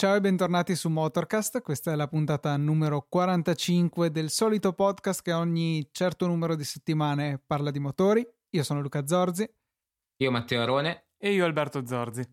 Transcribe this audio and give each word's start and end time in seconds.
Ciao 0.00 0.14
e 0.14 0.20
bentornati 0.20 0.74
su 0.74 0.88
Motorcast, 0.88 1.60
questa 1.60 1.92
è 1.92 1.94
la 1.94 2.08
puntata 2.08 2.56
numero 2.56 3.06
45 3.06 4.10
del 4.10 4.30
solito 4.30 4.72
podcast 4.72 5.22
che 5.22 5.32
ogni 5.32 5.86
certo 5.92 6.26
numero 6.26 6.56
di 6.56 6.64
settimane 6.64 7.38
parla 7.46 7.70
di 7.70 7.78
motori. 7.78 8.26
Io 8.48 8.62
sono 8.64 8.80
Luca 8.80 9.06
Zorzi. 9.06 9.48
Io 10.16 10.30
Matteo 10.30 10.62
Arone. 10.62 11.09
E 11.22 11.34
io 11.34 11.44
Alberto 11.44 11.84
Zorzi. 11.84 12.24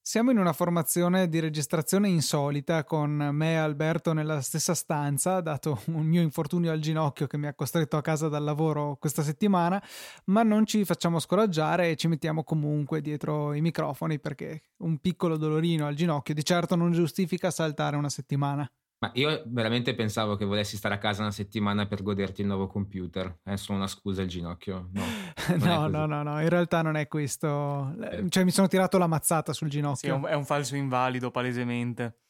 Siamo 0.00 0.30
in 0.30 0.38
una 0.38 0.52
formazione 0.52 1.28
di 1.28 1.40
registrazione 1.40 2.08
insolita 2.08 2.84
con 2.84 3.10
me 3.10 3.54
e 3.54 3.56
Alberto 3.56 4.12
nella 4.12 4.40
stessa 4.42 4.74
stanza, 4.74 5.40
dato 5.40 5.80
un 5.86 6.06
mio 6.06 6.22
infortunio 6.22 6.70
al 6.70 6.78
ginocchio 6.78 7.26
che 7.26 7.36
mi 7.36 7.48
ha 7.48 7.54
costretto 7.54 7.96
a 7.96 8.00
casa 8.00 8.28
dal 8.28 8.44
lavoro 8.44 8.96
questa 9.00 9.22
settimana, 9.22 9.82
ma 10.26 10.44
non 10.44 10.66
ci 10.66 10.84
facciamo 10.84 11.18
scoraggiare 11.18 11.90
e 11.90 11.96
ci 11.96 12.06
mettiamo 12.06 12.44
comunque 12.44 13.00
dietro 13.00 13.54
i 13.54 13.60
microfoni 13.60 14.20
perché 14.20 14.62
un 14.78 14.98
piccolo 14.98 15.36
dolorino 15.36 15.88
al 15.88 15.96
ginocchio 15.96 16.32
di 16.32 16.44
certo 16.44 16.76
non 16.76 16.92
giustifica 16.92 17.50
saltare 17.50 17.96
una 17.96 18.08
settimana. 18.08 18.70
Ma 19.00 19.12
io 19.14 19.44
veramente 19.46 19.94
pensavo 19.94 20.34
che 20.34 20.44
volessi 20.44 20.76
stare 20.76 20.96
a 20.96 20.98
casa 20.98 21.22
una 21.22 21.30
settimana 21.30 21.86
per 21.86 22.02
goderti 22.02 22.40
il 22.40 22.48
nuovo 22.48 22.66
computer. 22.66 23.40
È 23.44 23.54
solo 23.54 23.78
una 23.78 23.86
scusa 23.86 24.22
il 24.22 24.28
ginocchio. 24.28 24.88
No, 24.92 25.04
no, 25.64 25.86
no, 25.86 26.06
no, 26.06 26.22
no, 26.24 26.42
in 26.42 26.48
realtà 26.48 26.82
non 26.82 26.96
è 26.96 27.06
questo. 27.06 27.94
Eh. 28.00 28.28
Cioè, 28.28 28.42
mi 28.42 28.50
sono 28.50 28.66
tirato 28.66 28.98
la 28.98 29.06
mazzata 29.06 29.52
sul 29.52 29.68
ginocchio. 29.68 29.96
Sì, 29.98 30.08
è 30.08 30.12
un, 30.12 30.26
è 30.26 30.34
un 30.34 30.44
falso 30.44 30.74
invalido, 30.74 31.30
palesemente. 31.30 32.22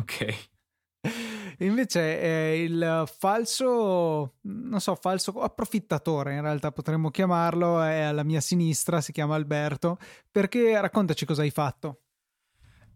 Ok. 0.00 0.48
Invece 1.58 2.18
è 2.18 2.48
il 2.52 3.04
falso, 3.18 4.36
non 4.40 4.80
so, 4.80 4.94
falso 4.94 5.32
approfittatore 5.42 6.34
in 6.34 6.40
realtà 6.40 6.72
potremmo 6.72 7.10
chiamarlo, 7.10 7.82
è 7.82 8.00
alla 8.00 8.24
mia 8.24 8.40
sinistra, 8.40 9.02
si 9.02 9.12
chiama 9.12 9.34
Alberto, 9.34 9.98
perché 10.30 10.80
raccontaci 10.80 11.26
cosa 11.26 11.42
hai 11.42 11.50
fatto. 11.50 12.04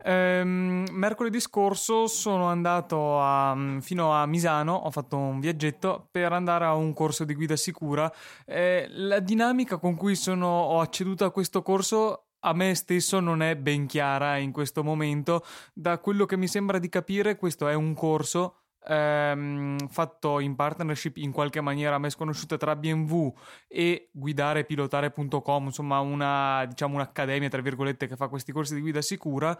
Ehm, 0.06 0.86
mercoledì 0.90 1.40
scorso 1.40 2.06
sono 2.06 2.46
andato 2.46 3.20
a, 3.20 3.56
fino 3.80 4.12
a 4.12 4.26
Misano, 4.26 4.74
ho 4.74 4.90
fatto 4.90 5.16
un 5.16 5.40
viaggetto 5.40 6.08
per 6.10 6.32
andare 6.32 6.66
a 6.66 6.74
un 6.74 6.92
corso 6.92 7.24
di 7.24 7.34
guida 7.34 7.56
sicura. 7.56 8.12
Eh, 8.44 8.86
la 8.90 9.20
dinamica 9.20 9.78
con 9.78 9.96
cui 9.96 10.14
sono, 10.14 10.46
ho 10.46 10.80
acceduto 10.80 11.24
a 11.24 11.30
questo 11.30 11.62
corso 11.62 12.26
a 12.46 12.52
me 12.52 12.74
stesso 12.74 13.20
non 13.20 13.40
è 13.40 13.56
ben 13.56 13.86
chiara 13.86 14.36
in 14.36 14.52
questo 14.52 14.84
momento. 14.84 15.44
Da 15.72 15.98
quello 15.98 16.26
che 16.26 16.36
mi 16.36 16.46
sembra 16.46 16.78
di 16.78 16.90
capire, 16.90 17.36
questo 17.36 17.68
è 17.68 17.74
un 17.74 17.94
corso 17.94 18.63
ehm, 18.86 19.88
fatto 19.88 20.40
in 20.40 20.54
partnership 20.54 21.16
in 21.16 21.32
qualche 21.32 21.60
maniera 21.60 21.96
a 21.96 21.98
me 21.98 22.10
sconosciuta 22.10 22.56
tra 22.56 22.76
BMW 22.76 23.32
e 23.68 24.08
guidare-pilotare.com, 24.12 25.64
insomma 25.66 26.00
una, 26.00 26.64
diciamo 26.66 26.94
un'accademia 26.94 27.48
tra 27.48 27.60
virgolette 27.60 28.06
che 28.06 28.16
fa 28.16 28.28
questi 28.28 28.52
corsi 28.52 28.74
di 28.74 28.80
guida 28.80 29.02
sicura 29.02 29.58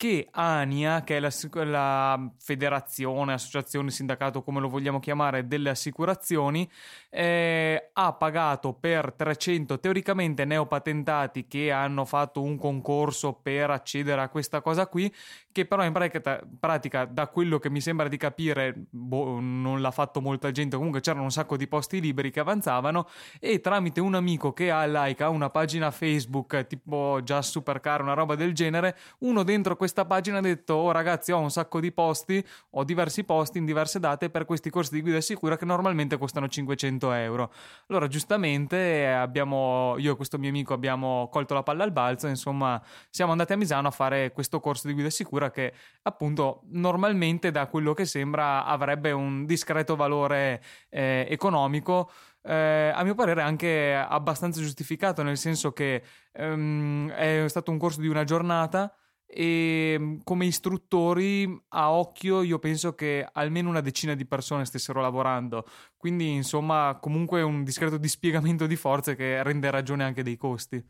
che 0.00 0.28
ANIA, 0.30 1.04
che 1.04 1.18
è 1.18 1.20
la, 1.20 1.30
la, 1.64 2.30
federazione, 2.38 3.34
associazione, 3.34 3.90
sindacato, 3.90 4.42
come 4.42 4.58
lo 4.58 4.70
vogliamo 4.70 4.98
chiamare, 4.98 5.46
delle 5.46 5.68
assicurazioni, 5.68 6.66
eh, 7.10 7.90
ha 7.92 8.12
pagato 8.14 8.72
per 8.72 9.12
300 9.12 9.78
teoricamente 9.78 10.46
neopatentati 10.46 11.46
che 11.46 11.70
hanno 11.70 12.06
fatto 12.06 12.40
un 12.40 12.56
concorso 12.56 13.34
per 13.34 13.68
accedere 13.68 14.22
a 14.22 14.30
questa 14.30 14.62
cosa 14.62 14.86
qui, 14.86 15.14
che 15.52 15.66
però 15.66 15.84
in 15.84 15.92
pratica, 15.92 16.40
pratica 16.58 17.04
da 17.04 17.26
quello 17.26 17.58
che 17.58 17.68
mi 17.68 17.82
sembra 17.82 18.08
di 18.08 18.16
capire, 18.16 18.72
boh, 18.88 19.38
non 19.38 19.82
l'ha 19.82 19.90
fatto 19.90 20.22
molta 20.22 20.50
gente, 20.50 20.76
comunque 20.76 21.00
c'erano 21.00 21.24
un 21.24 21.30
sacco 21.30 21.58
di 21.58 21.68
posti 21.68 22.00
liberi 22.00 22.30
che 22.30 22.40
avanzavano 22.40 23.06
e 23.38 23.60
tramite 23.60 24.00
un 24.00 24.14
amico 24.14 24.54
che 24.54 24.70
ha 24.70 24.86
like, 24.86 25.22
ha 25.22 25.28
una 25.28 25.50
pagina 25.50 25.90
Facebook 25.90 26.66
tipo 26.66 27.20
già 27.22 27.42
supercar, 27.42 28.00
una 28.00 28.14
roba 28.14 28.34
del 28.34 28.54
genere, 28.54 28.96
uno 29.18 29.42
dentro 29.42 29.76
questa 29.76 29.88
questa 29.90 30.04
pagina 30.04 30.38
ha 30.38 30.40
detto 30.40 30.74
oh 30.74 30.92
ragazzi 30.92 31.32
ho 31.32 31.40
un 31.40 31.50
sacco 31.50 31.80
di 31.80 31.90
posti, 31.90 32.44
ho 32.70 32.84
diversi 32.84 33.24
posti 33.24 33.58
in 33.58 33.64
diverse 33.64 33.98
date 33.98 34.30
per 34.30 34.44
questi 34.44 34.70
corsi 34.70 34.94
di 34.94 35.02
guida 35.02 35.20
sicura 35.20 35.56
che 35.56 35.64
normalmente 35.64 36.16
costano 36.16 36.46
500 36.46 37.10
euro. 37.12 37.52
Allora 37.88 38.06
giustamente 38.06 39.08
abbiamo, 39.08 39.96
io 39.98 40.12
e 40.12 40.16
questo 40.16 40.38
mio 40.38 40.48
amico 40.50 40.74
abbiamo 40.74 41.28
colto 41.28 41.54
la 41.54 41.64
palla 41.64 41.82
al 41.82 41.90
balzo, 41.90 42.28
insomma 42.28 42.80
siamo 43.10 43.32
andati 43.32 43.52
a 43.52 43.56
Misano 43.56 43.88
a 43.88 43.90
fare 43.90 44.30
questo 44.30 44.60
corso 44.60 44.86
di 44.86 44.92
guida 44.92 45.10
sicura 45.10 45.50
che 45.50 45.72
appunto 46.02 46.62
normalmente 46.68 47.50
da 47.50 47.66
quello 47.66 47.92
che 47.92 48.04
sembra 48.04 48.64
avrebbe 48.64 49.10
un 49.10 49.44
discreto 49.44 49.96
valore 49.96 50.62
eh, 50.88 51.26
economico 51.28 52.12
eh, 52.42 52.92
a 52.94 53.02
mio 53.02 53.14
parere 53.16 53.42
anche 53.42 53.94
abbastanza 53.94 54.60
giustificato, 54.60 55.24
nel 55.24 55.36
senso 55.36 55.72
che 55.72 56.02
ehm, 56.32 57.10
è 57.10 57.44
stato 57.48 57.72
un 57.72 57.78
corso 57.78 58.00
di 58.00 58.06
una 58.06 58.22
giornata 58.22 58.94
e 59.32 59.96
mm, 59.98 60.16
come 60.24 60.46
istruttori 60.46 61.62
a 61.68 61.92
occhio 61.92 62.42
io 62.42 62.58
penso 62.58 62.94
che 62.94 63.26
almeno 63.32 63.68
una 63.68 63.80
decina 63.80 64.14
di 64.14 64.26
persone 64.26 64.64
stessero 64.64 65.00
lavorando. 65.00 65.64
Quindi 65.96 66.30
insomma 66.32 66.98
comunque 67.00 67.42
un 67.42 67.62
discreto 67.62 67.96
dispiegamento 67.96 68.66
di 68.66 68.76
forze 68.76 69.14
che 69.14 69.42
rende 69.42 69.70
ragione 69.70 70.04
anche 70.04 70.22
dei 70.22 70.36
costi. 70.36 70.84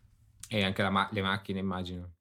E 0.48 0.64
anche 0.64 0.88
ma- 0.88 1.08
le 1.12 1.22
macchine 1.22 1.58
immagino 1.58 2.14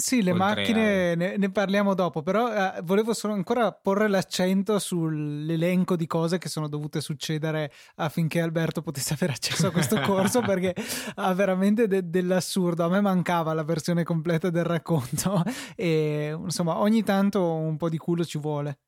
sì, 0.00 0.22
le 0.22 0.32
macchine 0.32 1.14
ne, 1.14 1.36
ne, 1.36 1.50
parliamo 1.50 1.94
dopo, 1.94 2.22
però 2.22 2.52
eh, 2.52 2.80
volevo 2.82 3.12
solo 3.12 3.34
ancora 3.34 3.72
porre 3.72 4.08
l'accento 4.08 4.78
sull'elenco 4.78 5.96
di 5.96 6.06
cose 6.06 6.38
che 6.38 6.48
sono 6.48 6.68
dovute 6.68 7.00
succedere 7.00 7.70
affinché 7.96 8.40
Alberto 8.40 8.82
potesse 8.82 9.14
avere 9.14 9.32
accesso 9.32 9.68
a 9.68 9.70
questo 9.70 10.00
corso 10.00 10.40
perché 10.42 10.74
ha 11.16 11.32
veramente 11.34 11.86
de- 11.86 12.08
dell'assurdo. 12.08 12.84
A 12.84 12.88
me 12.88 13.00
mancava 13.00 13.52
la 13.52 13.64
versione 13.64 14.02
completa 14.02 14.50
del 14.50 14.64
racconto 14.64 15.42
e 15.76 16.36
insomma 16.36 16.78
ogni 16.78 17.02
tanto 17.02 17.44
un 17.44 17.76
po' 17.76 17.88
di 17.88 17.98
culo 17.98 18.24
ci 18.24 18.38
vuole. 18.38 18.78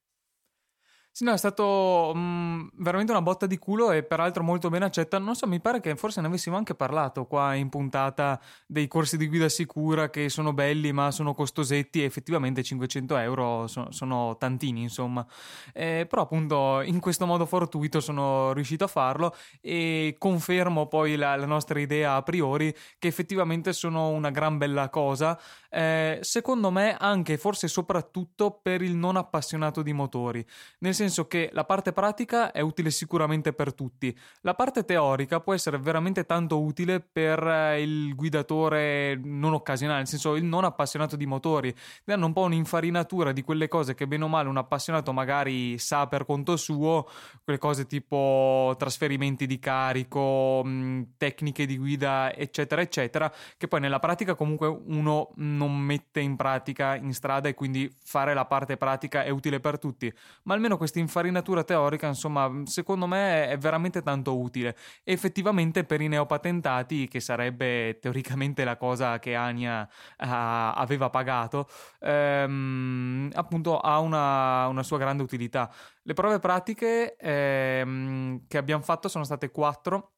Sì, 1.15 1.25
no, 1.25 1.33
è 1.35 1.37
stato 1.37 2.13
mh, 2.15 2.19
mm, 2.19 2.69
veramente 2.77 3.13
una 3.13 3.21
botta 3.21 3.45
di 3.45 3.59
culo 3.59 3.91
e 3.91 4.03
peraltro 4.03 4.43
molto 4.43 4.71
ben 4.71 4.83
accetta. 4.83 5.19
Non 5.19 5.35
so, 5.35 5.47
mi 5.47 5.61
pare 5.61 5.79
che 5.81 5.95
forse 5.95 6.23
ne 6.23 6.27
avessimo 6.27 6.57
anche 6.57 6.75
parlato 6.75 7.27
qua 7.27 7.53
in 7.53 7.69
puntata 7.69 8.41
dei 8.67 8.89
corsi 8.89 9.19
di 9.19 9.29
guida 9.29 9.51
sicura 9.51 10.09
che 10.09 10.31
sono 10.31 10.55
belli 10.55 10.91
ma 10.93 11.11
sono 11.11 11.35
costosetti 11.35 12.01
e 12.01 12.05
effettivamente 12.05 12.63
500 12.63 13.17
euro 13.19 13.67
sono, 13.67 13.91
sono 13.91 14.39
tantini, 14.39 14.81
insomma. 14.81 15.27
Eh, 15.75 16.07
però 16.09 16.23
appunto 16.23 16.81
in 16.81 16.99
questo 16.99 17.27
modo 17.27 17.45
fortuito 17.45 18.01
sono 18.01 18.55
riuscito 18.55 18.85
a 18.85 18.89
farlo 18.89 19.35
e 19.61 20.17
confermo 20.19 20.87
poi 20.87 21.17
la, 21.17 21.37
la 21.37 21.47
nostra 21.47 21.79
idea 21.79 22.15
a 22.15 22.23
priori 22.23 22.75
che 22.99 23.09
effettivamente 23.09 23.75
sono 23.75 24.09
una 24.09 24.31
gran 24.31 24.57
bella 24.57 24.89
cosa. 24.89 25.39
Eh, 25.69 26.19
secondo 26.23 26.71
me 26.71 26.97
anche, 26.99 27.37
forse 27.37 27.69
soprattutto 27.69 28.59
per 28.63 28.81
il 28.81 28.95
non 28.95 29.17
appassionato 29.17 29.83
di 29.83 29.93
motori. 29.93 30.45
Nel 30.79 30.95
senso 30.95 31.02
che 31.27 31.51
la 31.53 31.65
parte 31.65 31.93
pratica 31.93 32.53
è 32.53 32.61
utile 32.61 32.91
sicuramente 32.91 33.53
per 33.53 33.75
tutti, 33.75 34.17
la 34.43 34.55
parte 34.55 34.85
teorica 34.85 35.41
può 35.41 35.55
essere 35.55 35.79
veramente 35.79 36.25
tanto 36.25 36.61
utile 36.61 37.01
per 37.01 37.45
eh, 37.47 37.83
il 37.83 38.15
guidatore 38.15 39.19
non 39.23 39.55
occasionale, 39.55 39.99
nel 39.99 40.07
senso 40.07 40.37
il 40.37 40.45
non 40.45 40.65
appassionato 40.65 41.17
di 41.17 41.27
motori, 41.27 41.75
danno 42.05 42.27
un 42.27 42.33
po' 42.33 42.43
un'infarinatura 42.43 43.33
di 43.33 43.43
quelle 43.43 43.69
cose 43.69 43.95
che 43.95 44.07
bene 44.07 44.25
o 44.25 44.29
male 44.29 44.49
un 44.49 44.57
appassionato 44.57 45.13
magari 45.13 45.79
sa 45.79 46.07
per 46.07 46.25
conto 46.25 46.57
suo, 46.57 47.09
quelle 47.43 47.59
cose 47.59 47.87
tipo 47.87 48.75
trasferimenti 48.79 49.47
di 49.47 49.59
carico, 49.59 50.65
tecniche 51.17 51.67
di 51.67 51.79
guida, 51.79 52.35
eccetera, 52.35 52.81
eccetera, 52.81 53.33
che 53.57 53.69
poi 53.69 53.81
nella 53.81 53.99
pratica 53.99 54.35
comunque 54.35 54.67
uno 54.67 55.31
non 55.37 55.77
mette 55.77 56.21
in 56.21 56.37
pratica 56.37 56.97
in 56.97 57.13
strada 57.13 57.49
e 57.49 57.55
quindi 57.55 57.93
fare 58.05 58.35
la 58.35 58.45
parte 58.45 58.77
pratica 58.77 59.25
è 59.25 59.31
utile 59.31 59.61
per 59.61 59.79
tutti, 59.79 60.13
ma 60.45 60.55
almeno 60.55 60.77
questa 60.77 60.92
questa 60.93 60.99
infarinatura 60.99 61.65
teorica, 61.65 62.07
insomma, 62.07 62.51
secondo 62.65 63.07
me 63.07 63.49
è 63.49 63.57
veramente 63.57 64.03
tanto 64.03 64.39
utile. 64.39 64.77
Effettivamente 65.05 65.85
per 65.85 66.01
i 66.03 66.09
neopatentati, 66.09 67.09
che 67.09 67.21
sarebbe 67.21 67.99
teoricamente 68.01 68.65
la 68.65 68.77
cosa 68.77 69.19
che 69.19 69.35
Ania 69.35 69.83
uh, 69.83 70.27
aveva 70.77 71.09
pagato, 71.09 71.69
ehm, 72.01 73.31
appunto 73.35 73.79
ha 73.79 73.99
una, 74.01 74.67
una, 74.69 74.83
sua 74.83 74.99
grande 74.99 75.23
utilità. 75.23 75.71
Le 76.03 76.13
prove 76.13 76.39
pratiche 76.39 77.17
ehm, 77.17 78.47
che 78.47 78.59
abbiamo 78.59 78.83
fatto 78.83 79.09
sono 79.09 79.25
state 79.25 79.51
quattro 79.51 80.13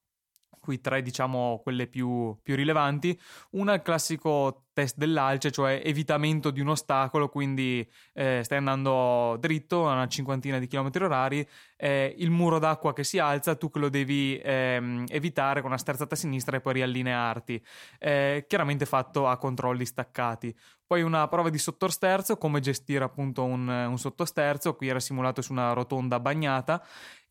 qui 0.65 0.81
tre 0.81 1.03
diciamo 1.03 1.61
quelle 1.63 1.87
più, 1.87 2.37
più 2.43 2.57
rilevanti. 2.57 3.21
Una 3.51 3.73
è 3.73 3.77
il 3.77 3.83
classico 3.83 4.65
test 4.73 4.97
dell'alce, 4.97 5.53
cioè 5.53 5.83
evitamento 5.85 6.51
di 6.51 6.61
un 6.61 6.69
ostacolo, 6.69 7.29
quindi 7.29 7.89
eh, 8.15 8.41
stai 8.43 8.59
andando 8.59 9.37
dritto 9.39 9.87
a 9.89 9.93
una 9.93 10.09
cinquantina 10.09 10.59
di 10.59 10.67
chilometri 10.67 11.05
orari, 11.05 11.49
eh, 11.77 12.13
il 12.19 12.31
muro 12.31 12.59
d'acqua 12.59 12.93
che 12.93 13.05
si 13.05 13.21
alza, 13.21 13.55
tu 13.55 13.71
che 13.71 13.79
lo 13.79 13.89
devi 13.89 14.41
ehm, 14.43 15.05
evitare 15.09 15.61
con 15.61 15.71
una 15.71 15.79
sterzata 15.79 16.15
a 16.15 16.19
sinistra 16.19 16.57
e 16.57 16.61
poi 16.61 16.73
riallinearti, 16.73 17.65
eh, 18.01 18.47
chiaramente 18.49 18.85
fatto 18.85 19.29
a 19.29 19.37
controlli 19.37 19.85
staccati. 19.85 20.57
Poi 20.87 21.03
una 21.03 21.29
prova 21.29 21.51
di 21.51 21.59
sottosterzo, 21.59 22.37
come 22.37 22.61
gestire 22.61 23.05
appunto 23.05 23.45
un, 23.45 23.69
un 23.69 23.99
sottosterzo, 23.99 24.75
qui 24.75 24.89
era 24.89 25.01
simulato 25.01 25.41
su 25.41 25.53
una 25.53 25.73
rotonda 25.73 26.19
bagnata, 26.21 26.85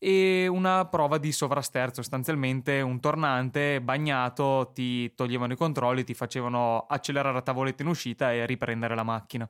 e 0.04 0.46
una 0.48 0.84
prova 0.84 1.16
di 1.16 1.32
sovrasterzo, 1.32 2.02
sostanzialmente 2.02 2.82
un 2.82 3.00
tornante 3.00 3.80
bagnato, 3.80 4.70
ti 4.74 5.14
toglievano 5.14 5.54
i 5.54 5.56
controlli, 5.56 6.04
ti 6.04 6.12
facevano 6.12 6.84
accelerare 6.86 7.32
la 7.32 7.40
tavoletta 7.40 7.82
in 7.82 7.88
uscita 7.88 8.30
e 8.30 8.44
riprendere 8.44 8.94
la 8.94 9.02
macchina. 9.02 9.48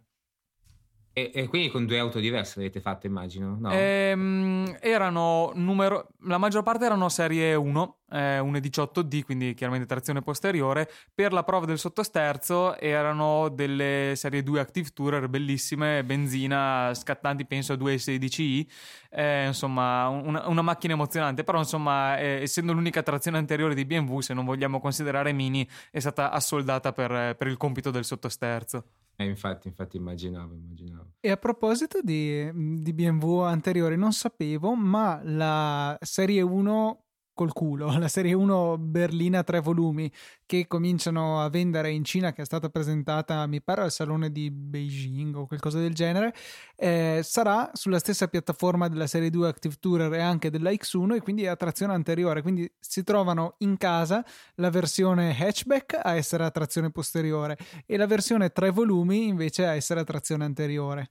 E, 1.17 1.31
e, 1.33 1.47
quindi 1.47 1.69
con 1.71 1.87
due 1.87 2.01
auto 2.01 2.19
diverse 2.19 2.59
l'avete 2.59 2.81
fatto, 2.81 3.07
immagino? 3.07 3.57
No? 3.57 3.71
Ehm, 3.71 4.77
erano 4.81 5.53
numero. 5.55 6.09
La 6.23 6.39
maggior 6.39 6.65
parte 6.65 6.87
erano 6.87 7.09
serie 7.09 7.55
1, 7.55 7.97
eh, 8.11 8.41
1.18D, 8.41 9.23
quindi 9.23 9.55
chiaramente 9.55 9.87
trazione 9.87 10.23
posteriore. 10.23 10.91
Per 11.15 11.33
la 11.33 11.45
prova 11.45 11.67
del 11.67 11.79
sottosterzo 11.79 12.77
erano 12.79 13.49
delle 13.49 14.15
serie 14.17 14.43
2 14.43 14.59
Active 14.59 14.89
Tourer 14.93 15.29
bellissime, 15.29 16.03
benzina, 16.03 16.91
scattanti, 16.93 17.47
penso 17.47 17.75
a 17.75 17.77
2.16i. 17.77 18.67
Eh, 19.11 19.47
insomma, 19.47 20.09
una, 20.09 20.49
una, 20.49 20.63
macchina 20.63 20.95
emozionante. 20.95 21.45
Però, 21.45 21.59
insomma, 21.59 22.19
eh, 22.19 22.43
essendo 22.43 22.73
l'unica 22.73 23.05
trazione 23.05 23.39
anteriore 23.39 23.77
di 23.77 23.85
BMW, 23.85 24.19
se 24.19 24.35
non 24.35 24.45
vogliamo 24.45 24.81
considerare 24.81 25.33
Mini, 25.33 25.65
è 25.93 26.01
stata 26.01 26.33
assoldata 26.33 26.93
per, 26.93 27.37
per 27.37 27.47
il 27.47 27.57
compito 27.57 27.93
del 27.93 28.05
sottosterzo. 28.05 28.85
Eh, 29.17 29.25
infatti, 29.25 29.69
infatti 29.69 29.97
immaginavo, 29.97 30.55
immaginavo. 30.55 31.13
E 31.21 31.31
a 31.31 31.37
proposito 31.37 32.01
di, 32.03 32.51
di 32.83 32.93
BMW 32.93 33.41
anteriori, 33.41 33.97
non 33.97 34.13
sapevo, 34.13 34.75
ma 34.75 35.21
la 35.23 35.97
serie 36.01 36.43
1 36.43 37.05
col 37.35 37.53
culo, 37.53 37.87
la 37.99 38.09
serie 38.09 38.33
1 38.33 38.79
berlina 38.79 39.43
tre 39.43 39.61
volumi 39.61 40.11
che 40.47 40.67
cominciano 40.67 41.43
a 41.43 41.49
vendere 41.51 41.91
in 41.91 42.05
Cina, 42.05 42.33
che 42.33 42.43
è 42.43 42.45
stata 42.45 42.71
presentata, 42.71 43.47
mi 43.47 43.61
pare, 43.61 43.83
al 43.83 43.91
salone 43.91 44.31
di 44.31 44.51
Beijing 44.51 45.37
o 45.37 45.47
qualcosa 45.47 45.79
del 45.79 45.95
genere, 45.95 46.35
eh, 46.77 47.21
sarà 47.23 47.71
sulla 47.75 47.99
stessa 47.99 48.29
piattaforma 48.29 48.89
della 48.89 49.07
serie 49.07 49.31
2 49.31 49.49
Active 49.49 49.75
Tourer 49.79 50.13
e 50.15 50.21
anche 50.21 50.51
della 50.51 50.71
X1 50.71 51.17
e 51.17 51.21
quindi 51.21 51.47
a 51.47 51.57
trazione 51.57 51.93
anteriore, 51.93 52.41
quindi 52.43 52.71
si 52.79 53.03
trovano 53.03 53.57
in 53.59 53.77
casa 53.77 54.25
la 54.57 54.71
versione 54.71 55.37
hatchback 55.37 56.01
a 56.03 56.15
essere 56.15 56.45
a 56.45 56.51
trazione 56.51 56.91
posteriore 56.91 57.59
e 57.87 57.97
la 57.97 58.07
versione 58.07 58.51
tre 58.51 58.71
volumi 58.71 59.27
invece 59.27 59.67
a 59.67 59.75
essere 59.75 60.01
a 60.01 60.05
trazione 60.05 60.45
anteriore. 60.45 61.11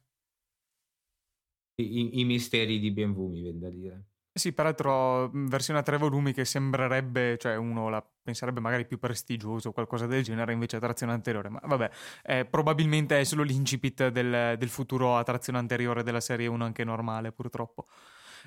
I, 1.76 2.20
i 2.20 2.24
misteri 2.24 2.80
di 2.80 2.92
BMW 2.92 3.28
mi 3.28 3.42
viene 3.42 3.60
da 3.60 3.70
dire. 3.70 4.04
Sì, 4.36 4.52
peraltro 4.52 5.30
versione 5.32 5.80
a 5.80 5.84
tre 5.84 5.98
volumi 5.98 6.34
che 6.34 6.44
sembrerebbe, 6.44 7.38
cioè 7.38 7.56
uno 7.56 7.90
la 7.90 8.04
penserebbe 8.24 8.60
magari 8.60 8.88
più 8.88 8.98
prestigioso 8.98 9.70
o 9.70 9.72
qualcosa 9.74 10.08
del 10.08 10.24
genere, 10.24 10.54
invece 10.54 10.78
a 10.78 10.80
trazione 10.80 11.14
anteriore. 11.14 11.50
Ma 11.50 11.60
vabbè, 11.64 11.90
eh, 12.24 12.46
probabilmente 12.46 13.20
è 13.20 13.24
solo 13.26 13.44
l'incipit 13.44 14.08
del, 14.08 14.58
del, 14.58 14.70
futuro 14.70 15.18
a 15.18 15.24
trazione 15.24 15.60
anteriore 15.60 16.02
della 16.02 16.20
serie 16.20 16.48
1 16.48 16.66
anche 16.66 16.84
normale, 16.84 17.32
purtroppo. 17.32 17.86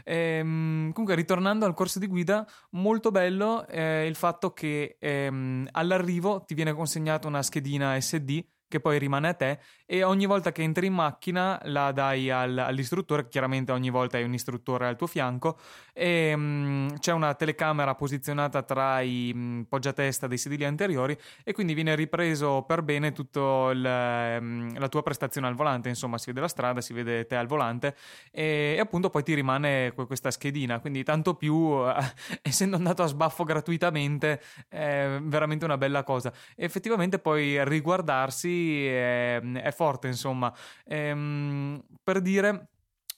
Ehm, 0.03 0.91
comunque, 0.91 1.15
ritornando 1.15 1.67
al 1.67 1.75
corso 1.75 2.00
di 2.00 2.09
guida, 2.09 2.44
molto 2.71 3.12
bello 3.12 3.65
eh, 3.69 4.06
il 4.09 4.17
fatto 4.17 4.53
che 4.53 4.97
ehm, 4.99 5.69
all'arrivo 5.71 6.43
ti 6.44 6.55
viene 6.55 6.73
consegnata 6.73 7.29
una 7.29 7.44
schedina 7.44 7.99
SD 8.00 8.44
che 8.69 8.81
poi 8.81 8.99
rimane 8.99 9.29
a 9.29 9.35
te 9.35 9.59
e 9.87 10.03
ogni 10.03 10.27
volta 10.27 10.51
che 10.51 10.63
entri 10.63 10.87
in 10.87 10.95
macchina 10.95 11.61
la 11.65 11.93
dai 11.93 12.31
al, 12.31 12.59
all'istruttore, 12.59 13.29
chiaramente 13.29 13.71
ogni 13.71 13.91
volta 13.91 14.17
hai 14.17 14.25
un 14.25 14.35
istruttore 14.35 14.87
al 14.87 14.97
tuo 14.97 15.07
fianco 15.07 15.59
e 15.93 16.35
mh, 16.35 16.41
mm, 16.41 16.89
c'è 16.99 17.13
una 17.13 17.35
telecamera 17.35 17.95
posizionata 17.95 18.63
tra 18.63 19.01
i 19.01 19.33
mh, 19.33 19.39
mm, 19.39 19.63
poggiatesta 19.63 20.27
dei 20.27 20.39
sedili 20.39 20.65
anteriori 20.65 21.17
e 21.45 21.53
quindi 21.53 21.75
viene 21.75 21.95
ripreso 21.95 22.65
per 22.67 22.83
bene 22.83 23.13
tutta 23.13 23.73
mm, 23.73 24.77
la 24.77 24.89
tua 24.89 25.03
prestazione 25.03 25.47
al 25.47 25.55
volante, 25.55 25.89
insomma 25.89 26.19
si 26.19 26.27
vede 26.27 26.41
la 26.41 26.49
strada, 26.49 26.81
si 26.81 26.93
vede 26.93 27.27
te 27.27 27.37
al 27.37 27.47
volante 27.47 27.95
e, 28.33 28.75
e 28.77 28.81
appunto 28.81 29.11
poi 29.11 29.23
ti 29.23 29.35
rimane 29.35 29.93
questa 29.95 30.31
schedina, 30.33 30.81
quindi 30.81 31.05
tanto 31.05 31.35
più 31.35 31.81
essendo 32.43 32.77
andato 32.77 33.03
a 33.05 33.07
sbaffo 33.07 33.45
gratuitamente 33.45 34.41
è 34.69 35.19
veramente 35.23 35.65
una 35.65 35.79
bella 35.79 36.03
cosa. 36.03 36.33
E 36.57 36.65
effettivamente 36.65 37.19
poi 37.19 37.65
riguardarsi 37.65 38.56
è, 38.87 39.41
è 39.41 39.73
forte, 39.73 40.06
insomma. 40.08 40.53
Ehm, 40.85 41.82
per 42.03 42.20
dire 42.20 42.69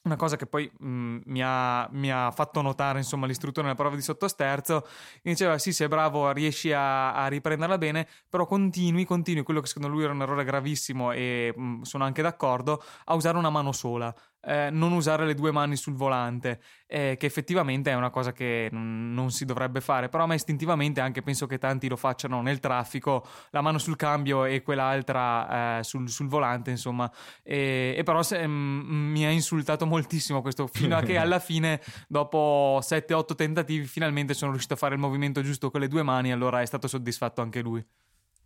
una 0.09 0.17
cosa 0.17 0.37
che 0.37 0.47
poi 0.47 0.71
mh, 0.79 1.19
mi, 1.27 1.43
ha, 1.43 1.87
mi, 1.93 2.11
ha, 2.11 2.31
fatto 2.31 2.63
notare 2.63 2.99
insomma 2.99 3.27
l'istruttore 3.27 3.67
nella 3.67 3.79
prova 3.79 3.95
di 3.95 4.03
sottosterzo 4.03 4.87
diceva 5.23 5.59
sì 5.59 5.73
sei 5.73 5.89
bravo 5.89 6.31
riesci 6.33 6.73
a, 6.73 7.13
a, 7.13 7.27
riprenderla 7.27 7.77
bene 7.79 8.09
però 8.29 8.47
continui 8.47 9.05
continui 9.05 9.43
quello 9.43 9.61
che 9.61 9.67
secondo 9.67 9.89
lui 9.89 10.05
era 10.05 10.13
un 10.13 10.23
errore 10.23 10.45
gravissimo 10.45 11.13
e 11.13 11.53
mh, 11.55 11.83
sono 11.83 12.05
anche 12.05 12.23
d'accordo 12.23 12.83
a 13.05 13.15
usare 13.15 13.37
una 13.37 13.51
mano 13.51 13.73
sola 13.73 14.15
eh, 14.49 14.71
non 14.71 14.93
usare 14.93 15.27
le 15.27 15.35
due 15.35 15.53
mani 15.53 15.77
sul 15.77 15.93
volante, 15.93 16.61
eh, 16.87 17.17
che 17.19 17.27
effettivamente 17.27 17.91
è 17.91 17.95
una 17.95 18.09
cosa 18.09 18.33
che 18.33 18.71
n- 18.73 19.13
non 19.13 19.31
si 19.31 19.45
dovrebbe 19.45 19.83
fare, 19.83 20.09
però 20.09 20.25
a 20.25 20.27
me 20.27 20.37
istintivamente 20.37 21.03
anche 21.03 21.21
penso 21.21 21.47
che 21.47 21.59
tanti 21.59 21.87
lo 21.87 21.97
facciano 21.97 22.41
nel 22.41 22.59
traffico, 22.59 23.27
la 23.51 23.61
mano 23.61 23.77
sul 23.77 23.97
cambio 23.97 24.47
e 24.47 24.63
quell'altra 24.63 25.79
eh, 25.79 25.85
sul, 25.85 26.09
sul, 26.09 26.29
volante, 26.29 26.71
insomma, 26.71 27.13
e, 27.43 27.95
e 27.95 28.03
però 28.05 28.23
se, 28.23 28.47
m- 28.47 28.51
mm, 28.51 29.11
mi 29.11 29.27
ha 29.27 29.31
insultato 29.31 29.85
moltissimo 29.85 30.41
questo, 30.41 30.67
fino 30.67 30.97
a 30.97 31.03
che 31.03 31.19
alla 31.19 31.41
fine, 31.41 31.83
dopo 32.09 32.79
7-8 32.83 33.35
tentativi, 33.35 33.85
finalmente 33.85 34.33
sono 34.33 34.53
riuscito 34.53 34.75
a 34.75 34.79
fare 34.79 34.95
il 34.95 35.01
movimento 35.01 35.43
giusto 35.43 35.71
con 35.71 35.81
le 35.81 35.89
due 35.89 36.03
mani, 36.03 36.33
allora 36.33 36.63
è 36.63 36.67
stato 36.67 36.89
soddisfatto 36.89 37.43
anche 37.43 37.61
lui. 37.61 37.85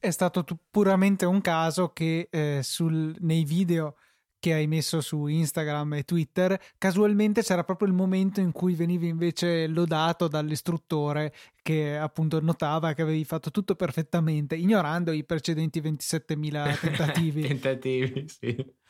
È 0.00 0.10
stato 0.10 0.42
t- 0.42 0.56
puramente 0.68 1.26
un 1.26 1.40
caso 1.40 1.92
che 1.92 2.26
eh, 2.28 2.58
sul, 2.64 3.14
nei 3.20 3.44
video 3.44 3.94
che 4.42 4.54
hai 4.54 4.66
messo 4.66 5.00
su 5.00 5.28
Instagram 5.28 5.94
e 5.94 6.02
Twitter, 6.02 6.60
casualmente 6.76 7.42
c'era 7.42 7.62
proprio 7.62 7.86
il 7.86 7.94
momento 7.94 8.40
in 8.40 8.50
cui 8.50 8.74
venivi 8.74 9.06
invece 9.06 9.68
lodato 9.68 10.26
dall'istruttore 10.26 11.32
che 11.62 11.96
appunto 11.96 12.40
notava 12.40 12.92
che 12.92 13.02
avevi 13.02 13.24
fatto 13.24 13.52
tutto 13.52 13.76
perfettamente, 13.76 14.56
ignorando 14.56 15.12
i 15.12 15.22
precedenti 15.22 15.80
27.000 15.80 16.74
tentativi. 16.80 17.42
tentativi, 17.42 18.26
sì. 18.26 18.80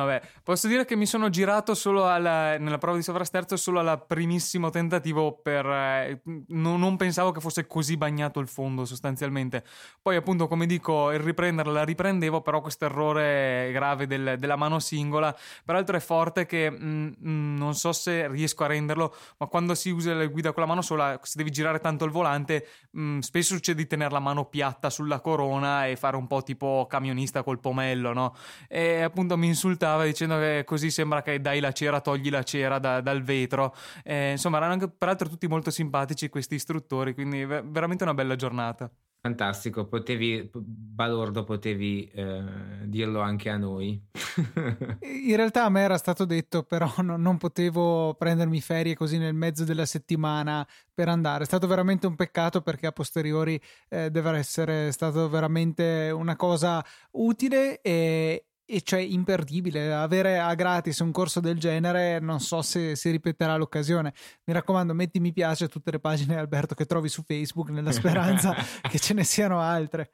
Vabbè, 0.00 0.22
posso 0.42 0.66
dire 0.66 0.84
che 0.84 0.96
mi 0.96 1.06
sono 1.06 1.28
girato 1.28 1.74
solo 1.74 2.08
alla, 2.08 2.58
nella 2.58 2.78
prova 2.78 2.96
di 2.96 3.02
sovrasterzo 3.02 3.56
solo 3.56 3.80
al 3.80 4.06
primissimo 4.06 4.70
tentativo 4.70 5.40
per... 5.42 5.66
Eh, 5.66 6.20
non, 6.48 6.80
non, 6.80 6.96
pensavo 6.96 7.32
che 7.32 7.40
fosse 7.40 7.66
così 7.66 7.96
bagnato 7.96 8.40
il 8.40 8.48
fondo 8.48 8.84
sostanzialmente. 8.84 9.64
Poi 10.00 10.16
appunto 10.16 10.48
come 10.48 10.66
dico 10.66 11.10
il 11.12 11.20
riprenderla 11.20 11.72
la 11.72 11.84
riprendevo 11.84 12.40
però 12.40 12.60
questo 12.60 12.84
errore 12.84 13.70
grave 13.72 14.06
del, 14.06 14.36
della 14.38 14.56
mano 14.56 14.78
singola 14.78 15.36
peraltro 15.64 15.96
è 15.96 16.00
forte 16.00 16.46
che 16.46 16.70
mh, 16.70 16.84
mm, 16.84 17.06
mh, 17.06 17.30
mm, 17.30 17.56
non 17.56 17.74
so 17.74 17.92
se 17.92 18.28
riesco 18.28 18.64
a 18.64 18.68
renderlo 18.68 19.14
ma 19.38 19.46
quando 19.46 19.74
si 19.74 19.90
usa 19.90 20.14
la 20.14 20.26
guida 20.26 20.52
con 20.52 20.62
la 20.62 20.68
mano 20.68 20.82
sola 20.82 21.18
se 21.22 21.34
devi 21.36 21.50
girare 21.50 21.80
tanto 21.80 22.04
il 22.04 22.10
volante 22.10 22.68
mh, 22.90 23.02
mm, 23.02 23.18
spesso 23.18 23.54
succede 23.54 23.82
di 23.82 23.86
tenere 23.86 24.10
la 24.10 24.20
mano 24.20 24.44
piatta 24.46 24.90
sulla 24.90 25.20
corona 25.20 25.86
e 25.86 25.96
fare 25.96 26.16
un 26.16 26.26
po' 26.26 26.42
tipo 26.42 26.86
camionista 26.88 27.42
col 27.42 27.60
pomello 27.60 28.12
no? 28.12 28.34
E 28.68 29.02
appunto 29.02 29.36
mi 29.36 29.48
insulta 29.48 29.83
insultava 29.84 30.04
dicendo 30.04 30.38
che 30.38 30.62
così 30.64 30.90
sembra 30.90 31.22
che 31.22 31.40
dai 31.40 31.60
la 31.60 31.72
cera, 31.72 32.00
togli 32.00 32.30
la 32.30 32.42
cera 32.42 32.78
da, 32.78 33.00
dal 33.00 33.22
vetro. 33.22 33.74
Eh, 34.02 34.32
insomma, 34.32 34.56
erano 34.56 34.72
anche 34.72 34.88
peraltro 34.88 35.28
tutti 35.28 35.46
molto 35.46 35.70
simpatici 35.70 36.28
questi 36.28 36.54
istruttori, 36.54 37.14
quindi 37.14 37.44
veramente 37.44 38.02
una 38.02 38.14
bella 38.14 38.36
giornata. 38.36 38.90
Fantastico, 39.20 39.86
potevi, 39.86 40.50
balordo, 40.52 41.44
potevi 41.44 42.10
eh, 42.14 42.44
dirlo 42.84 43.20
anche 43.20 43.48
a 43.48 43.56
noi. 43.56 43.98
In 45.00 45.36
realtà 45.36 45.64
a 45.64 45.70
me 45.70 45.80
era 45.80 45.96
stato 45.96 46.26
detto, 46.26 46.62
però 46.62 46.92
no, 46.98 47.16
non 47.16 47.38
potevo 47.38 48.14
prendermi 48.18 48.60
ferie 48.60 48.94
così 48.94 49.16
nel 49.16 49.32
mezzo 49.32 49.64
della 49.64 49.86
settimana 49.86 50.66
per 50.92 51.08
andare. 51.08 51.44
È 51.44 51.46
stato 51.46 51.66
veramente 51.66 52.06
un 52.06 52.16
peccato 52.16 52.60
perché 52.60 52.86
a 52.86 52.92
posteriori 52.92 53.58
eh, 53.88 54.10
deve 54.10 54.36
essere 54.36 54.92
stato 54.92 55.26
veramente 55.30 56.10
una 56.14 56.36
cosa 56.36 56.84
utile 57.12 57.80
e, 57.80 58.44
e 58.66 58.80
cioè 58.82 59.00
imperdibile 59.00 59.92
avere 59.92 60.38
a 60.38 60.54
gratis 60.54 60.98
un 61.00 61.12
corso 61.12 61.40
del 61.40 61.58
genere 61.58 62.18
non 62.18 62.40
so 62.40 62.62
se 62.62 62.96
si 62.96 63.10
ripeterà 63.10 63.56
l'occasione. 63.56 64.14
Mi 64.44 64.54
raccomando 64.54 64.94
metti 64.94 65.20
mi 65.20 65.32
piace 65.32 65.64
a 65.64 65.68
tutte 65.68 65.90
le 65.90 66.00
pagine 66.00 66.36
Alberto 66.36 66.74
che 66.74 66.86
trovi 66.86 67.08
su 67.08 67.22
Facebook 67.22 67.68
nella 67.70 67.92
speranza 67.92 68.54
che 68.88 68.98
ce 68.98 69.14
ne 69.14 69.24
siano 69.24 69.60
altre. 69.60 70.10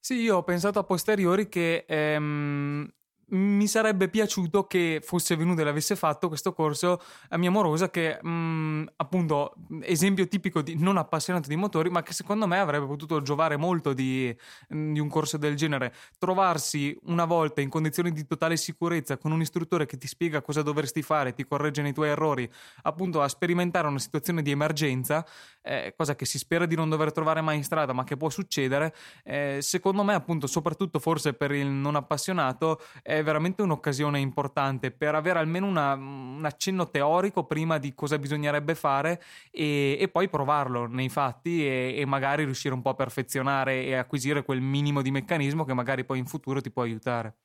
Sì 0.00 0.14
io 0.14 0.36
ho 0.36 0.42
pensato 0.44 0.78
a 0.78 0.84
posteriori 0.84 1.48
che 1.48 1.84
ehm, 1.88 2.88
mi 3.28 3.66
sarebbe 3.66 4.08
piaciuto 4.08 4.66
che 4.66 5.00
fosse 5.02 5.34
venuto 5.34 5.60
e 5.60 5.64
l'avesse 5.64 5.96
fatto 5.96 6.28
questo 6.28 6.52
corso 6.52 7.02
a 7.30 7.36
mia 7.36 7.50
morosa 7.50 7.90
che 7.90 8.18
mh, 8.22 8.28
mm, 8.28 8.86
appunto 8.96 9.54
esempio 9.82 10.28
tipico 10.28 10.62
di 10.62 10.76
non 10.78 10.96
appassionato 10.96 11.48
di 11.48 11.56
motori 11.56 11.90
ma 11.90 12.02
che 12.02 12.12
secondo 12.12 12.46
me 12.46 12.58
avrebbe 12.58 12.86
potuto 12.86 13.22
giovare 13.22 13.56
molto 13.56 13.92
di, 13.92 14.34
mm, 14.72 14.92
di, 14.92 15.00
un 15.00 15.08
corso 15.08 15.38
del 15.38 15.56
genere. 15.56 15.92
Trovarsi 16.18 16.96
una 17.04 17.24
volta 17.24 17.60
in 17.60 17.68
condizioni 17.68 18.12
di 18.12 18.26
totale 18.26 18.56
sicurezza 18.56 19.16
con 19.16 19.32
un 19.32 19.40
istruttore 19.40 19.86
che 19.86 19.96
ti 19.96 20.06
spiega 20.06 20.40
cosa 20.40 20.62
dovresti 20.62 21.02
fare 21.02 21.34
ti 21.34 21.44
corregge 21.46 21.82
nei 21.82 21.92
tuoi 21.92 22.10
errori 22.10 22.48
appunto 22.82 23.22
a 23.22 23.28
sperimentare 23.28 23.88
una 23.88 23.98
situazione 23.98 24.42
di 24.42 24.50
emergenza 24.50 25.26
eh, 25.62 25.94
cosa 25.96 26.14
che 26.14 26.24
si 26.24 26.38
spera 26.38 26.66
di 26.66 26.76
non 26.76 26.88
dover 26.88 27.12
trovare 27.12 27.40
mai 27.40 27.56
in 27.56 27.64
strada 27.64 27.92
ma 27.92 28.04
che 28.04 28.16
può 28.16 28.28
succedere 28.30 28.94
eh, 29.24 29.58
secondo 29.60 30.04
me 30.04 30.14
appunto 30.14 30.46
soprattutto 30.46 30.98
forse 30.98 31.32
per 31.34 31.50
il 31.50 31.66
non 31.66 31.96
appassionato 31.96 32.80
eh, 33.02 33.15
è 33.18 33.22
veramente 33.22 33.62
un'occasione 33.62 34.18
importante 34.18 34.90
per 34.90 35.14
avere 35.14 35.38
almeno 35.38 35.66
una, 35.66 35.94
un 35.94 36.44
accenno 36.44 36.90
teorico 36.90 37.44
prima 37.44 37.78
di 37.78 37.94
cosa 37.94 38.18
bisognerebbe 38.18 38.74
fare 38.74 39.22
e, 39.50 39.96
e 39.98 40.08
poi 40.08 40.28
provarlo 40.28 40.86
nei 40.86 41.08
fatti 41.08 41.66
e, 41.66 41.94
e, 41.96 42.06
magari 42.06 42.44
riuscire 42.44 42.74
un 42.74 42.82
po' 42.82 42.90
a 42.90 42.94
perfezionare 42.94 43.84
e 43.84 43.94
acquisire 43.94 44.44
quel 44.44 44.60
minimo 44.60 45.02
di 45.02 45.10
meccanismo 45.10 45.64
che 45.64 45.74
magari 45.74 46.04
poi 46.04 46.18
in 46.18 46.26
futuro 46.26 46.60
ti 46.60 46.70
può 46.70 46.82
aiutare. 46.82 47.36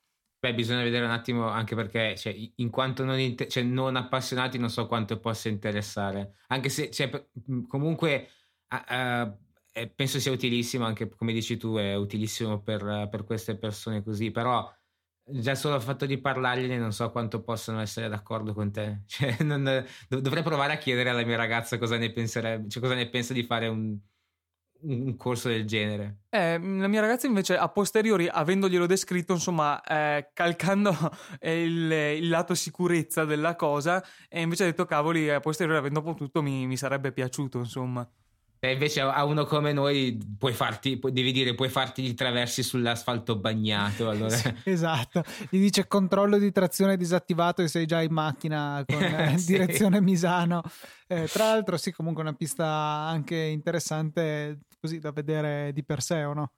Beh, 0.41 0.55
bisogna 0.55 0.81
vedere 0.81 1.05
un 1.05 1.11
attimo 1.11 1.47
anche 1.49 1.75
perché, 1.75 2.17
cioè, 2.17 2.35
in 2.55 2.71
quanto 2.71 3.03
non, 3.03 3.19
inter- 3.19 3.47
cioè, 3.47 3.61
non, 3.61 3.95
appassionati, 3.95 4.57
non 4.57 4.71
so 4.71 4.87
quanto 4.87 5.19
possa 5.19 5.49
interessare. 5.49 6.37
Anche 6.47 6.69
se, 6.69 6.89
cioè, 6.89 7.27
comunque, 7.67 8.27
uh, 8.69 9.37
penso 9.95 10.19
sia 10.19 10.31
utilissimo, 10.31 10.83
anche 10.83 11.07
come 11.09 11.31
dici 11.31 11.57
tu, 11.57 11.75
è 11.75 11.93
utilissimo 11.93 12.59
per, 12.59 13.07
per 13.11 13.23
queste 13.23 13.55
persone 13.55 14.01
così. 14.01 14.31
Però, 14.31 14.67
già 15.23 15.55
solo 15.55 15.75
il 15.75 15.81
fatto 15.81 16.05
di 16.05 16.19
parlargliene 16.19 16.77
non 16.77 16.91
so 16.91 17.09
quanto 17.11 17.41
possano 17.41 17.79
essere 17.79 18.07
d'accordo 18.09 18.53
con 18.53 18.71
te. 18.71 19.01
Cioè, 19.07 19.37
non, 19.43 19.85
dovrei 20.07 20.43
provare 20.43 20.73
a 20.73 20.77
chiedere 20.77 21.09
alla 21.09 21.23
mia 21.23 21.37
ragazza 21.37 21.77
cosa 21.77 21.97
ne 21.97 22.11
penserebbe, 22.11 22.69
cioè 22.69 22.81
cosa 22.81 22.95
ne 22.95 23.09
pensa 23.09 23.33
di 23.33 23.43
fare 23.43 23.67
un, 23.67 23.97
un 24.81 25.15
corso 25.15 25.47
del 25.47 25.65
genere. 25.65 26.21
Eh, 26.29 26.57
la 26.59 26.87
mia 26.87 27.01
ragazza 27.01 27.27
invece 27.27 27.57
a 27.57 27.67
posteriori, 27.69 28.27
avendoglielo 28.27 28.85
descritto, 28.85 29.33
insomma, 29.33 29.81
eh, 29.81 30.29
calcando 30.33 30.95
il, 31.41 31.91
il, 31.91 32.29
lato 32.29 32.55
sicurezza 32.55 33.25
della 33.25 33.55
cosa, 33.55 34.03
e 34.27 34.41
invece 34.41 34.63
ha 34.63 34.67
detto 34.67 34.85
cavoli, 34.85 35.29
a 35.29 35.39
posteriori 35.39 35.79
avendo 35.79 36.01
potuto 36.01 36.41
mi, 36.41 36.65
mi 36.65 36.77
sarebbe 36.77 37.11
piaciuto, 37.11 37.59
insomma. 37.59 38.07
E 38.63 38.73
invece 38.73 39.01
a 39.01 39.23
uno 39.23 39.45
come 39.45 39.73
noi 39.73 40.19
puoi 40.37 40.53
farti, 40.53 40.99
devi 41.01 41.31
dire, 41.31 41.55
puoi 41.55 41.67
farti 41.67 42.03
gli 42.03 42.13
traversi 42.13 42.61
sull'asfalto 42.61 43.35
bagnato. 43.35 44.07
Allora. 44.07 44.35
Sì, 44.35 44.53
esatto, 44.65 45.23
gli 45.49 45.57
dice 45.57 45.87
controllo 45.87 46.37
di 46.37 46.51
trazione 46.51 46.95
disattivato 46.95 47.63
e 47.63 47.67
sei 47.67 47.87
già 47.87 48.03
in 48.03 48.13
macchina 48.13 48.83
con 48.85 49.01
eh, 49.01 49.35
sì. 49.39 49.53
direzione 49.53 49.99
Misano. 49.99 50.61
Eh, 51.07 51.25
tra 51.25 51.45
l'altro, 51.45 51.75
sì, 51.77 51.91
comunque 51.91 52.21
una 52.21 52.33
pista 52.33 52.67
anche 52.67 53.35
interessante 53.35 54.59
così 54.79 54.99
da 54.99 55.11
vedere 55.11 55.71
di 55.73 55.83
per 55.83 56.03
sé, 56.03 56.23
o 56.23 56.33
no? 56.33 56.51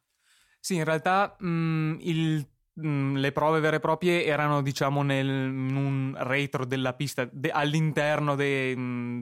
Sì, 0.60 0.76
in 0.76 0.84
realtà 0.84 1.38
mh, 1.40 1.48
mm, 1.48 1.98
il 2.02 2.48
Le 2.76 3.32
prove 3.32 3.60
vere 3.60 3.76
e 3.76 3.80
proprie 3.80 4.26
erano 4.26 4.64
diciamo 4.64 5.04
nel, 5.04 5.28
in 5.28 5.76
un 5.76 6.16
retro 6.18 6.66
della 6.66 6.94
pista 6.94 7.28
de, 7.32 7.52
all'interno 7.52 8.34
de, 8.34 8.74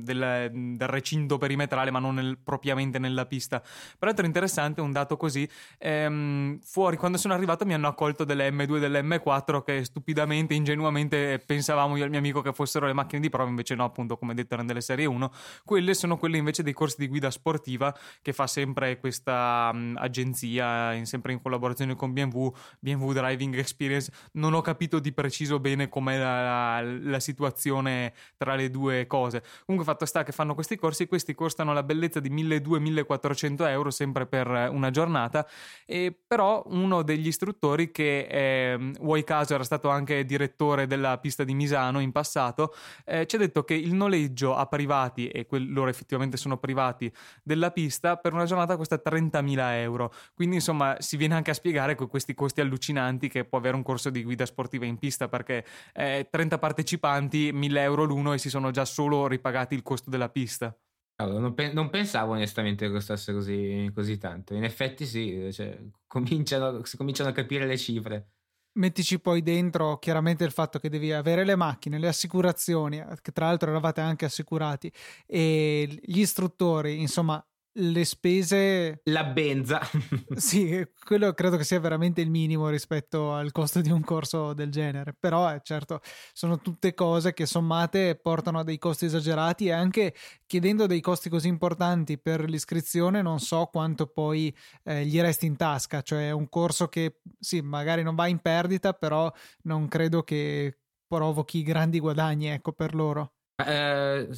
del, 0.02 0.50
del, 0.54 0.88
recinto 0.88 1.38
perimetrale 1.38 1.92
ma 1.92 2.00
non 2.00 2.16
nel, 2.16 2.38
propriamente 2.42 2.98
nella 2.98 3.26
pista. 3.26 3.62
Peraltro 4.00 4.26
interessante 4.26 4.80
un 4.80 4.94
dato 4.94 5.18
così 5.18 5.46
ehm, 5.80 6.60
fuori 6.62 6.96
quando 6.96 7.18
sono 7.18 7.34
arrivato 7.34 7.66
mi 7.66 7.74
hanno 7.74 7.90
accolto 7.90 8.24
delle 8.24 8.50
M2 8.52 8.76
e 8.78 8.80
delle 8.80 9.02
M4 9.02 9.64
che 9.64 9.84
stupidamente 9.84 10.54
ingenuamente 10.54 11.44
pensavamo 11.46 11.98
io 11.98 12.04
e 12.04 12.06
il 12.06 12.12
mio 12.12 12.20
amico 12.20 12.40
che 12.40 12.54
fossero 12.54 12.86
le 12.86 12.94
macchine 12.94 13.20
di 13.20 13.30
prova 13.30 13.50
invece 13.50 13.76
no 13.76 13.84
appunto 13.84 14.18
come 14.18 14.34
detto 14.34 14.54
erano 14.54 14.70
delle 14.70 14.80
serie 14.80 15.06
1 15.06 15.32
quelle 15.66 15.94
sono 15.94 16.18
quelle 16.18 16.38
invece 16.38 16.64
dei 16.64 16.74
corsi 16.74 16.96
di 17.00 17.08
guida 17.08 17.30
sportiva 17.30 17.94
che 18.22 18.32
fa 18.32 18.48
sempre 18.48 18.98
questa 18.98 19.72
um, 19.74 19.98
agenzia 19.98 20.94
in, 20.94 21.06
sempre 21.06 21.34
in 21.34 21.42
collaborazione 21.42 21.96
con 21.96 22.14
BMW 22.14 22.50
BMW 22.80 23.12
Drive 23.12 23.41
driving 23.42 23.58
experience, 23.58 24.12
non 24.34 24.54
ho 24.54 24.62
capito 24.62 25.00
di 25.00 25.12
preciso 25.12 25.60
bene 25.60 25.90
com'è 25.90 26.18
la, 26.18 26.82
la, 26.82 27.00
la 27.02 27.20
situazione 27.20 28.14
tra 28.38 28.56
le 28.56 28.70
due 28.70 29.08
cose. 29.08 29.44
Comunque 29.66 29.92
fatto 29.92 30.06
sta 30.06 30.24
che 30.24 30.32
fanno 30.32 30.54
questi 30.54 30.78
corsi, 30.78 31.08
questi 31.08 31.34
costano 31.34 31.74
la 31.74 31.84
bellezza 31.84 32.20
di 32.20 32.30
1200-1400 32.30 33.68
euro 33.68 33.90
sempre 33.90 34.28
per 34.28 34.70
una 34.72 34.92
giornata, 34.92 35.48
e 35.86 36.16
però 36.28 36.64
uno 36.68 37.02
degli 37.02 37.28
istruttori 37.28 37.92
che 37.92 38.28
eh, 38.30 38.92
vuoi 39.00 39.24
caso 39.24 39.56
era 39.56 39.64
stato 39.64 39.90
anche 39.90 40.26
direttore 40.26 40.86
della 40.88 41.18
pista 41.18 41.44
di 41.44 41.54
Misano 41.54 42.00
in 42.00 42.12
passato, 42.12 42.74
eh, 43.06 43.26
ci 43.26 43.36
ha 43.36 43.40
detto 43.40 43.64
che 43.64 43.74
il 43.74 43.94
noleggio 43.94 44.56
a 44.56 44.66
privati, 44.68 45.28
e 45.28 45.46
quelli 45.46 45.70
loro 45.72 45.90
effettivamente 45.90 46.38
sono 46.38 46.58
privati, 46.58 47.12
della 47.44 47.72
pista 47.72 48.18
per 48.18 48.34
una 48.34 48.46
giornata 48.46 48.78
costa 48.78 49.02
30.000 49.04 49.74
euro. 49.76 50.14
Quindi 50.34 50.56
insomma 50.56 50.96
si 51.00 51.18
viene 51.18 51.36
anche 51.36 51.52
a 51.52 51.54
spiegare 51.54 51.96
con 51.96 52.08
questi 52.08 52.34
costi 52.34 52.62
allucinanti 52.62 53.30
che 53.32 53.46
può 53.46 53.58
avere 53.58 53.78
un 53.78 53.84
corso 53.84 54.10
di 54.10 54.24
guida 54.24 54.46
sportiva 54.46 54.86
in 54.86 54.98
pista 54.98 55.30
perché 55.30 55.66
eh, 55.94 56.28
30 56.30 56.60
partecipanti, 56.60 57.52
1000 57.54 57.82
euro 57.82 58.04
l'uno 58.04 58.34
e 58.34 58.38
si 58.38 58.50
sono 58.50 58.72
già 58.72 58.84
solo 58.84 59.28
ripagati 59.28 59.74
il 59.74 59.82
costo 59.82 60.10
della 60.10 60.30
pista. 60.30 60.76
Allora, 61.16 61.40
non, 61.40 61.54
pe- 61.54 61.72
non, 61.72 61.90
pensavo 61.90 62.34
onestamente 62.34 62.86
che 62.86 62.92
costasse 62.92 63.32
così, 63.32 63.90
così 63.94 64.18
tanto. 64.18 64.54
In 64.54 64.64
effetti 64.64 65.06
sì, 65.06 65.50
cioè, 65.54 65.80
cominciano, 66.08 66.84
si 66.84 66.98
cominciano 66.98 67.30
a 67.30 67.34
capire 67.34 67.66
le 67.66 67.78
cifre. 67.78 68.32
Mettici 68.74 69.20
poi 69.20 69.42
dentro 69.42 69.98
chiaramente 69.98 70.44
il 70.44 70.52
fatto 70.52 70.80
che 70.80 70.90
devi 70.90 71.12
avere 71.12 71.44
le 71.44 71.56
macchine, 71.56 72.00
le 72.00 72.08
assicurazioni, 72.08 73.04
che 73.22 73.32
tra 73.32 73.48
l'altro 73.48 73.70
eravate 73.70 74.02
anche 74.02 74.26
assicurati, 74.26 74.92
e 75.28 76.00
gli 76.02 76.20
istruttori, 76.20 77.00
insomma, 77.00 77.44
le 77.74 78.06
spese 78.06 79.02
la 79.06 79.24
benza. 79.24 79.80
Sì 80.36 80.86
quello 81.04 81.34
credo 81.34 81.58
che 81.58 81.64
sia 81.64 81.80
veramente 81.80 82.22
il 82.22 82.30
minimo 82.30 82.70
rispetto 82.70 83.34
al 83.34 83.52
costo 83.52 83.82
di 83.82 83.92
un 83.92 84.04
corso 84.04 84.54
del 84.54 84.72
genere. 84.72 85.16
Però 85.18 85.54
eh, 85.54 85.62
certo 85.64 86.02
sono 86.34 86.60
tutte 86.60 86.94
cose 86.94 87.34
che 87.34 87.46
sommate 87.46 88.16
portano 88.16 88.60
a 88.60 88.64
dei 88.64 88.78
costi 88.78 89.06
esagerati 89.06 89.68
e 89.68 89.72
anche 89.72 90.14
chiedendo 90.46 90.86
dei 90.86 91.02
costi 91.02 91.30
così 91.30 91.48
importanti 91.48 92.18
per 92.18 92.50
l'iscrizione 92.50 93.22
non 93.22 93.40
so 93.40 93.68
quanto 93.72 94.08
poi 94.08 94.54
eh, 94.84 95.06
gli 95.06 95.20
resti 95.20 95.46
in 95.46 95.56
tasca. 95.56 96.02
Cioè 96.02 96.28
è 96.28 96.32
un 96.32 96.50
corso 96.50 96.88
che 96.88 97.20
sì 97.40 97.62
magari 97.62 98.04
non 98.04 98.16
va 98.16 98.28
in 98.28 98.40
perdita 98.40 98.94
però 98.94 99.32
non 99.64 99.88
credo 99.88 100.24
che 100.24 100.78
provochi 101.08 101.62
grandi 101.64 102.00
guadagni 102.00 102.48
ecco 102.48 102.72
per 102.72 102.96
loro 102.96 103.34
eh, 103.66 104.30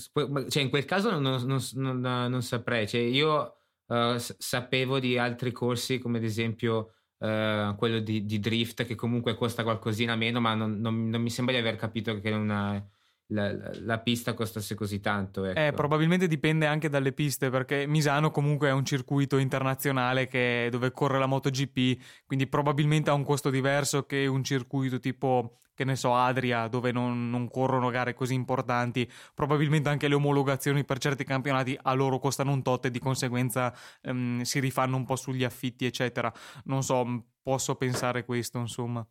cioè 0.50 0.64
in 0.64 0.70
quel 0.70 0.86
caso 0.86 1.10
non, 1.12 1.22
non, 1.22 1.60
non, 1.74 2.00
non 2.00 2.42
saprei. 2.42 2.88
Cioè 2.88 3.02
io 3.02 3.56
uh, 3.88 4.16
sapevo 4.18 5.00
di 5.00 5.18
altri 5.18 5.52
corsi, 5.52 6.00
come 6.00 6.18
ad 6.18 6.24
esempio 6.24 6.94
uh, 7.20 7.76
quello 7.76 8.00
di, 8.00 8.26
di, 8.26 8.40
Drift, 8.40 8.86
che 8.86 8.96
comunque 8.96 9.36
costa 9.36 9.64
qualcosina 9.64 10.16
meno, 10.16 10.40
ma 10.40 10.54
non, 10.54 10.80
mi 10.80 11.30
sembra 11.30 11.54
di 11.54 11.60
aver 11.60 11.76
capito 11.76 12.20
che 12.20 12.32
una, 12.32 12.84
la, 13.28 13.54
la, 13.82 14.00
pista 14.00 14.34
costasse 14.34 14.76
così 14.76 15.00
tanto. 15.00 15.46
Ecco. 15.46 15.60
Eh, 15.60 15.72
probabilmente 15.74 16.28
dipende 16.28 16.66
anche 16.66 16.90
dalle 16.90 17.14
piste, 17.14 17.50
perché 17.50 17.86
Misano 17.88 18.32
comunque 18.32 18.70
è 18.70 18.72
un 18.72 18.86
circuito 18.86 19.38
internazionale 19.38 20.28
che, 20.28 20.68
dove 20.72 20.92
corre 20.92 21.20
la 21.20 21.26
MotoGP, 21.26 22.02
quindi 22.26 22.48
probabilmente 22.48 23.10
ha 23.10 23.14
un 23.14 23.24
costo 23.24 23.50
diverso 23.50 24.06
che 24.06 24.26
un 24.28 24.44
circuito 24.44 25.00
tipo 25.00 25.58
che 25.74 25.84
ne 25.86 25.96
so, 25.96 26.16
Adria, 26.16 26.68
dove 26.68 26.92
non, 26.92 27.30
non, 27.30 27.50
corrono 27.50 27.90
gare 27.90 28.14
così 28.14 28.34
importanti, 28.34 29.10
probabilmente 29.34 29.90
anche 29.90 30.08
le 30.08 30.16
omologazioni 30.16 30.84
per 30.86 31.00
certi 31.00 31.24
campionati 31.24 31.78
a 31.82 31.94
loro 31.94 32.20
costano 32.20 32.52
un 32.52 32.62
tot 32.62 32.86
e 32.86 32.92
di 32.92 33.00
conseguenza 33.00 33.74
ehm, 34.02 34.42
si 34.42 34.60
rifanno 34.60 34.98
un 34.98 35.06
po' 35.06 35.16
sugli 35.16 35.44
affitti, 35.44 35.86
eccetera. 35.86 36.32
Non 36.66 36.84
so, 36.84 37.26
posso 37.42 37.76
pensare 37.76 38.26
questo, 38.26 38.60
insomma. 38.60 39.06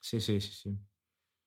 Sì, 0.00 0.20
sì, 0.20 0.40
sì, 0.40 0.52
sì. 0.52 0.76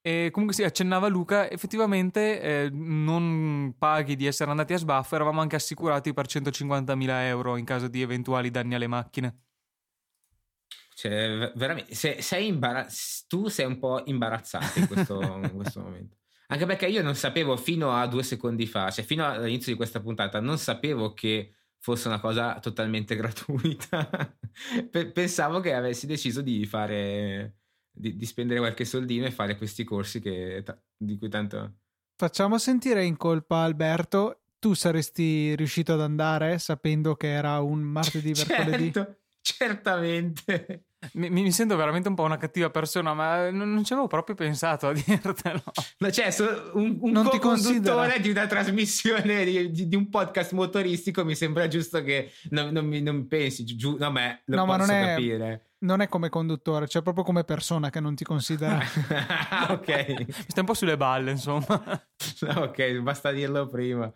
E 0.08 0.30
comunque 0.30 0.56
si 0.56 0.62
sì, 0.62 0.68
accennava 0.68 1.08
Luca, 1.08 1.50
effettivamente 1.50 2.40
eh, 2.40 2.70
non 2.72 3.74
paghi 3.76 4.16
di 4.16 4.28
essere 4.28 4.52
andati 4.52 4.74
a 4.74 4.78
sbaffo, 4.78 5.16
eravamo 5.16 5.42
anche 5.42 5.56
assicurati 5.56 6.14
per 6.14 6.28
150.000 6.28 7.26
euro 7.26 7.58
in 7.58 7.66
caso 7.66 7.88
di 7.88 8.04
eventuali 8.04 8.52
danni 8.52 8.76
alle 8.76 8.86
macchine. 8.86 9.45
Cioè, 10.96 11.52
veramente, 11.56 11.94
se, 11.94 12.22
sei 12.22 12.48
imbarazz- 12.48 13.28
tu 13.28 13.50
sei 13.50 13.66
un 13.66 13.80
po' 13.80 14.04
imbarazzato 14.06 14.80
in 14.80 14.88
questo, 14.88 15.22
in 15.44 15.52
questo 15.54 15.82
momento. 15.82 16.16
Anche 16.48 16.66
perché 16.66 16.88
io 16.88 17.04
non 17.04 17.16
sapevo 17.16 17.58
fino 17.58 17.92
a 17.92 18.08
due 18.08 18.24
secondi 18.24 18.66
fa, 18.66 18.90
cioè 18.90 19.04
fino 19.04 19.26
all'inizio 19.26 19.72
di 19.74 19.78
questa 19.78 20.00
puntata, 20.00 20.40
non 20.40 20.58
sapevo 20.58 21.14
che 21.14 21.54
fosse 21.80 22.08
una 22.08 22.22
cosa 22.22 22.60
totalmente 22.60 23.14
gratuita. 23.18 24.38
Pensavo 24.90 25.60
che 25.60 25.74
avessi 25.74 26.08
deciso 26.08 26.42
di 26.42 26.66
fare, 26.66 27.58
di, 27.92 28.16
di, 28.16 28.26
spendere 28.26 28.60
qualche 28.60 28.86
soldino 28.86 29.26
e 29.26 29.32
fare 29.32 29.58
questi 29.58 29.84
corsi 29.84 30.22
che, 30.22 30.64
di 30.96 31.18
cui 31.18 31.28
tanto... 31.28 31.80
Facciamo 32.16 32.58
sentire 32.58 33.04
in 33.04 33.18
colpa 33.18 33.64
Alberto. 33.64 34.44
Tu 34.60 34.74
saresti 34.74 35.56
riuscito 35.58 35.94
ad 35.94 36.02
andare 36.02 36.58
sapendo 36.58 37.16
che 37.16 37.28
era 37.28 37.60
un 37.60 37.82
martedì, 37.82 38.34
certo. 38.34 39.18
Certamente. 39.46 40.86
Mi, 41.14 41.30
mi, 41.30 41.52
sento 41.52 41.76
veramente 41.76 42.08
un 42.08 42.16
po' 42.16 42.24
una 42.24 42.38
cattiva 42.38 42.72
persona, 42.72 43.14
ma 43.14 43.52
non, 43.52 43.72
non 43.72 43.84
ci 43.84 43.94
avevo 43.94 44.08
proprio 44.08 44.36
pensato 44.36 44.88
a 44.88 44.92
dirtelo. 44.94 45.62
No, 46.00 46.10
cioè, 46.10 46.34
un, 46.74 46.98
un 47.00 47.12
non 47.12 47.26
co-conduttore 47.26 48.20
di 48.22 48.32
una 48.32 48.48
trasmissione 48.48 49.46
di, 49.46 49.70
di, 49.70 49.88
di, 49.88 49.96
un 49.96 50.10
podcast 50.10 50.54
motoristico 50.54 51.24
mi 51.24 51.36
sembra 51.36 51.68
giusto 51.68 52.02
che 52.02 52.32
non, 52.50 52.72
non 52.72 52.88
mi 52.88 53.04
non 53.04 53.28
pensi 53.28 53.64
giù, 53.66 53.98
no, 54.00 54.10
ma 54.10 54.36
lo 54.46 54.56
no, 54.56 54.66
posso 54.66 54.78
ma 54.78 54.86
non 54.86 54.96
è, 54.96 55.06
capire. 55.10 55.66
Non 55.78 56.02
è 56.02 56.08
come 56.08 56.30
conduttore, 56.30 56.88
cioè 56.88 57.04
proprio 57.04 57.24
come 57.24 57.44
persona 57.44 57.92
che 57.92 58.00
non 58.00 58.16
ti 58.16 58.24
considera. 58.24 58.80
ok. 59.70 60.16
mi 60.18 60.26
stai 60.30 60.60
un 60.62 60.66
po' 60.66 60.74
sulle 60.74 60.98
balle, 60.98 61.30
insomma. 61.30 61.68
ok, 62.56 62.94
basta 63.02 63.32
dirlo 63.32 63.68
prima. 63.68 64.12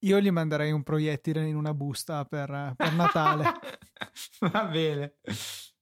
Io 0.00 0.20
gli 0.20 0.30
manderei 0.30 0.72
un 0.72 0.82
proiettile 0.82 1.46
in 1.46 1.56
una 1.56 1.74
busta 1.74 2.24
per, 2.24 2.74
per 2.76 2.92
Natale. 2.94 3.52
Va 4.52 4.64
bene. 4.64 5.14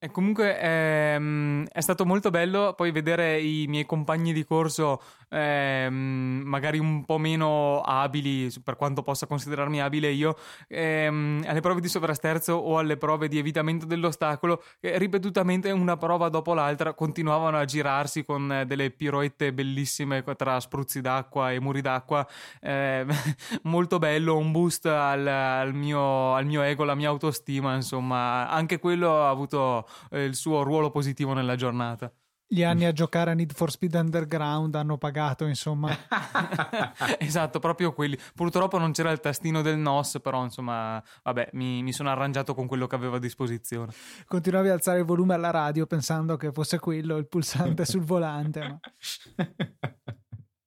E 0.00 0.10
comunque 0.10 0.58
ehm, 0.60 1.66
è 1.72 1.80
stato 1.80 2.06
molto 2.06 2.30
bello 2.30 2.72
poi 2.76 2.92
vedere 2.92 3.40
i 3.40 3.66
miei 3.66 3.84
compagni 3.84 4.32
di 4.32 4.44
corso 4.44 5.02
ehm, 5.28 6.42
magari 6.44 6.78
un 6.78 7.04
po' 7.04 7.18
meno 7.18 7.80
abili, 7.80 8.52
per 8.62 8.76
quanto 8.76 9.02
possa 9.02 9.26
considerarmi 9.26 9.80
abile 9.80 10.10
io, 10.10 10.36
ehm, 10.68 11.44
alle 11.46 11.60
prove 11.60 11.80
di 11.80 11.88
sovrasterzo 11.88 12.54
o 12.54 12.78
alle 12.78 12.96
prove 12.96 13.28
di 13.28 13.38
evitamento 13.38 13.86
dell'ostacolo, 13.86 14.62
che 14.80 14.96
ripetutamente 14.98 15.70
una 15.70 15.96
prova 15.96 16.28
dopo 16.28 16.54
l'altra 16.54 16.94
continuavano 16.94 17.58
a 17.58 17.64
girarsi 17.64 18.24
con 18.24 18.64
delle 18.66 18.90
piroette 18.90 19.52
bellissime 19.52 20.22
tra 20.36 20.60
spruzzi 20.60 21.00
d'acqua 21.00 21.52
e 21.52 21.60
muri 21.60 21.80
d'acqua. 21.80 22.26
Ehm, 22.60 23.08
molto 23.64 23.98
bello, 23.98 24.36
un 24.36 24.52
boost 24.52 24.86
al, 24.86 25.26
al, 25.26 25.74
mio, 25.74 26.34
al 26.34 26.46
mio 26.46 26.62
ego, 26.62 26.82
alla 26.82 26.94
mia 26.94 27.08
autostima, 27.08 27.74
insomma, 27.74 28.48
anche 28.48 28.78
quello 28.78 29.22
ha 29.22 29.28
avuto 29.28 29.88
eh, 30.10 30.24
il 30.24 30.34
suo 30.34 30.62
ruolo 30.62 30.90
positivo 30.90 31.32
nella 31.32 31.56
giornata. 31.56 32.12
Gli 32.50 32.62
anni 32.62 32.86
a 32.86 32.92
giocare 32.92 33.32
a 33.32 33.34
Need 33.34 33.52
for 33.52 33.70
Speed 33.70 33.92
Underground 33.92 34.74
hanno 34.74 34.96
pagato, 34.96 35.44
insomma. 35.44 35.94
esatto, 37.18 37.58
proprio 37.58 37.92
quelli. 37.92 38.18
Purtroppo 38.34 38.78
non 38.78 38.92
c'era 38.92 39.10
il 39.10 39.20
tastino 39.20 39.60
del 39.60 39.76
NOS, 39.76 40.20
però 40.22 40.44
insomma, 40.44 41.02
vabbè, 41.24 41.50
mi, 41.52 41.82
mi 41.82 41.92
sono 41.92 42.08
arrangiato 42.08 42.54
con 42.54 42.66
quello 42.66 42.86
che 42.86 42.94
avevo 42.94 43.16
a 43.16 43.18
disposizione. 43.18 43.92
Continuavi 44.24 44.70
a 44.70 44.72
alzare 44.72 45.00
il 45.00 45.04
volume 45.04 45.34
alla 45.34 45.50
radio 45.50 45.86
pensando 45.86 46.38
che 46.38 46.50
fosse 46.50 46.78
quello 46.78 47.18
il 47.18 47.28
pulsante 47.28 47.84
sul 47.84 48.04
volante. 48.04 48.60
Ma... 48.60 48.80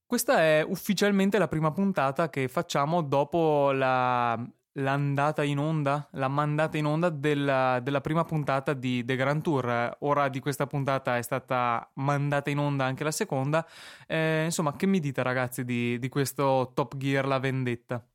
Questa 0.06 0.40
è 0.40 0.64
ufficialmente 0.68 1.40
la 1.40 1.48
prima 1.48 1.72
puntata 1.72 2.30
che 2.30 2.48
facciamo 2.48 3.02
dopo 3.02 3.72
la 3.72 4.40
l'andata 4.74 5.44
in 5.44 5.58
onda, 5.58 6.08
la 6.14 6.28
mandata 6.28 6.78
in 6.78 6.86
onda 6.86 7.10
della, 7.10 7.80
della, 7.82 8.02
prima 8.02 8.24
puntata 8.24 8.74
di 8.74 9.04
The 9.04 9.16
Grand 9.16 9.42
Tour. 9.42 9.98
Ora 10.00 10.30
di 10.30 10.40
questa 10.40 10.68
puntata 10.68 11.18
è 11.18 11.22
stata 11.22 11.90
mandata 11.96 12.50
in 12.50 12.60
onda 12.60 12.86
anche 12.86 13.04
la 13.04 13.12
seconda. 13.12 13.68
Eh, 14.08 14.46
insomma, 14.46 14.76
che 14.76 14.86
mi 14.86 15.00
dite 15.00 15.24
ragazzi 15.24 15.66
di, 15.66 16.00
di, 16.00 16.10
questo 16.10 16.72
Top 16.74 16.96
Gear 16.98 17.26
La 17.26 17.40
Vendetta? 17.40 18.06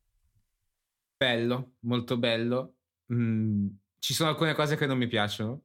Bello, 1.17 1.73
molto 1.81 2.17
bello. 2.19 2.75
Mm, 3.13 3.69
ci 3.99 4.15
sono 4.15 4.31
alcune 4.31 4.55
cose 4.55 4.77
che 4.77 4.87
non 4.87 4.99
mi 4.99 5.07
piacciono. 5.07 5.63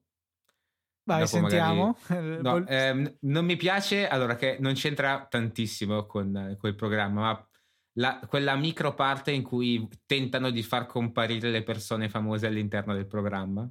Vai, 1.03 1.21
Dopo 1.21 1.31
sentiamo. 1.31 1.98
Magari... 2.07 2.41
No, 2.41 2.65
ehm, 2.67 3.17
non 3.21 3.45
mi 3.45 3.55
piace, 3.55 4.07
allora 4.07 4.36
che 4.36 4.57
non 4.60 4.74
c'entra 4.74 5.25
tantissimo 5.29 6.05
con, 6.05 6.55
con 6.60 6.69
il 6.69 6.75
programma, 6.75 7.21
ma 7.21 7.45
la, 7.93 8.19
quella 8.27 8.55
micro 8.55 8.93
parte 8.93 9.31
in 9.31 9.43
cui 9.43 9.88
tentano 10.05 10.50
di 10.50 10.63
far 10.63 10.86
comparire 10.86 11.50
le 11.50 11.63
persone 11.63 12.10
famose 12.10 12.48
all'interno 12.48 12.93
del 12.93 13.07
programma 13.07 13.69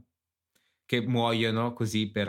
che 0.91 1.03
muoiono 1.03 1.73
così 1.73 2.11
per, 2.11 2.27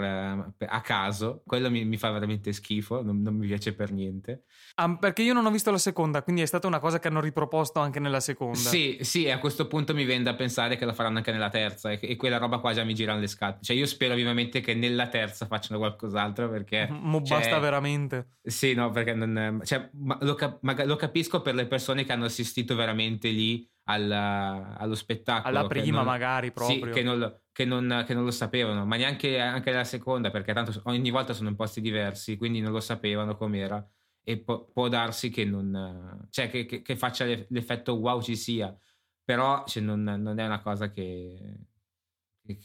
per, 0.55 0.67
a 0.69 0.81
caso, 0.81 1.41
quello 1.47 1.71
mi, 1.71 1.83
mi 1.83 1.97
fa 1.97 2.11
veramente 2.11 2.53
schifo, 2.53 3.01
non, 3.01 3.23
non, 3.23 3.33
mi 3.33 3.47
piace 3.47 3.73
per 3.73 3.91
niente. 3.91 4.43
Ah, 4.75 4.97
perché 4.99 5.23
io 5.23 5.33
non 5.33 5.47
ho 5.47 5.49
visto 5.49 5.71
la 5.71 5.79
seconda, 5.79 6.21
quindi 6.21 6.43
è 6.43 6.45
stata 6.45 6.67
una 6.67 6.77
cosa 6.77 6.99
che 6.99 7.07
hanno 7.07 7.21
riproposto 7.21 7.79
anche 7.79 7.99
nella 7.99 8.19
seconda. 8.19 8.59
Sì, 8.59 8.99
sì, 9.01 9.27
a 9.31 9.39
questo 9.39 9.65
punto 9.65 9.95
mi 9.95 10.05
viene 10.05 10.21
da 10.21 10.35
pensare 10.35 10.75
che 10.75 10.85
la 10.85 10.93
faranno 10.93 11.17
anche 11.17 11.31
nella 11.31 11.49
terza 11.49 11.89
e, 11.89 11.97
e 12.03 12.15
quella 12.15 12.37
roba 12.37 12.59
qua 12.59 12.71
già 12.71 12.83
mi 12.83 12.93
girano 12.93 13.19
le 13.19 13.25
scatole. 13.25 13.63
Cioè 13.63 13.75
io 13.75 13.87
spero 13.87 14.13
vivamente 14.13 14.59
che 14.59 14.75
nella 14.75 15.07
terza 15.07 15.47
facciano 15.47 15.79
qualcos'altro 15.79 16.47
perché... 16.47 16.87
Mo 16.87 17.23
cioè, 17.23 17.39
basta 17.39 17.57
veramente. 17.57 18.35
Sì, 18.43 18.75
no, 18.75 18.91
perché 18.91 19.15
non... 19.15 19.61
Cioè, 19.63 19.89
lo, 20.19 20.35
cap- 20.35 20.61
lo 20.85 20.95
capisco 20.97 21.41
per 21.41 21.55
le 21.55 21.65
persone 21.65 22.03
che 22.03 22.11
hanno 22.11 22.25
assistito 22.25 22.75
veramente 22.75 23.29
lì 23.29 23.67
al, 23.91 24.11
allo 24.11 24.95
spettacolo. 24.95 25.57
Alla 25.57 25.67
prima, 25.67 25.97
non, 25.97 26.05
magari 26.05 26.51
proprio. 26.51 26.85
Sì, 26.85 26.91
che 26.91 27.03
non, 27.03 27.41
che, 27.51 27.65
non, 27.65 28.03
che 28.05 28.13
non, 28.13 28.23
lo 28.23 28.31
sapevano, 28.31 28.85
ma 28.85 28.95
neanche 28.95 29.39
anche 29.39 29.71
la 29.71 29.83
seconda, 29.83 30.31
perché 30.31 30.53
tanto 30.53 30.79
ogni 30.85 31.09
volta 31.09 31.33
sono 31.33 31.49
in 31.49 31.55
posti 31.55 31.81
diversi, 31.81 32.37
quindi 32.37 32.59
non 32.59 32.71
lo 32.71 32.79
sapevano 32.79 33.35
com'era. 33.35 33.85
E 34.23 34.37
po- 34.39 34.69
può 34.71 34.87
darsi 34.87 35.29
che 35.29 35.45
non. 35.45 36.27
cioè, 36.29 36.49
che, 36.49 36.65
che, 36.65 36.95
faccia 36.95 37.25
l'effetto 37.25 37.93
wow 37.93 38.21
ci 38.21 38.35
sia, 38.35 38.75
però 39.23 39.63
cioè, 39.65 39.81
non, 39.81 40.03
non, 40.03 40.39
è 40.39 40.45
una 40.45 40.61
cosa 40.61 40.91
che, 40.91 41.57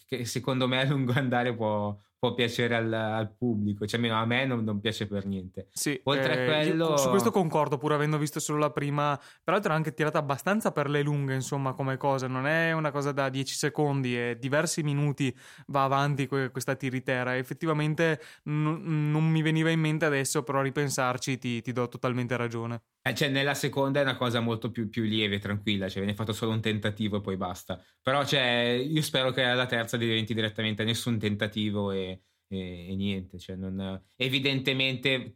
che 0.06 0.24
secondo 0.26 0.68
me 0.68 0.80
a 0.80 0.84
lungo 0.84 1.12
andare 1.12 1.54
può, 1.54 1.98
può 2.18 2.34
piacere 2.34 2.74
al, 2.74 2.92
al, 2.92 3.34
pubblico, 3.36 3.86
cioè 3.86 4.08
a 4.08 4.24
me 4.24 4.46
non, 4.46 4.64
non 4.64 4.80
piace 4.80 5.06
per 5.06 5.26
niente. 5.26 5.68
Sì, 5.70 6.00
Oltre 6.04 6.34
eh, 6.34 6.42
a 6.42 6.44
quello... 6.44 6.96
Su 6.96 7.10
questo 7.10 7.30
concordo, 7.30 7.76
pur 7.76 7.92
avendo 7.92 8.18
visto 8.18 8.40
solo 8.40 8.58
la 8.58 8.70
prima, 8.70 9.18
peraltro 9.44 9.72
è 9.72 9.74
anche 9.74 9.92
tirata 9.92 10.18
abbastanza 10.18 10.72
per 10.72 10.88
le 10.88 11.02
lunghe, 11.02 11.34
insomma, 11.34 11.74
come 11.74 11.96
cosa, 11.96 12.26
non 12.26 12.46
è 12.46 12.72
una 12.72 12.90
cosa 12.90 13.12
da 13.12 13.28
10 13.28 13.54
secondi, 13.54 14.16
e 14.16 14.36
diversi 14.38 14.82
minuti 14.82 15.34
va 15.68 15.84
avanti 15.84 16.26
questa 16.26 16.74
tiritera, 16.74 17.36
effettivamente 17.36 18.20
n- 18.44 19.10
non 19.10 19.24
mi 19.28 19.42
veniva 19.42 19.70
in 19.70 19.80
mente 19.80 20.04
adesso, 20.04 20.42
però 20.42 20.60
a 20.60 20.62
ripensarci 20.62 21.38
ti, 21.38 21.60
ti 21.60 21.72
do 21.72 21.88
totalmente 21.88 22.36
ragione. 22.36 22.82
Eh, 23.06 23.14
cioè, 23.14 23.28
nella 23.28 23.54
seconda 23.54 24.00
è 24.00 24.02
una 24.02 24.16
cosa 24.16 24.40
molto 24.40 24.72
più, 24.72 24.88
più 24.88 25.04
lieve, 25.04 25.38
tranquilla, 25.38 25.88
cioè 25.88 26.02
viene 26.02 26.16
fatto 26.16 26.32
solo 26.32 26.50
un 26.50 26.60
tentativo 26.60 27.18
e 27.18 27.20
poi 27.20 27.36
basta. 27.36 27.80
Però, 28.02 28.24
cioè, 28.24 28.82
io 28.84 29.00
spero 29.00 29.30
che 29.30 29.44
alla 29.44 29.66
terza 29.66 29.96
diventi 29.96 30.34
direttamente 30.34 30.82
nessun 30.82 31.16
tentativo 31.16 31.92
e, 31.92 32.22
e, 32.48 32.88
e 32.90 32.96
niente. 32.96 33.38
Cioè 33.38 33.54
non, 33.54 34.02
evidentemente 34.16 35.32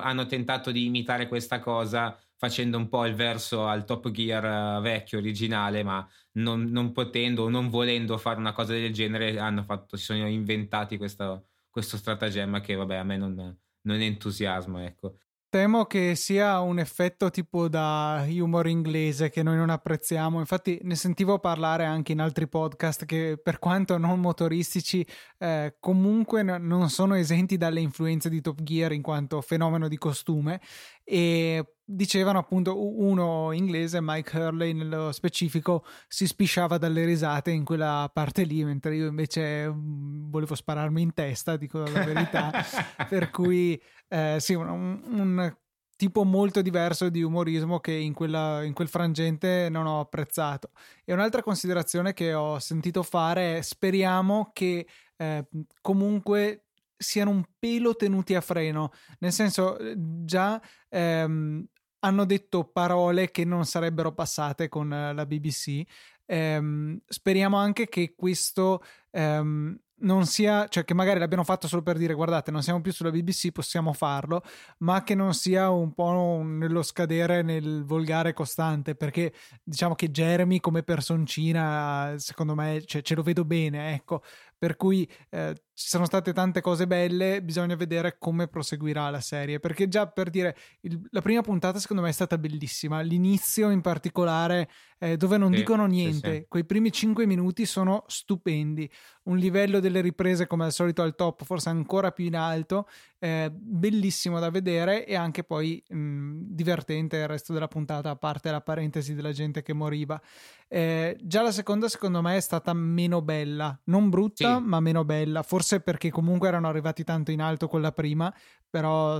hanno 0.00 0.26
tentato 0.26 0.70
di 0.70 0.84
imitare 0.84 1.26
questa 1.26 1.58
cosa 1.58 2.16
facendo 2.36 2.76
un 2.76 2.88
po' 2.88 3.04
il 3.04 3.14
verso 3.14 3.66
al 3.66 3.84
Top 3.84 4.08
Gear 4.12 4.80
vecchio, 4.80 5.18
originale, 5.18 5.82
ma 5.82 6.08
non, 6.34 6.70
non 6.70 6.92
potendo 6.92 7.42
o 7.44 7.48
non 7.48 7.68
volendo 7.68 8.16
fare 8.16 8.38
una 8.38 8.52
cosa 8.52 8.74
del 8.74 8.92
genere, 8.92 9.34
fatto, 9.64 9.96
si 9.96 10.04
sono 10.04 10.28
inventati 10.28 10.96
questo, 10.98 11.48
questo 11.68 11.96
stratagemma 11.96 12.60
che, 12.60 12.76
vabbè, 12.76 12.94
a 12.94 13.02
me 13.02 13.16
non, 13.16 13.58
non 13.82 14.00
entusiasma, 14.00 14.84
ecco. 14.84 15.16
Temo 15.52 15.84
che 15.84 16.14
sia 16.14 16.60
un 16.60 16.78
effetto 16.78 17.28
tipo 17.28 17.68
da 17.68 18.24
humor 18.26 18.68
inglese 18.68 19.28
che 19.28 19.42
noi 19.42 19.56
non 19.58 19.68
apprezziamo. 19.68 20.38
Infatti, 20.38 20.78
ne 20.84 20.94
sentivo 20.94 21.40
parlare 21.40 21.84
anche 21.84 22.12
in 22.12 22.20
altri 22.20 22.48
podcast 22.48 23.04
che, 23.04 23.36
per 23.36 23.58
quanto 23.58 23.98
non 23.98 24.18
motoristici, 24.18 25.06
eh, 25.42 25.74
comunque 25.80 26.44
n- 26.44 26.58
non 26.60 26.88
sono 26.88 27.16
esenti 27.16 27.56
dalle 27.56 27.80
influenze 27.80 28.28
di 28.28 28.40
Top 28.40 28.62
Gear 28.62 28.92
in 28.92 29.02
quanto 29.02 29.40
fenomeno 29.40 29.88
di 29.88 29.98
costume. 29.98 30.60
E 31.02 31.78
dicevano 31.84 32.38
appunto 32.38 33.00
uno 33.00 33.50
inglese, 33.50 33.98
Mike 34.00 34.38
Hurley 34.38 34.72
nello 34.72 35.10
specifico, 35.10 35.84
si 36.06 36.28
spisciava 36.28 36.78
dalle 36.78 37.04
risate 37.04 37.50
in 37.50 37.64
quella 37.64 38.08
parte 38.12 38.44
lì, 38.44 38.62
mentre 38.62 38.94
io 38.94 39.08
invece 39.08 39.68
mm, 39.68 40.30
volevo 40.30 40.54
spararmi 40.54 41.02
in 41.02 41.12
testa, 41.12 41.56
dico 41.56 41.80
la 41.80 42.04
verità. 42.04 42.52
per 43.08 43.30
cui 43.30 43.80
eh, 44.06 44.36
sì, 44.38 44.54
un, 44.54 44.68
un, 44.68 45.56
tipo 45.96 46.24
molto 46.24 46.62
diverso 46.62 47.08
di 47.08 47.22
umorismo 47.22 47.78
che 47.80 47.92
in, 47.92 48.12
quella, 48.12 48.62
in 48.62 48.74
quel 48.74 48.88
frangente 48.88 49.68
non 49.68 49.86
ho 49.86 49.98
apprezzato. 49.98 50.70
E 51.04 51.12
un'altra 51.12 51.42
considerazione 51.42 52.12
che 52.12 52.32
ho 52.32 52.60
sentito 52.60 53.02
fare 53.02 53.58
è 53.58 53.62
speriamo 53.62 54.50
che 54.52 54.86
eh, 55.22 55.46
comunque 55.80 56.64
siano 56.96 57.30
un 57.30 57.44
pelo 57.58 57.94
tenuti 57.94 58.34
a 58.34 58.40
freno, 58.40 58.92
nel 59.18 59.32
senso 59.32 59.76
già 59.96 60.60
ehm, 60.88 61.64
hanno 62.00 62.24
detto 62.24 62.64
parole 62.64 63.30
che 63.30 63.44
non 63.44 63.64
sarebbero 63.64 64.12
passate 64.12 64.68
con 64.68 64.92
eh, 64.92 65.12
la 65.12 65.26
BBC. 65.26 65.82
Ehm, 66.26 67.00
speriamo 67.06 67.56
anche 67.56 67.88
che 67.88 68.14
questo 68.16 68.82
ehm, 69.10 69.78
non 70.02 70.26
sia, 70.26 70.66
cioè 70.68 70.84
che 70.84 70.94
magari 70.94 71.18
l'abbiano 71.18 71.44
fatto 71.44 71.68
solo 71.68 71.82
per 71.82 71.96
dire 71.96 72.14
guardate 72.14 72.50
non 72.50 72.62
siamo 72.62 72.80
più 72.80 72.92
sulla 72.92 73.10
BBC, 73.10 73.50
possiamo 73.52 73.92
farlo, 73.92 74.42
ma 74.78 75.02
che 75.02 75.14
non 75.14 75.34
sia 75.34 75.70
un 75.70 75.92
po' 75.94 76.42
nello 76.42 76.82
scadere 76.82 77.42
nel 77.42 77.84
volgare 77.84 78.32
costante, 78.32 78.94
perché 78.94 79.32
diciamo 79.62 79.94
che 79.94 80.10
Jeremy 80.10 80.60
come 80.60 80.82
personcina 80.82 82.14
secondo 82.18 82.54
me 82.54 82.82
cioè, 82.84 83.02
ce 83.02 83.14
lo 83.14 83.22
vedo 83.22 83.44
bene, 83.44 83.94
ecco, 83.94 84.22
per 84.62 84.76
cui 84.76 85.10
eh, 85.30 85.54
ci 85.74 85.88
sono 85.88 86.04
state 86.04 86.32
tante 86.32 86.60
cose 86.60 86.86
belle, 86.86 87.42
bisogna 87.42 87.74
vedere 87.74 88.16
come 88.16 88.46
proseguirà 88.46 89.10
la 89.10 89.20
serie, 89.20 89.58
perché 89.58 89.88
già 89.88 90.06
per 90.06 90.30
dire, 90.30 90.56
il, 90.82 91.04
la 91.10 91.20
prima 91.20 91.40
puntata 91.40 91.80
secondo 91.80 92.02
me 92.02 92.10
è 92.10 92.12
stata 92.12 92.38
bellissima, 92.38 93.00
l'inizio 93.00 93.70
in 93.70 93.80
particolare 93.80 94.70
eh, 95.00 95.16
dove 95.16 95.36
non 95.36 95.50
sì, 95.50 95.58
dicono 95.58 95.86
niente, 95.86 96.30
sì, 96.30 96.36
sì. 96.36 96.46
quei 96.46 96.64
primi 96.64 96.92
cinque 96.92 97.26
minuti 97.26 97.66
sono 97.66 98.04
stupendi, 98.06 98.88
un 99.24 99.36
livello 99.36 99.80
delle 99.80 100.00
riprese 100.00 100.46
come 100.46 100.66
al 100.66 100.72
solito 100.72 101.02
al 101.02 101.16
top, 101.16 101.42
forse 101.42 101.68
ancora 101.68 102.12
più 102.12 102.26
in 102.26 102.36
alto, 102.36 102.86
eh, 103.18 103.50
bellissimo 103.52 104.38
da 104.38 104.50
vedere 104.50 105.04
e 105.04 105.16
anche 105.16 105.42
poi 105.42 105.82
mh, 105.88 106.38
divertente 106.38 107.16
il 107.16 107.26
resto 107.26 107.52
della 107.52 107.66
puntata, 107.66 108.10
a 108.10 108.16
parte 108.16 108.52
la 108.52 108.60
parentesi 108.60 109.14
della 109.14 109.32
gente 109.32 109.62
che 109.62 109.72
moriva. 109.72 110.20
Eh, 110.68 111.16
già 111.20 111.42
la 111.42 111.52
seconda 111.52 111.88
secondo 111.88 112.22
me 112.22 112.36
è 112.36 112.40
stata 112.40 112.72
meno 112.72 113.22
bella, 113.22 113.76
non 113.86 114.08
brutta 114.08 114.51
ma 114.60 114.80
meno 114.80 115.04
bella, 115.04 115.42
forse 115.42 115.80
perché 115.80 116.10
comunque 116.10 116.48
erano 116.48 116.68
arrivati 116.68 117.04
tanto 117.04 117.30
in 117.30 117.40
alto 117.40 117.68
con 117.68 117.80
la 117.80 117.92
prima, 117.92 118.32
però 118.68 119.18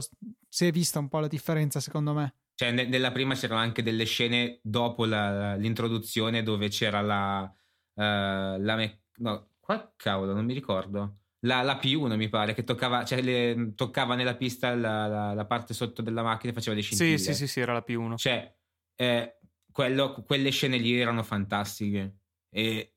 si 0.49 0.66
è 0.66 0.71
vista 0.71 0.99
un 0.99 1.09
po' 1.09 1.18
la 1.18 1.29
differenza 1.29 1.81
secondo 1.81 2.12
me. 2.12 2.35
Cioè, 2.55 2.71
ne- 2.71 2.87
nella 2.87 3.11
prima 3.12 3.35
c'erano 3.35 3.61
anche 3.61 3.83
delle 3.83 4.05
scene 4.05 4.61
dopo 4.62 5.05
la, 5.05 5.57
l'introduzione 5.57 6.42
dove 6.42 6.68
c'era 6.68 7.01
la. 7.01 7.53
Uh, 7.95 8.59
la 8.61 8.77
me- 8.77 9.03
no, 9.16 9.49
qua 9.61 9.92
cavolo, 9.97 10.33
non 10.35 10.45
mi 10.45 10.55
ricordo. 10.55 11.16
La, 11.40 11.62
la 11.62 11.77
P1 11.77 12.14
mi 12.16 12.29
pare 12.29 12.55
che 12.55 12.62
toccava, 12.62 13.05
cioè 13.05 13.21
le, 13.21 13.73
toccava 13.75 14.14
nella 14.14 14.37
pista 14.37 14.75
la, 14.75 15.09
la, 15.09 15.35
la, 15.35 15.45
parte 15.45 15.75
sotto 15.75 16.01
della 16.01 16.23
macchina 16.23 16.53
e 16.53 16.55
faceva 16.55 16.75
dei 16.75 16.85
scintille. 16.85 17.18
Sì, 17.18 17.25
sì, 17.25 17.35
sì, 17.35 17.47
sì, 17.49 17.61
era 17.61 17.73
la 17.73 17.85
P1. 17.85 18.16
Cioè, 18.16 18.55
eh, 18.95 19.38
quello, 19.73 20.23
quelle 20.25 20.51
scene 20.51 20.77
lì 20.77 20.99
erano 21.01 21.25
fantastiche. 21.25 22.18
E 22.49 22.92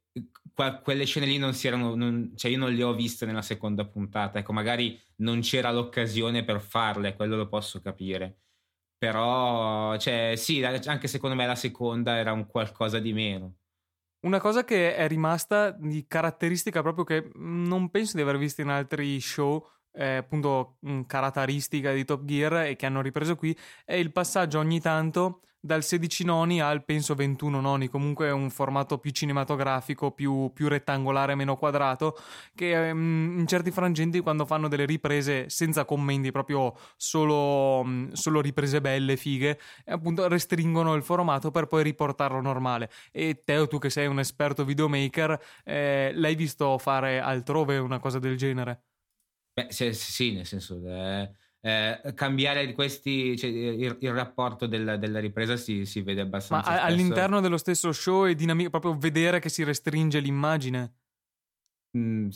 quelle 0.81 1.05
scene 1.05 1.25
lì 1.25 1.37
non 1.37 1.53
si 1.53 1.67
erano, 1.67 1.95
non, 1.95 2.31
cioè 2.35 2.51
io 2.51 2.57
non 2.57 2.73
le 2.73 2.83
ho 2.83 2.93
viste 2.93 3.25
nella 3.25 3.41
seconda 3.41 3.85
puntata. 3.85 4.39
Ecco, 4.39 4.53
magari 4.53 4.99
non 5.17 5.41
c'era 5.41 5.71
l'occasione 5.71 6.43
per 6.43 6.61
farle, 6.61 7.15
quello 7.15 7.35
lo 7.35 7.47
posso 7.47 7.81
capire. 7.81 8.37
Però, 8.97 9.97
cioè, 9.97 10.35
sì, 10.37 10.63
anche 10.63 11.07
secondo 11.07 11.35
me 11.35 11.45
la 11.45 11.55
seconda 11.55 12.15
era 12.15 12.31
un 12.31 12.47
qualcosa 12.47 12.99
di 12.99 13.13
meno. 13.13 13.55
Una 14.21 14.39
cosa 14.39 14.63
che 14.63 14.95
è 14.95 15.07
rimasta 15.07 15.69
di 15.71 16.05
caratteristica 16.07 16.81
proprio 16.81 17.03
che 17.03 17.29
non 17.35 17.89
penso 17.89 18.15
di 18.15 18.23
aver 18.23 18.37
visto 18.37 18.61
in 18.61 18.69
altri 18.69 19.19
show, 19.19 19.67
eh, 19.91 20.15
appunto 20.15 20.77
caratteristica 21.05 21.93
di 21.93 22.05
Top 22.05 22.23
Gear 22.23 22.67
e 22.67 22.75
che 22.75 22.85
hanno 22.85 23.01
ripreso 23.01 23.35
qui, 23.35 23.55
è 23.83 23.93
il 23.93 24.11
passaggio 24.11 24.57
ogni 24.57 24.79
tanto 24.79 25.41
dal 25.65 25.83
16 25.83 26.23
noni 26.25 26.61
al 26.61 26.85
penso 26.85 27.15
21 27.15 27.59
noni, 27.59 27.87
comunque 27.87 28.29
un 28.29 28.51
formato 28.51 28.99
più 28.99 29.09
cinematografico, 29.09 30.11
più, 30.11 30.51
più 30.53 30.67
rettangolare, 30.67 31.33
meno 31.33 31.57
quadrato, 31.57 32.15
che 32.53 32.91
um, 32.91 33.39
in 33.39 33.47
certi 33.47 33.71
frangenti 33.71 34.19
quando 34.19 34.45
fanno 34.45 34.67
delle 34.67 34.85
riprese 34.85 35.49
senza 35.49 35.83
commenti, 35.83 36.31
proprio 36.31 36.75
solo, 36.97 37.79
um, 37.79 38.11
solo 38.11 38.41
riprese 38.41 38.79
belle, 38.79 39.17
fighe, 39.17 39.59
appunto 39.85 40.27
restringono 40.27 40.93
il 40.93 41.01
formato 41.01 41.49
per 41.49 41.65
poi 41.65 41.81
riportarlo 41.81 42.39
normale. 42.41 42.91
E 43.11 43.41
Teo, 43.43 43.67
tu 43.67 43.79
che 43.79 43.89
sei 43.89 44.05
un 44.05 44.19
esperto 44.19 44.65
videomaker, 44.65 45.41
eh, 45.63 46.11
l'hai 46.13 46.35
visto 46.35 46.77
fare 46.77 47.19
altrove 47.19 47.79
una 47.79 47.99
cosa 47.99 48.19
del 48.19 48.37
genere? 48.37 48.83
Beh, 49.53 49.67
sì, 49.69 49.91
sì 49.93 50.33
nel 50.33 50.45
senso... 50.45 50.79
Eh 50.85 51.43
eh, 51.65 52.13
cambiare 52.13 52.73
questi, 52.73 53.35
cioè, 53.35 53.49
il, 53.49 53.97
il, 53.99 54.13
rapporto 54.13 54.67
del, 54.67 54.97
della 54.99 55.19
ripresa 55.19 55.57
si, 55.57 55.83
si, 55.85 56.01
vede 56.01 56.21
abbastanza. 56.21 56.69
Ma 56.69 56.77
spesso. 56.77 56.93
all'interno 56.93 57.41
dello 57.41 57.57
stesso 57.57 57.91
show 57.91 58.27
è 58.27 58.35
dinamico, 58.35 58.69
proprio 58.69 58.95
vedere 58.95 59.39
che 59.39 59.49
si 59.49 59.63
restringe 59.63 60.19
l'immagine. 60.19 60.93
Mm, 61.97 62.29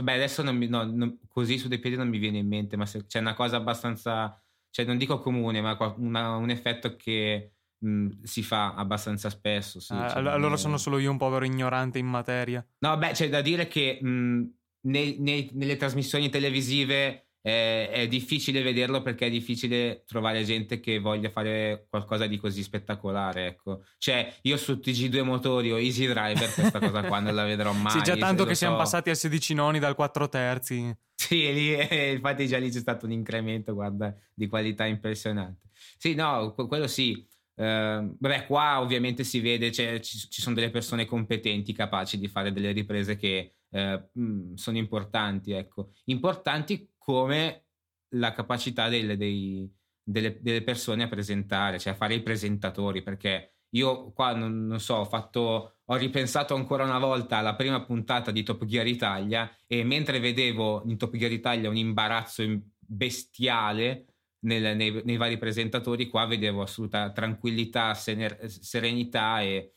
beh, 0.00 0.14
adesso 0.14 0.44
non 0.44 0.56
mi, 0.56 0.68
no, 0.68 0.84
non, 0.84 1.18
così 1.26 1.58
su 1.58 1.66
dei 1.66 1.80
piedi 1.80 1.96
non 1.96 2.08
mi 2.08 2.18
viene 2.18 2.38
in 2.38 2.46
mente, 2.46 2.76
ma 2.76 2.86
se, 2.86 3.06
c'è 3.06 3.18
una 3.18 3.34
cosa 3.34 3.56
abbastanza, 3.56 4.40
cioè 4.70 4.84
non 4.84 4.98
dico 4.98 5.18
comune, 5.18 5.60
ma 5.60 5.76
una, 5.96 6.36
un 6.36 6.50
effetto 6.50 6.94
che 6.94 7.54
mh, 7.76 7.90
mm, 7.90 8.08
si 8.22 8.44
fa 8.44 8.74
abbastanza 8.74 9.30
spesso. 9.30 9.80
Sì, 9.80 9.94
ah, 9.94 10.10
cioè, 10.10 10.28
allora 10.28 10.56
sono 10.56 10.76
solo 10.76 10.98
io 10.98 11.10
un 11.10 11.18
povero 11.18 11.44
ignorante 11.44 11.98
in 11.98 12.06
materia. 12.06 12.64
No, 12.78 12.96
beh, 12.96 13.14
c'è 13.14 13.28
da 13.28 13.40
dire 13.40 13.66
che 13.66 13.98
mh, 14.00 14.08
mm, 14.08 14.42
nei, 14.82 15.16
nei, 15.18 15.50
nelle 15.54 15.76
trasmissioni 15.76 16.28
televisive 16.28 17.29
è, 17.42 17.90
è, 17.90 18.06
difficile 18.06 18.62
vederlo 18.62 19.00
perché 19.02 19.26
è 19.26 19.30
difficile 19.30 20.04
trovare 20.06 20.44
gente 20.44 20.78
che 20.78 20.98
voglia 20.98 21.30
fare 21.30 21.86
qualcosa 21.88 22.26
di 22.26 22.38
così 22.38 22.62
spettacolare. 22.62 23.46
Ecco. 23.46 23.84
Cioè, 23.98 24.34
io 24.42 24.56
su 24.56 24.74
TG2 24.74 25.22
motori 25.22 25.72
o 25.72 25.78
Easy 25.78 26.06
Driver 26.06 26.52
questa 26.52 26.78
cosa 26.78 27.02
qua 27.02 27.20
non 27.20 27.34
la 27.34 27.44
vedrò 27.44 27.72
mai. 27.72 27.92
Sì, 27.92 28.02
già 28.02 28.16
tanto 28.16 28.44
che 28.44 28.50
so. 28.50 28.56
siamo 28.56 28.76
passati 28.76 29.10
a 29.10 29.14
16 29.14 29.54
noni 29.54 29.78
dal 29.78 29.94
4 29.94 30.28
terzi. 30.28 30.94
Sì, 31.14 31.52
lì, 31.52 31.74
eh, 31.74 32.12
infatti 32.12 32.46
già 32.46 32.58
lì 32.58 32.70
c'è 32.70 32.78
stato 32.78 33.04
un 33.06 33.12
incremento, 33.12 33.74
guarda, 33.74 34.14
di 34.34 34.46
qualità 34.46 34.86
impressionante. 34.86 35.68
Sì, 35.96 36.14
no, 36.14 36.54
quello 36.54 36.86
sì. 36.86 37.26
Uh, 37.54 38.16
vabbè, 38.18 38.46
qua 38.46 38.80
ovviamente 38.80 39.22
si 39.22 39.38
vede, 39.40 39.70
cioè, 39.70 40.00
ci, 40.00 40.18
ci, 40.30 40.40
sono 40.40 40.54
delle 40.54 40.70
persone 40.70 41.04
competenti, 41.04 41.74
capaci 41.74 42.18
di 42.18 42.26
fare 42.26 42.52
delle 42.52 42.72
riprese 42.72 43.16
che 43.16 43.56
uh, 43.68 44.54
sono 44.54 44.78
importanti, 44.78 45.52
ecco. 45.52 45.90
Importanti 46.04 46.88
come 47.10 47.64
la 48.10 48.32
capacità 48.32 48.88
delle, 48.88 49.16
dei, 49.16 49.68
delle, 50.00 50.40
delle, 50.40 50.62
persone 50.62 51.02
a 51.02 51.08
presentare, 51.08 51.80
cioè 51.80 51.94
a 51.94 51.96
fare 51.96 52.14
i 52.14 52.22
presentatori, 52.22 53.02
perché 53.02 53.54
io 53.70 54.12
qua 54.12 54.32
non, 54.32 54.66
non, 54.66 54.78
so, 54.78 54.94
ho 54.94 55.04
fatto, 55.04 55.80
ho 55.84 55.96
ripensato 55.96 56.54
ancora 56.54 56.84
una 56.84 57.00
volta 57.00 57.38
alla 57.38 57.56
prima 57.56 57.84
puntata 57.84 58.30
di 58.30 58.44
Top 58.44 58.64
Gear 58.64 58.86
Italia 58.86 59.50
e 59.66 59.82
mentre 59.82 60.20
vedevo 60.20 60.84
in 60.86 60.96
Top 60.96 61.16
Gear 61.16 61.32
Italia 61.32 61.68
un 61.68 61.76
imbarazzo 61.76 62.44
bestiale 62.78 64.06
nel, 64.42 64.76
nei, 64.76 65.02
nei, 65.04 65.16
vari 65.16 65.36
presentatori, 65.36 66.08
qua 66.08 66.26
vedevo 66.26 66.62
assoluta 66.62 67.10
tranquillità, 67.10 67.94
sener, 67.94 68.48
serenità 68.48 69.42
e 69.42 69.74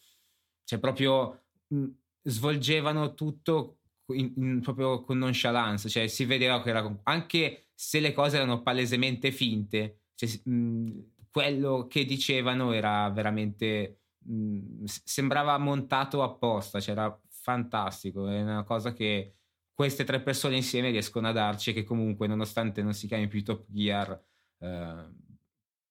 cioè 0.65 0.79
proprio 0.79 1.45
mh, 1.67 1.87
svolgevano 2.21 3.15
tutto 3.15 3.79
in, 4.07 4.33
in, 4.37 4.61
proprio 4.61 5.01
con 5.01 5.17
nonchalance, 5.17 5.89
cioè 5.89 6.07
si 6.07 6.25
vedeva 6.25 6.61
che 6.61 6.69
era 6.69 6.99
anche 7.03 7.67
se 7.73 7.99
le 7.99 8.13
cose 8.13 8.37
erano 8.37 8.61
palesemente 8.61 9.31
finte, 9.31 10.01
cioè, 10.15 10.29
mh, 10.43 11.11
quello 11.31 11.87
che 11.87 12.05
dicevano 12.05 12.71
era 12.71 13.09
veramente 13.09 14.01
mh, 14.19 14.83
sembrava 14.85 15.57
montato 15.57 16.23
apposta, 16.23 16.79
cioè 16.79 16.93
era 16.95 17.21
fantastico, 17.29 18.27
è 18.27 18.41
una 18.41 18.63
cosa 18.63 18.93
che 18.93 19.35
queste 19.73 20.03
tre 20.03 20.21
persone 20.21 20.55
insieme 20.55 20.91
riescono 20.91 21.27
a 21.27 21.31
darci 21.31 21.73
che 21.73 21.83
comunque 21.83 22.27
nonostante 22.27 22.83
non 22.83 22.93
si 22.93 23.07
chiami 23.07 23.27
più 23.27 23.43
Top 23.43 23.65
Gear 23.67 24.21
eh, 24.59 25.09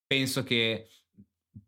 penso 0.07 0.43
che 0.43 0.87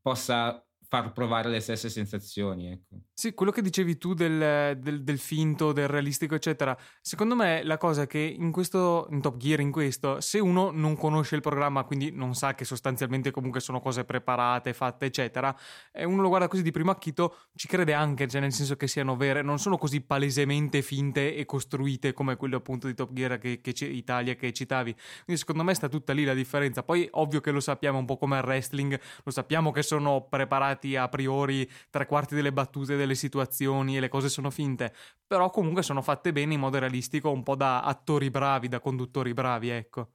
possa 0.01 0.64
far 1.01 1.11
provare 1.11 1.49
le 1.49 1.59
stesse 1.59 1.89
sensazioni. 1.89 2.71
Ecco. 2.71 2.95
Sì, 3.13 3.33
quello 3.33 3.51
che 3.51 3.61
dicevi 3.61 3.97
tu 3.97 4.13
del, 4.13 4.77
del, 4.77 5.03
del, 5.03 5.17
finto, 5.17 5.71
del 5.71 5.87
realistico, 5.87 6.35
eccetera, 6.35 6.77
secondo 7.01 7.35
me 7.35 7.63
la 7.63 7.77
cosa 7.77 8.03
è 8.03 8.07
che 8.07 8.19
in 8.19 8.51
questo, 8.51 9.07
in 9.11 9.21
Top 9.21 9.37
Gear, 9.37 9.61
in 9.61 9.71
questo, 9.71 10.19
se 10.21 10.39
uno 10.39 10.69
non 10.71 10.95
conosce 10.95 11.35
il 11.35 11.41
programma, 11.41 11.83
quindi 11.83 12.11
non 12.11 12.35
sa 12.35 12.55
che 12.55 12.65
sostanzialmente 12.65 13.31
comunque 13.31 13.59
sono 13.59 13.79
cose 13.79 14.03
preparate, 14.03 14.73
fatte, 14.73 15.05
eccetera, 15.05 15.55
e 15.91 16.03
uno 16.03 16.21
lo 16.21 16.27
guarda 16.27 16.47
così 16.47 16.61
di 16.61 16.71
primo 16.71 16.91
acchito, 16.91 17.37
ci 17.55 17.67
crede 17.67 17.93
anche, 17.93 18.27
cioè 18.27 18.41
nel 18.41 18.51
senso 18.51 18.75
che 18.75 18.87
siano 18.87 19.15
vere, 19.15 19.41
non 19.41 19.59
sono 19.59 19.77
così 19.77 20.01
palesemente 20.01 20.81
finte 20.81 21.35
e 21.35 21.45
costruite 21.45 22.13
come 22.13 22.35
quelle 22.35 22.55
appunto 22.55 22.87
di 22.87 22.93
Top 22.93 23.13
Gear 23.13 23.37
che, 23.37 23.61
che 23.61 23.73
Italia 23.85 24.35
che 24.35 24.51
citavi. 24.51 24.93
Quindi 25.23 25.37
secondo 25.37 25.63
me 25.63 25.73
sta 25.73 25.87
tutta 25.87 26.13
lì 26.13 26.25
la 26.25 26.33
differenza. 26.33 26.83
Poi 26.83 27.07
ovvio 27.11 27.39
che 27.39 27.51
lo 27.51 27.59
sappiamo 27.59 27.97
un 27.97 28.05
po' 28.05 28.17
come 28.17 28.37
il 28.37 28.43
wrestling, 28.43 28.99
lo 29.23 29.31
sappiamo 29.31 29.71
che 29.71 29.83
sono 29.83 30.27
preparati 30.29 30.84
preparati 30.85 30.95
a 30.95 31.07
priori 31.07 31.69
tre 31.89 32.05
quarti 32.05 32.35
delle 32.35 32.53
battute 32.53 32.95
delle 32.95 33.15
situazioni 33.15 33.97
e 33.97 33.99
le 33.99 34.09
cose 34.09 34.29
sono 34.29 34.51
finte, 34.51 34.93
però 35.25 35.49
comunque 35.49 35.81
sono 35.81 36.01
fatte 36.01 36.31
bene 36.31 36.53
in 36.53 36.59
modo 36.59 36.77
realistico, 36.77 37.31
un 37.31 37.43
po' 37.43 37.55
da 37.55 37.81
attori 37.81 38.29
bravi, 38.29 38.67
da 38.67 38.79
conduttori 38.79 39.33
bravi, 39.33 39.69
ecco. 39.69 40.11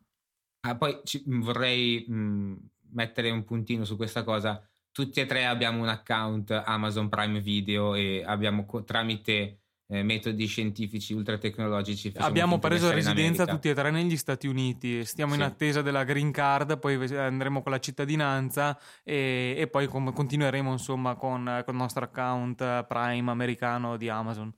Ah, 0.61 0.76
poi 0.76 1.00
ci, 1.04 1.22
vorrei 1.26 2.04
mh, 2.06 2.56
mettere 2.92 3.30
un 3.30 3.44
puntino 3.44 3.85
su 3.85 3.96
questa 3.96 4.22
cosa. 4.22 4.62
Tutti 4.92 5.20
e 5.20 5.26
tre 5.26 5.46
abbiamo 5.46 5.80
un 5.80 5.88
account 5.88 6.50
Amazon 6.50 7.09
Prime 7.09 7.40
Video 7.40 7.94
e 7.94 8.22
abbiamo 8.24 8.66
co- 8.66 8.85
tramite 8.85 9.61
eh, 9.90 10.05
metodi 10.05 10.46
scientifici 10.46 11.12
ultra 11.12 11.37
tecnologici. 11.37 12.12
Abbiamo 12.16 12.61
preso 12.61 12.90
residenza 12.92 13.44
tutti 13.44 13.68
e 13.68 13.74
tre 13.74 13.90
negli 13.90 14.16
Stati 14.16 14.46
Uniti, 14.46 15.05
stiamo 15.05 15.33
sì. 15.33 15.38
in 15.38 15.44
attesa 15.44 15.83
della 15.83 16.05
green 16.05 16.31
card, 16.31 16.79
poi 16.79 16.94
andremo 17.16 17.61
con 17.61 17.72
la 17.72 17.81
cittadinanza 17.81 18.79
e, 19.03 19.55
e 19.59 19.66
poi 19.66 19.88
com- 19.88 20.12
continueremo 20.12 20.70
insomma 20.70 21.16
con, 21.16 21.62
con, 21.64 21.74
il 21.74 21.81
nostro 21.81 22.05
account 22.05 22.87
Prime 22.87 23.31
americano 23.31 23.96
di 23.96 24.09
Amazon. 24.09 24.55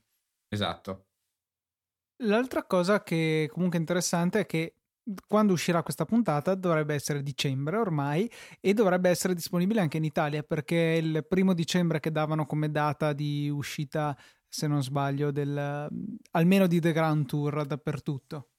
Esatto. 0.49 1.07
L'altra 2.23 2.63
cosa 2.63 3.01
che 3.01 3.49
comunque 3.51 3.77
è 3.79 3.81
interessante 3.81 4.41
è 4.41 4.45
che 4.45 4.75
quando 5.27 5.51
uscirà 5.53 5.83
questa 5.83 6.05
puntata 6.05 6.55
dovrebbe 6.55 6.93
essere 6.93 7.23
dicembre 7.23 7.75
ormai 7.75 8.31
e 8.61 8.73
dovrebbe 8.73 9.09
essere 9.09 9.33
disponibile 9.33 9.81
anche 9.81 9.97
in 9.97 10.05
Italia 10.05 10.43
perché 10.43 10.97
il 11.01 11.25
primo 11.27 11.53
dicembre 11.53 11.99
che 11.99 12.11
davano 12.11 12.45
come 12.45 12.71
data 12.71 13.11
di 13.11 13.49
uscita 13.49 14.15
se 14.53 14.67
non 14.67 14.83
sbaglio, 14.83 15.31
del, 15.31 15.89
almeno 16.31 16.67
di 16.67 16.79
The 16.79 16.91
Grand 16.91 17.25
Tour 17.25 17.65
dappertutto. 17.65 18.49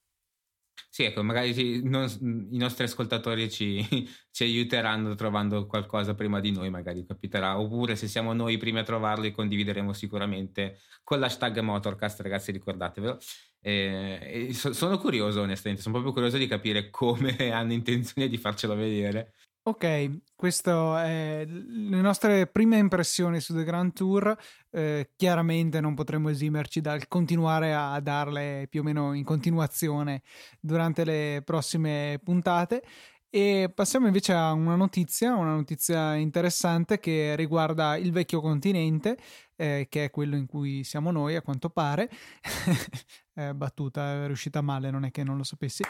Sì, 0.90 1.04
ecco, 1.04 1.22
magari 1.22 1.82
non, 1.84 2.08
i 2.50 2.56
nostri 2.56 2.84
ascoltatori 2.84 3.48
ci, 3.48 3.80
ci, 4.32 4.42
aiuteranno 4.42 5.14
trovando 5.14 5.66
qualcosa 5.66 6.14
prima 6.14 6.40
di 6.40 6.50
noi, 6.50 6.68
magari 6.68 7.04
capiterà. 7.06 7.60
Oppure 7.60 7.94
se 7.94 8.08
siamo 8.08 8.32
noi 8.32 8.54
i 8.54 8.58
primi 8.58 8.80
a 8.80 8.82
trovarlo, 8.82 9.30
condivideremo 9.30 9.92
sicuramente 9.92 10.80
con 11.04 11.20
l'hashtag 11.20 11.60
Motorcast, 11.60 12.20
ragazzi, 12.22 12.50
ricordatevelo. 12.50 13.18
Eh, 13.60 14.50
so, 14.52 14.72
sono 14.72 14.98
curioso, 14.98 15.42
onestamente, 15.42 15.80
sono 15.80 15.94
proprio 15.94 16.12
curioso 16.12 16.38
di 16.38 16.48
capire 16.48 16.90
come 16.90 17.36
hanno 17.52 17.72
intenzione 17.72 18.28
di 18.28 18.36
farcelo 18.36 18.74
vedere. 18.74 19.32
Ok, 19.66 20.20
queste 20.36 20.70
sono 20.70 21.02
le 21.02 22.00
nostre 22.02 22.46
prime 22.46 22.76
impressioni 22.76 23.40
su 23.40 23.54
The 23.54 23.64
Grand 23.64 23.94
Tour. 23.94 24.36
Eh, 24.70 25.12
chiaramente 25.16 25.80
non 25.80 25.94
potremo 25.94 26.28
esimerci 26.28 26.82
dal 26.82 27.08
continuare 27.08 27.72
a 27.72 27.98
darle 28.00 28.66
più 28.68 28.80
o 28.80 28.82
meno 28.82 29.14
in 29.14 29.24
continuazione 29.24 30.20
durante 30.60 31.06
le 31.06 31.40
prossime 31.46 32.20
puntate. 32.22 32.82
E 33.30 33.72
passiamo 33.74 34.06
invece 34.06 34.34
a 34.34 34.52
una 34.52 34.76
notizia, 34.76 35.34
una 35.34 35.54
notizia 35.54 36.14
interessante 36.14 37.00
che 37.00 37.34
riguarda 37.34 37.96
il 37.96 38.12
vecchio 38.12 38.42
continente, 38.42 39.16
eh, 39.56 39.86
che 39.88 40.04
è 40.04 40.10
quello 40.10 40.36
in 40.36 40.44
cui 40.44 40.84
siamo 40.84 41.10
noi 41.10 41.36
a 41.36 41.42
quanto 41.42 41.70
pare. 41.70 42.10
eh, 43.34 43.54
battuta, 43.54 44.24
è 44.24 44.26
riuscita 44.26 44.60
male, 44.60 44.90
non 44.90 45.06
è 45.06 45.10
che 45.10 45.24
non 45.24 45.38
lo 45.38 45.42
sapessi. 45.42 45.82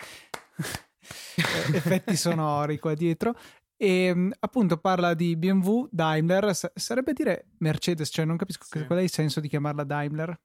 Eh, 1.36 1.76
effetti 1.76 2.16
sonori 2.16 2.78
qua 2.78 2.94
dietro 2.94 3.36
e 3.84 4.06
ehm, 4.06 4.32
appunto 4.40 4.78
parla 4.78 5.12
di 5.12 5.36
BMW, 5.36 5.88
Daimler, 5.90 6.56
sarebbe 6.74 7.12
dire 7.12 7.48
Mercedes, 7.58 8.08
cioè 8.10 8.24
non 8.24 8.38
capisco 8.38 8.64
sì. 8.64 8.86
qual 8.86 8.98
è 8.98 9.02
il 9.02 9.10
senso 9.10 9.40
di 9.40 9.48
chiamarla 9.48 9.84
Daimler. 9.84 10.40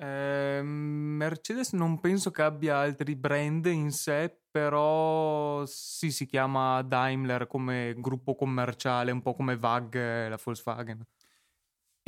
Eh, 0.00 0.62
Mercedes 0.62 1.72
non 1.72 2.00
penso 2.00 2.30
che 2.30 2.42
abbia 2.42 2.78
altri 2.78 3.14
brand 3.14 3.66
in 3.66 3.90
sé, 3.90 4.40
però 4.50 5.66
sì, 5.66 6.10
si 6.10 6.24
chiama 6.24 6.80
Daimler 6.82 7.46
come 7.46 7.94
gruppo 7.98 8.34
commerciale, 8.34 9.10
un 9.10 9.20
po' 9.20 9.34
come 9.34 9.56
VAG 9.56 9.94
la 10.28 10.38
Volkswagen. 10.42 11.04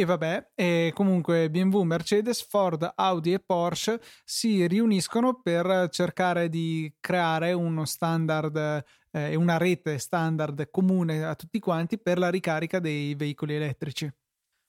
E 0.00 0.06
vabbè, 0.06 0.52
e 0.54 0.92
comunque 0.94 1.50
BMW, 1.50 1.82
Mercedes, 1.82 2.42
Ford, 2.48 2.90
Audi 2.94 3.34
e 3.34 3.38
Porsche 3.38 4.00
si 4.24 4.66
riuniscono 4.66 5.42
per 5.42 5.88
cercare 5.90 6.48
di 6.48 6.90
creare 6.98 7.52
uno 7.52 7.84
standard 7.84 8.56
e 8.56 8.84
eh, 9.10 9.34
una 9.34 9.58
rete 9.58 9.98
standard 9.98 10.70
comune 10.70 11.22
a 11.22 11.34
tutti 11.34 11.58
quanti 11.58 12.00
per 12.00 12.16
la 12.16 12.30
ricarica 12.30 12.78
dei 12.78 13.14
veicoli 13.14 13.56
elettrici. 13.56 14.10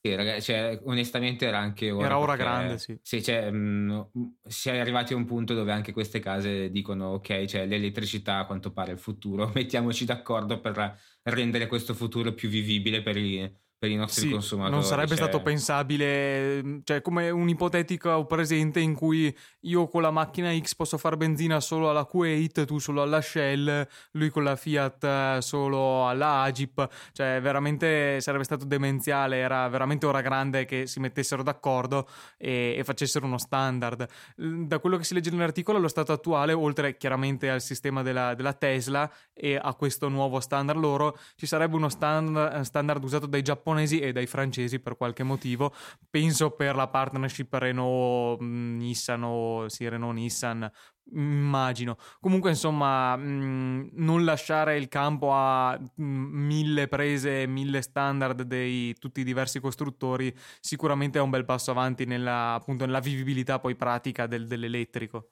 Sì, 0.04 0.16
ragazzi, 0.16 0.42
cioè, 0.52 0.82
onestamente 0.84 1.46
era 1.46 1.60
anche 1.60 1.92
ora. 1.92 2.06
Era 2.08 2.18
ora 2.18 2.36
perché, 2.36 2.44
grande, 2.44 2.78
sì. 2.78 3.00
Sì, 3.02 3.24
cioè, 3.24 3.52
mh, 3.52 4.10
si 4.48 4.70
è 4.70 4.80
arrivati 4.80 5.14
a 5.14 5.16
un 5.16 5.26
punto 5.26 5.54
dove 5.54 5.72
anche 5.72 5.94
queste 5.94 6.20
case 6.20 6.72
dicono: 6.72 7.14
Ok, 7.14 7.46
cioè, 7.46 7.68
l'elettricità 7.68 8.40
a 8.40 8.46
quanto 8.48 8.74
pare 8.74 8.90
è 8.90 8.94
il 8.96 9.00
futuro, 9.00 9.50
mettiamoci 9.56 10.04
d'accordo 10.04 10.60
per 10.60 11.00
rendere 11.24 11.68
questo 11.68 11.94
futuro 11.94 12.34
più 12.34 12.50
vivibile 12.50 13.04
per 13.04 13.16
i, 13.16 13.56
per 13.82 13.90
i 13.90 13.96
nostri 13.96 14.28
sì, 14.28 14.30
consumatori. 14.30 14.76
Non 14.76 14.84
sarebbe 14.84 15.16
cioè... 15.16 15.18
stato 15.18 15.42
pensabile, 15.42 16.82
cioè 16.84 17.02
come 17.02 17.32
un 17.32 17.50
ipotetico 17.50 18.26
presente 18.26 18.80
in 18.80 18.94
cui 18.94 19.36
io 19.62 19.88
con 19.88 20.04
la 20.04 20.12
macchina 20.12 20.56
X 20.56 20.76
posso 20.76 21.00
fare 21.00 21.18
benzina 21.18 21.60
solo 21.60 21.90
alla 21.90 22.06
Kuwait, 22.06 22.66
tu 22.66 22.78
solo 22.78 23.02
alla 23.02 23.22
Shell, 23.22 23.88
lui 24.12 24.30
con 24.30 24.44
la 24.44 24.56
Fiat 24.56 25.04
eh, 25.04 25.38
solo 25.40 26.08
alla 26.08 26.42
Agip, 26.42 26.88
cioè 27.12 27.40
veramente 27.42 28.22
sarebbe 28.22 28.44
stato 28.44 28.66
demenziale, 28.66 29.38
era 29.38 29.68
veramente 29.68 30.06
ora 30.06 30.22
grande 30.22 30.66
che 30.66 30.86
si 30.86 31.00
mettessero 31.00 31.42
d'accordo 31.42 32.08
e, 32.38 32.76
e 32.78 32.84
facessero 32.84 33.26
uno 33.26 33.40
standard. 33.40 34.08
Da 34.36 34.78
quello 34.78 34.98
che 34.98 35.06
si 35.06 35.16
legge 35.16 35.32
nell'articolo, 35.32 35.80
allo 35.80 35.88
stato 35.88 36.12
attuale, 36.12 36.54
oltre 36.54 36.98
chiaramente 36.98 37.50
al 37.50 37.62
sistema 37.62 38.04
della, 38.04 38.36
della 38.36 38.54
Tesla 38.54 39.12
e 39.34 39.60
a 39.60 39.74
questo 39.74 40.08
nuovo 40.08 40.40
standard 40.40 40.78
loro, 40.78 41.18
ci 41.36 41.48
sarebbe 41.48 41.76
uno 41.76 41.90
standard, 41.90 42.62
standard 42.62 43.04
usato 43.04 43.26
dai 43.26 43.42
giapponesi 43.42 43.70
giapponesi 43.72 44.00
e 44.00 44.12
dai 44.12 44.28
francesi 44.28 44.80
per 44.80 44.98
qualche 44.98 45.24
motivo. 45.24 45.74
Penso 46.10 46.52
per 46.52 46.76
la 46.76 46.88
partnership 46.88 47.54
Renault-Nissan 47.54 49.24
o 49.24 49.70
sì, 49.70 49.88
Renault-Nissan 49.88 50.70
immagino. 51.14 51.98
Comunque, 52.20 52.52
insomma, 52.52 53.16
mh, 53.16 53.90
non 53.94 54.24
lasciare 54.24 54.78
il 54.78 54.88
campo 54.88 55.34
a 55.34 55.78
mh, 55.78 56.04
mille 56.04 56.88
prese, 56.88 57.48
mille 57.48 57.82
standard 57.82 58.44
dei 58.44 58.96
tutti 58.98 59.22
i 59.22 59.24
diversi 59.24 59.60
costruttori, 59.60 60.34
sicuramente 60.60 61.20
è 61.20 61.22
un 61.22 61.30
bel 61.30 61.46
passo 61.46 61.72
avanti 61.72 62.06
nella, 62.06 62.54
appunto, 62.54 62.86
nella 62.86 63.00
vivibilità 63.00 63.60
poi 63.60 63.76
pratica 63.76 64.28
del, 64.28 64.48
dell'elettrico. 64.48 65.32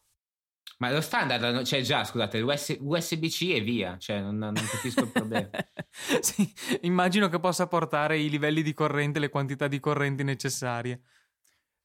Ma 0.79 0.91
lo 0.91 1.01
standard 1.01 1.57
c'è 1.57 1.63
cioè 1.63 1.81
già, 1.81 2.05
scusate, 2.05 2.39
l'US- 2.39 2.77
USB-C 2.79 3.41
e 3.53 3.61
via, 3.61 3.97
cioè 3.97 4.21
non, 4.21 4.37
non 4.37 4.53
capisco 4.53 5.01
il 5.01 5.11
problema. 5.11 5.49
sì, 6.21 6.49
immagino 6.81 7.27
che 7.27 7.37
possa 7.39 7.67
portare 7.67 8.17
i 8.17 8.29
livelli 8.29 8.61
di 8.61 8.73
corrente, 8.73 9.19
le 9.19 9.27
quantità 9.27 9.67
di 9.67 9.79
correnti 9.81 10.23
necessarie. 10.23 11.01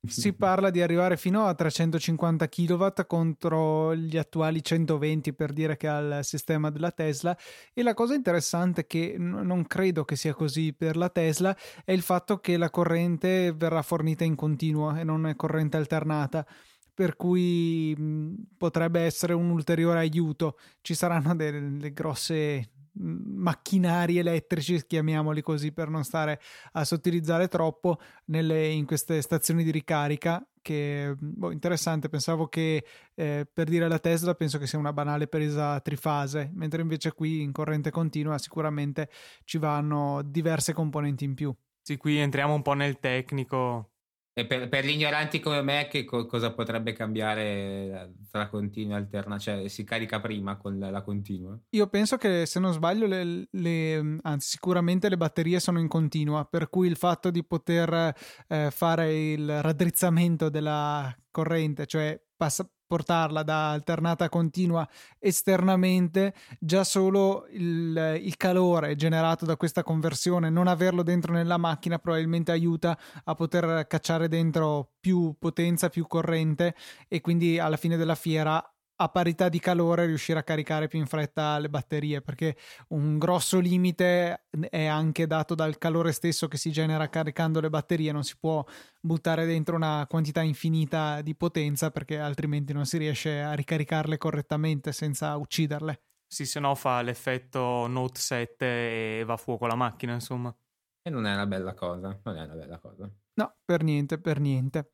Si 0.07 0.35
parla 0.35 0.71
di 0.71 0.83
arrivare 0.83 1.17
fino 1.17 1.47
a 1.47 1.55
350 1.55 2.49
kW 2.49 2.87
contro 3.07 3.97
gli 3.97 4.19
attuali 4.19 4.63
120 4.63 5.33
per 5.33 5.53
dire 5.53 5.77
che 5.77 5.89
ha 5.89 5.99
il 5.99 6.19
sistema 6.23 6.71
della 6.71 6.91
Tesla 6.91 7.37
e 7.73 7.83
la 7.83 7.95
cosa 7.95 8.15
interessante 8.15 8.87
che 8.87 9.17
non 9.19 9.67
credo 9.67 10.05
che 10.05 10.17
sia 10.17 10.35
così 10.35 10.75
per 10.75 10.97
la 10.97 11.09
Tesla 11.09 11.57
è 11.85 11.93
il 11.93 12.03
fatto 12.03 12.39
che 12.39 12.59
la 12.59 12.69
corrente 12.69 13.53
verrà 13.53 13.81
fornita 13.81 14.25
in 14.25 14.35
continuo 14.35 14.95
e 14.95 15.05
non 15.05 15.27
è 15.27 15.37
corrente 15.37 15.79
alternata 15.79 16.47
per 16.95 17.17
cui 17.17 17.95
mh, 17.97 18.57
potrebbe 18.57 19.01
essere 19.01 19.35
un 19.35 19.51
ulteriore 19.51 19.99
aiuto. 19.99 20.57
Ci 20.81 20.95
saranno 20.95 21.35
delle 21.35 21.93
grosse 21.93 22.71
macchinari 22.97 24.19
elettrici, 24.19 24.87
chiamiamoli 24.87 25.43
così 25.43 25.73
per 25.73 25.89
non 25.89 26.05
stare 26.05 26.41
a 26.73 26.85
sottilizzare 26.85 27.49
troppo 27.49 27.99
nelle, 28.27 28.69
in 28.69 28.87
queste 28.87 29.21
stazioni 29.21 29.65
di 29.65 29.71
ricarica 29.71 30.47
che 30.63 31.15
boh, 31.19 31.51
interessante 31.51 32.09
pensavo 32.09 32.47
che 32.47 32.85
eh, 33.15 33.47
per 33.53 33.69
dire 33.69 33.87
la 33.87 33.99
Tesla 33.99 34.35
penso 34.35 34.57
che 34.59 34.67
sia 34.67 34.79
una 34.79 34.95
banale 34.95 35.27
presa 35.27 35.79
trifase 35.81 36.51
mentre 36.55 36.81
invece 36.81 37.13
qui 37.13 37.43
in 37.43 37.53
corrente 37.53 37.91
continua 37.91 38.39
sicuramente 38.39 39.11
ci 39.45 39.59
vanno 39.59 40.23
diverse 40.25 40.73
componenti 40.73 41.25
in 41.25 41.35
più 41.35 41.55
sì 41.83 41.99
qui 41.99 42.17
entriamo 42.17 42.55
un 42.55 42.63
po' 42.63 42.73
nel 42.73 42.99
tecnico 42.99 43.91
per, 44.35 44.69
per, 44.69 44.85
gli 44.85 44.91
ignoranti 44.91 45.39
come 45.39 45.63
me, 45.63 45.87
che 45.89 46.05
co- 46.05 46.27
cosa 46.27 46.53
potrebbe 46.53 46.93
cambiare 46.93 48.15
tra 48.31 48.49
continua 48.49 48.97
e 48.97 49.01
alterna? 49.01 49.39
Cioè, 49.39 49.69
si 49.69 49.85
carica 49.85 50.21
prima 50.21 50.57
con 50.57 50.77
la, 50.79 50.91
la 50.91 51.03
continua? 51.03 51.57
Io 51.71 51.87
penso 51.87 52.17
che, 52.17 52.45
se 52.45 52.59
non 52.59 52.73
sbaglio, 52.73 53.07
le, 53.07 53.47
le, 53.49 54.19
anzi, 54.23 54.49
sicuramente 54.49 55.09
le 55.09 55.17
batterie 55.17 55.61
sono 55.61 55.79
in 55.79 55.87
continua, 55.87 56.45
per 56.45 56.69
cui 56.69 56.89
il 56.89 56.97
fatto 56.97 57.31
di 57.31 57.45
poter 57.45 58.13
eh, 58.49 58.71
fare 58.73 59.33
il 59.33 59.63
raddrizzamento 59.63 60.49
della 60.49 61.17
corrente, 61.31 61.87
cioè 61.87 62.21
passa, 62.37 62.69
portarla 62.87 63.43
da 63.43 63.71
alternata 63.71 64.29
continua 64.29 64.89
esternamente, 65.19 66.35
già 66.59 66.85
solo 66.85 67.47
il, 67.51 68.21
il, 68.23 68.37
calore 68.37 68.95
generato 68.97 69.45
da 69.45 69.57
questa 69.57 69.83
conversione, 69.83 70.51
non 70.51 70.67
averlo 70.67 71.03
dentro 71.03 71.33
nella 71.33 71.57
macchina 71.57 71.99
probabilmente 71.99 72.53
aiuta 72.53 72.99
a 73.25 73.35
poter 73.35 73.87
cacciare 73.87 74.29
dentro 74.29 74.91
più 75.01 75.35
potenza, 75.39 75.89
più 75.89 76.07
corrente 76.07 76.75
e 77.09 77.21
quindi 77.21 77.59
alla 77.59 77.77
fine 77.77 77.97
della 77.97 78.15
fiera 78.15 78.63
a 78.97 79.09
parità 79.09 79.49
di 79.49 79.59
calore 79.59 80.07
riuscire 80.07 80.39
a 80.39 80.45
caricare 80.45 80.87
più 80.87 80.99
in 80.99 81.07
fretta 81.07 81.59
le 81.59 81.69
batterie 81.69 82.21
perché 82.21 82.57
un 82.89 83.19
grosso 83.19 83.59
limite 83.59 84.47
è 84.71 84.87
anche 84.87 85.27
dato 85.27 85.55
dal 85.55 85.79
calore 85.79 86.13
stesso 86.13 86.47
che 86.47 86.57
si 86.57 86.71
genera 86.71 87.09
caricando 87.09 87.61
le 87.61 87.71
batterie. 87.71 88.13
Non 88.13 88.23
si 88.23 88.37
può 88.39 88.65
buttare 89.01 89.47
dentro 89.47 89.75
una 89.75 90.07
quantità 90.09 90.43
infinita 90.43 91.23
di 91.23 91.35
potenza 91.35 91.91
perché 91.91 92.19
altrimenti 92.19 92.73
non 92.73 92.87
si 92.87 92.99
riesce 92.99 93.41
a 93.41 93.53
ricaricarle 93.55 94.17
correttamente 94.17 94.93
senza 94.93 95.37
ucciderle. 95.37 96.03
Sì 96.27 96.47
se 96.47 96.61
no 96.61 96.75
fa 96.75 97.03
l'effetto 97.03 97.87
Note 97.87 98.21
7 98.21 99.19
e 99.21 99.25
va 99.25 99.35
a 99.35 99.39
fuoco 99.39 99.67
la 99.67 99.75
macchina 99.75 100.15
insomma. 100.15 100.55
E 101.03 101.11
non 101.11 101.27
è 101.27 101.35
una 101.35 101.47
bella 101.47 101.75
cosa 101.75 102.19
non 102.25 102.37
è 102.37 102.45
una 102.45 102.55
bella 102.55 102.79
cosa. 102.79 103.11
No 103.35 103.57
per 103.65 103.83
niente 103.83 104.19
per 104.19 104.39
niente. 104.39 104.93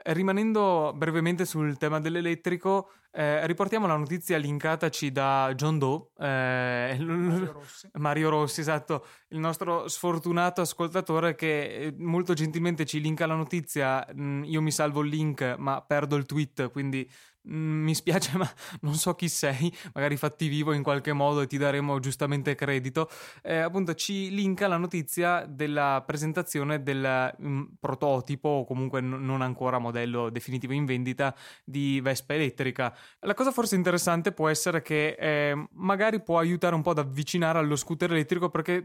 Rimanendo 0.00 0.92
brevemente 0.94 1.44
sul 1.44 1.76
tema 1.76 1.98
dell'elettrico, 1.98 2.92
Eh, 3.10 3.46
riportiamo 3.46 3.86
la 3.86 3.96
notizia 3.96 4.36
linkataci 4.36 5.10
da 5.10 5.52
John 5.54 5.78
Doe, 5.78 6.08
eh, 6.18 6.96
Mario 7.00 7.52
Rossi. 7.52 7.88
Mario 7.94 8.28
Rossi, 8.30 8.60
esatto, 8.60 9.06
il 9.28 9.38
nostro 9.38 9.88
sfortunato 9.88 10.60
ascoltatore 10.60 11.34
che 11.34 11.74
eh, 11.74 11.94
molto 11.98 12.34
gentilmente 12.34 12.84
ci 12.84 13.00
linka 13.00 13.26
la 13.26 13.34
notizia. 13.34 14.06
Mm, 14.14 14.44
io 14.44 14.60
mi 14.60 14.70
salvo 14.70 15.02
il 15.02 15.08
link, 15.08 15.56
ma 15.58 15.80
perdo 15.80 16.16
il 16.16 16.26
tweet, 16.26 16.70
quindi 16.70 17.08
Mm, 17.50 17.84
mi 17.84 17.94
spiace, 17.94 18.36
ma 18.36 18.48
non 18.82 18.94
so 18.94 19.14
chi 19.14 19.28
sei, 19.28 19.72
magari 19.94 20.16
fatti 20.16 20.48
vivo 20.48 20.72
in 20.72 20.82
qualche 20.82 21.12
modo 21.12 21.40
e 21.40 21.46
ti 21.46 21.56
daremo 21.56 21.98
giustamente 21.98 22.54
credito. 22.54 23.08
Eh, 23.42 23.56
appunto, 23.58 23.94
ci 23.94 24.30
linka 24.30 24.66
la 24.68 24.76
notizia 24.76 25.46
della 25.46 26.02
presentazione 26.06 26.82
del 26.82 27.34
um, 27.38 27.70
prototipo, 27.80 28.48
o 28.48 28.64
comunque 28.64 29.00
n- 29.00 29.24
non 29.24 29.40
ancora 29.40 29.78
modello 29.78 30.28
definitivo 30.30 30.72
in 30.74 30.84
vendita 30.84 31.34
di 31.64 32.00
Vespa 32.00 32.34
elettrica. 32.34 32.94
La 33.20 33.34
cosa 33.34 33.50
forse 33.50 33.74
interessante 33.74 34.32
può 34.32 34.48
essere 34.48 34.82
che 34.82 35.16
eh, 35.18 35.68
magari 35.72 36.22
può 36.22 36.38
aiutare 36.38 36.74
un 36.74 36.82
po' 36.82 36.90
ad 36.90 36.98
avvicinare 36.98 37.58
allo 37.58 37.76
scooter 37.76 38.12
elettrico 38.12 38.50
perché 38.50 38.84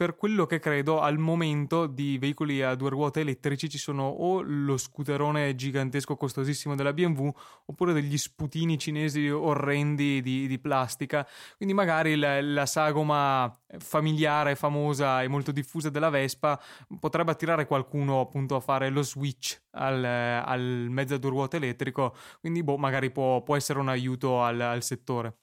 per 0.00 0.16
quello 0.16 0.46
che 0.46 0.60
credo 0.60 1.02
al 1.02 1.18
momento 1.18 1.86
di 1.86 2.16
veicoli 2.16 2.62
a 2.62 2.74
due 2.74 2.88
ruote 2.88 3.20
elettrici 3.20 3.68
ci 3.68 3.76
sono 3.76 4.04
o 4.08 4.40
lo 4.40 4.78
scooterone 4.78 5.54
gigantesco 5.54 6.16
costosissimo 6.16 6.74
della 6.74 6.94
BMW 6.94 7.28
oppure 7.66 7.92
degli 7.92 8.16
sputini 8.16 8.78
cinesi 8.78 9.28
orrendi 9.28 10.22
di, 10.22 10.46
di 10.46 10.58
plastica. 10.58 11.28
Quindi 11.58 11.74
magari 11.74 12.16
la, 12.16 12.40
la, 12.40 12.64
sagoma 12.64 13.54
familiare 13.76 14.54
famosa 14.54 15.22
e 15.22 15.28
molto 15.28 15.52
diffusa 15.52 15.90
della 15.90 16.08
Vespa 16.08 16.58
potrebbe 16.98 17.32
attirare 17.32 17.66
qualcuno 17.66 18.20
appunto 18.20 18.56
a 18.56 18.60
fare 18.60 18.88
lo 18.88 19.02
switch 19.02 19.64
al, 19.72 20.02
al 20.02 20.86
mezzo 20.88 21.16
a 21.16 21.18
due 21.18 21.28
ruote 21.28 21.58
elettrico. 21.58 22.16
Quindi 22.40 22.62
boh, 22.62 22.78
magari 22.78 23.10
può, 23.10 23.42
può 23.42 23.54
essere 23.54 23.78
un 23.78 23.90
aiuto 23.90 24.42
al, 24.42 24.62
al 24.62 24.82
settore 24.82 25.40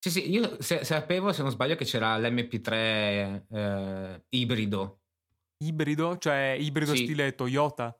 sì, 0.00 0.10
sì, 0.10 0.30
io 0.30 0.56
se, 0.62 0.82
sapevo, 0.82 1.30
se 1.30 1.42
non 1.42 1.50
sbaglio, 1.50 1.76
che 1.76 1.84
c'era 1.84 2.16
l'MP3 2.18 3.42
eh, 3.50 4.24
ibrido. 4.30 5.00
Ibrido? 5.58 6.16
Cioè 6.16 6.56
ibrido 6.58 6.94
sì. 6.94 7.04
stile 7.04 7.34
Toyota? 7.34 7.94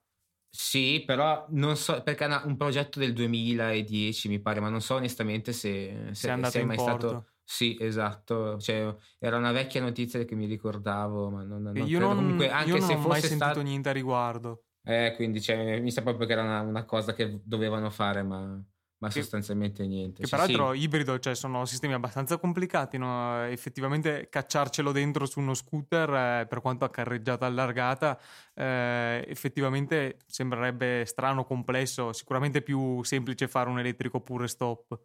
Sì, 0.48 1.02
però 1.04 1.44
non 1.50 1.76
so, 1.76 2.02
perché 2.02 2.24
è 2.24 2.40
un 2.44 2.56
progetto 2.56 2.98
del 2.98 3.12
2010 3.12 4.28
mi 4.28 4.40
pare, 4.40 4.60
ma 4.60 4.70
non 4.70 4.80
so 4.80 4.94
onestamente 4.94 5.52
se, 5.52 6.06
se, 6.06 6.14
se 6.14 6.28
è, 6.28 6.30
andato 6.30 6.52
se 6.52 6.60
è 6.60 6.64
mai 6.64 6.76
porto. 6.76 7.08
stato... 7.08 7.26
Sì, 7.44 7.76
esatto, 7.78 8.58
cioè, 8.58 8.96
era 9.18 9.36
una 9.36 9.52
vecchia 9.52 9.82
notizia 9.82 10.24
che 10.24 10.34
mi 10.34 10.46
ricordavo, 10.46 11.30
ma 11.30 11.42
non, 11.42 11.62
non 11.62 11.76
io 11.86 11.98
non, 11.98 12.16
comunque 12.16 12.48
anche 12.48 12.70
io 12.70 12.78
non 12.78 12.88
se 12.88 12.94
ho 12.94 12.98
mai 12.98 13.20
sentito 13.20 13.44
stato... 13.44 13.62
niente 13.62 13.88
a 13.90 13.92
riguardo. 13.92 14.64
Eh, 14.84 15.12
quindi 15.16 15.42
cioè, 15.42 15.80
mi 15.80 15.90
sa 15.90 16.02
proprio 16.02 16.26
che 16.26 16.32
era 16.32 16.42
una, 16.42 16.60
una 16.60 16.84
cosa 16.84 17.12
che 17.12 17.40
dovevano 17.44 17.90
fare, 17.90 18.22
ma 18.22 18.58
ma 19.00 19.08
che, 19.08 19.20
sostanzialmente 19.20 19.86
niente. 19.86 20.22
Che 20.22 20.28
cioè, 20.28 20.38
peraltro 20.38 20.72
sì. 20.72 20.80
ibrido, 20.80 21.18
cioè 21.18 21.34
sono 21.34 21.64
sistemi 21.64 21.94
abbastanza 21.94 22.38
complicati, 22.38 22.98
no? 22.98 23.44
effettivamente 23.44 24.28
cacciarcelo 24.28 24.92
dentro 24.92 25.26
su 25.26 25.40
uno 25.40 25.54
scooter, 25.54 26.42
eh, 26.42 26.46
per 26.46 26.60
quanto 26.60 26.84
a 26.84 26.90
carreggiata 26.90 27.46
allargata, 27.46 28.20
eh, 28.54 29.24
effettivamente 29.26 30.18
sembrerebbe 30.26 31.04
strano, 31.06 31.44
complesso, 31.44 32.12
sicuramente 32.12 32.62
più 32.62 33.02
semplice 33.02 33.48
fare 33.48 33.70
un 33.70 33.78
elettrico 33.78 34.20
pure 34.20 34.48
stop. 34.48 34.98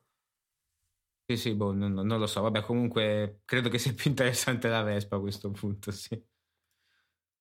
Sì, 1.27 1.37
sì, 1.37 1.55
boh, 1.55 1.73
non, 1.73 1.93
non 1.93 2.19
lo 2.19 2.27
so, 2.27 2.41
vabbè 2.41 2.61
comunque 2.61 3.41
credo 3.45 3.69
che 3.69 3.79
sia 3.79 3.93
più 3.93 4.09
interessante 4.11 4.67
la 4.67 4.83
Vespa 4.83 5.15
a 5.15 5.19
questo 5.19 5.49
punto, 5.49 5.89
sì. 5.91 6.23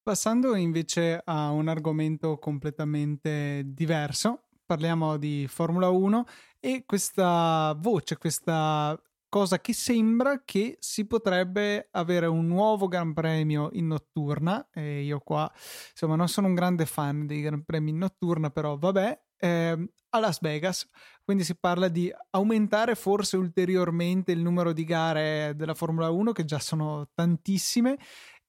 Passando 0.03 0.55
invece 0.55 1.19
a 1.25 1.51
un 1.51 1.67
argomento 1.69 2.39
completamente 2.39 3.63
diverso, 3.65 4.44
parliamo 4.65 5.17
di 5.17 5.47
Formula 5.49 5.89
1 5.89 6.25
e 6.61 6.85
questa 6.87 7.75
voce, 7.79 8.17
questa 8.17 8.99
cosa 9.29 9.61
che 9.61 9.73
sembra 9.73 10.43
che 10.45 10.77
si 10.79 11.07
potrebbe 11.07 11.89
avere 11.91 12.27
un 12.27 12.47
nuovo 12.47 12.87
Gran 12.87 13.13
Premio 13.13 13.69
in 13.73 13.89
notturna. 13.89 14.69
E 14.73 15.03
io 15.03 15.19
qua, 15.21 15.51
insomma, 15.91 16.15
non 16.17 16.29
sono 16.29 16.47
un 16.47 16.55
grande 16.55 16.87
fan 16.87 17.27
dei 17.27 17.41
Gran 17.41 17.65
Premi 17.65 17.91
in 17.91 17.99
notturna, 17.99 18.51
però 18.51 18.77
vabbè. 18.79 19.21
Eh, 19.37 19.89
a 20.15 20.21
Las 20.21 20.41
Vegas, 20.41 20.89
quindi 21.25 21.43
si 21.43 21.57
parla 21.57 21.89
di 21.89 22.09
aumentare 22.31 22.95
forse 22.95 23.37
ulteriormente 23.37 24.31
il 24.31 24.39
numero 24.39 24.73
di 24.73 24.85
gare 24.85 25.55
della 25.57 25.75
Formula 25.75 26.09
1 26.09 26.31
che 26.31 26.45
già 26.45 26.61
sono 26.61 27.11
tantissime 27.13 27.99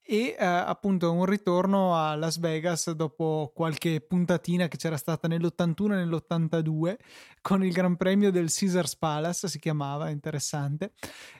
e 0.06 0.36
eh, 0.38 0.44
appunto 0.44 1.12
un 1.12 1.24
ritorno 1.24 1.96
a 1.96 2.14
Las 2.14 2.38
Vegas 2.38 2.90
dopo 2.92 3.50
qualche 3.54 4.00
puntatina 4.00 4.68
che 4.68 4.76
c'era 4.76 4.96
stata 4.96 5.26
nell'81 5.26 5.92
e 5.92 6.04
nell'82 6.04 6.96
con 7.42 7.64
il 7.64 7.72
Gran 7.72 7.96
Premio 7.96 8.30
del 8.30 8.52
Caesars 8.52 8.96
Palace 8.96 9.48
si 9.48 9.58
chiamava 9.58 10.10
interessante. 10.10 10.92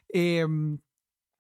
E, 0.07 0.45
mm, 0.47 0.75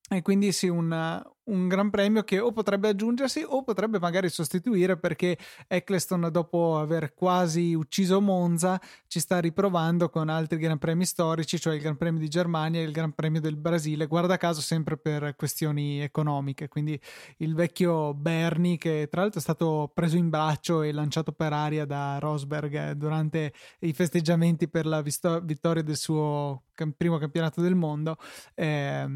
e 0.09 0.23
quindi 0.23 0.53
sì 0.53 0.69
un, 0.69 1.21
un 1.47 1.69
gran 1.69 1.91
premio 1.91 2.23
che 2.23 2.39
o 2.39 2.53
potrebbe 2.53 2.89
aggiungersi 2.89 3.45
o 3.47 3.63
potrebbe 3.63 3.99
magari 3.99 4.29
sostituire 4.29 4.97
perché 4.97 5.37
Eccleston 5.67 6.29
dopo 6.31 6.79
aver 6.79 7.15
quasi 7.15 7.75
ucciso 7.75 8.21
Monza 8.21 8.81
ci 9.07 9.21
sta 9.21 9.39
riprovando 9.39 10.09
con 10.09 10.29
altri 10.29 10.59
gran 10.59 10.79
premi 10.79 11.05
storici 11.05 11.59
cioè 11.59 11.75
il 11.75 11.81
gran 11.81 11.97
premio 11.97 12.21
di 12.21 12.29
Germania 12.29 12.81
e 12.81 12.85
il 12.85 12.93
gran 12.93 13.13
premio 13.13 13.41
del 13.41 13.57
Brasile 13.57 14.07
guarda 14.07 14.37
caso 14.37 14.61
sempre 14.61 14.97
per 14.97 15.37
questioni 15.37 16.01
economiche. 16.01 16.69
Quindi 16.69 17.01
il 17.39 17.55
vecchio 17.55 18.15
Bernie 18.15 18.77
che 18.77 19.09
tra 19.11 19.23
l'altro 19.23 19.39
è 19.39 19.43
stato 19.43 19.91
preso 19.95 20.17
in 20.17 20.29
braccio 20.29 20.83
e 20.83 20.93
lanciato 20.93 21.33
per 21.33 21.53
aria 21.53 21.85
da 21.85 22.19
Rosberg 22.19 22.93
durante 22.93 23.53
i 23.81 23.93
festeggiamenti 23.93 24.69
per 24.69 24.87
la 24.87 25.03
vittoria 25.03 25.83
del 25.83 25.97
suo 25.97 26.63
primo 26.97 27.17
campionato 27.17 27.63
del 27.63 27.75
mondo 27.75 28.19
eh, 28.55 29.07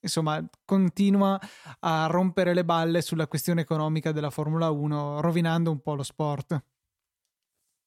insomma 0.00 0.44
continua 0.64 1.40
a 1.80 2.06
rompere 2.06 2.54
le 2.54 2.64
balle 2.64 3.02
sulla 3.02 3.26
questione 3.26 3.62
economica 3.62 4.12
della 4.12 4.30
Formula 4.30 4.70
1, 4.70 5.20
rovinando 5.20 5.70
un 5.70 5.80
po' 5.80 5.94
lo 5.94 6.02
sport. 6.02 6.62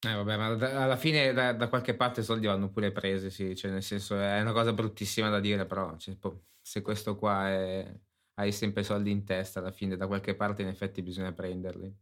Eh 0.06 0.14
vabbè, 0.14 0.38
ma 0.38 0.54
da, 0.56 0.84
alla 0.84 0.98
fine 0.98 1.32
da, 1.32 1.54
da, 1.54 1.70
qualche 1.70 1.96
parte 1.96 2.20
i 2.20 2.24
soldi 2.24 2.46
vanno 2.46 2.70
pure 2.70 2.92
presi, 2.92 3.30
sì, 3.30 3.56
cioè 3.56 3.72
nel 3.72 3.84
senso 3.84 4.20
è 4.20 4.42
una 4.42 4.52
cosa 4.52 4.74
bruttissima 4.74 5.30
da 5.30 5.40
dire, 5.40 5.66
però 5.66 5.96
cioè, 5.96 6.16
se 6.62 6.82
questo 6.82 7.16
qua 7.16 7.50
è, 7.50 8.00
hai 8.36 8.52
sempre 8.52 8.84
soldi 8.84 9.12
in 9.12 9.24
testa, 9.24 9.60
alla 9.60 9.72
fine 9.72 9.96
da 9.96 10.08
qualche 10.08 10.36
parte 10.36 10.62
in 10.62 10.68
effetti 10.68 11.02
bisogna 11.02 11.32
prenderli. 11.32 11.96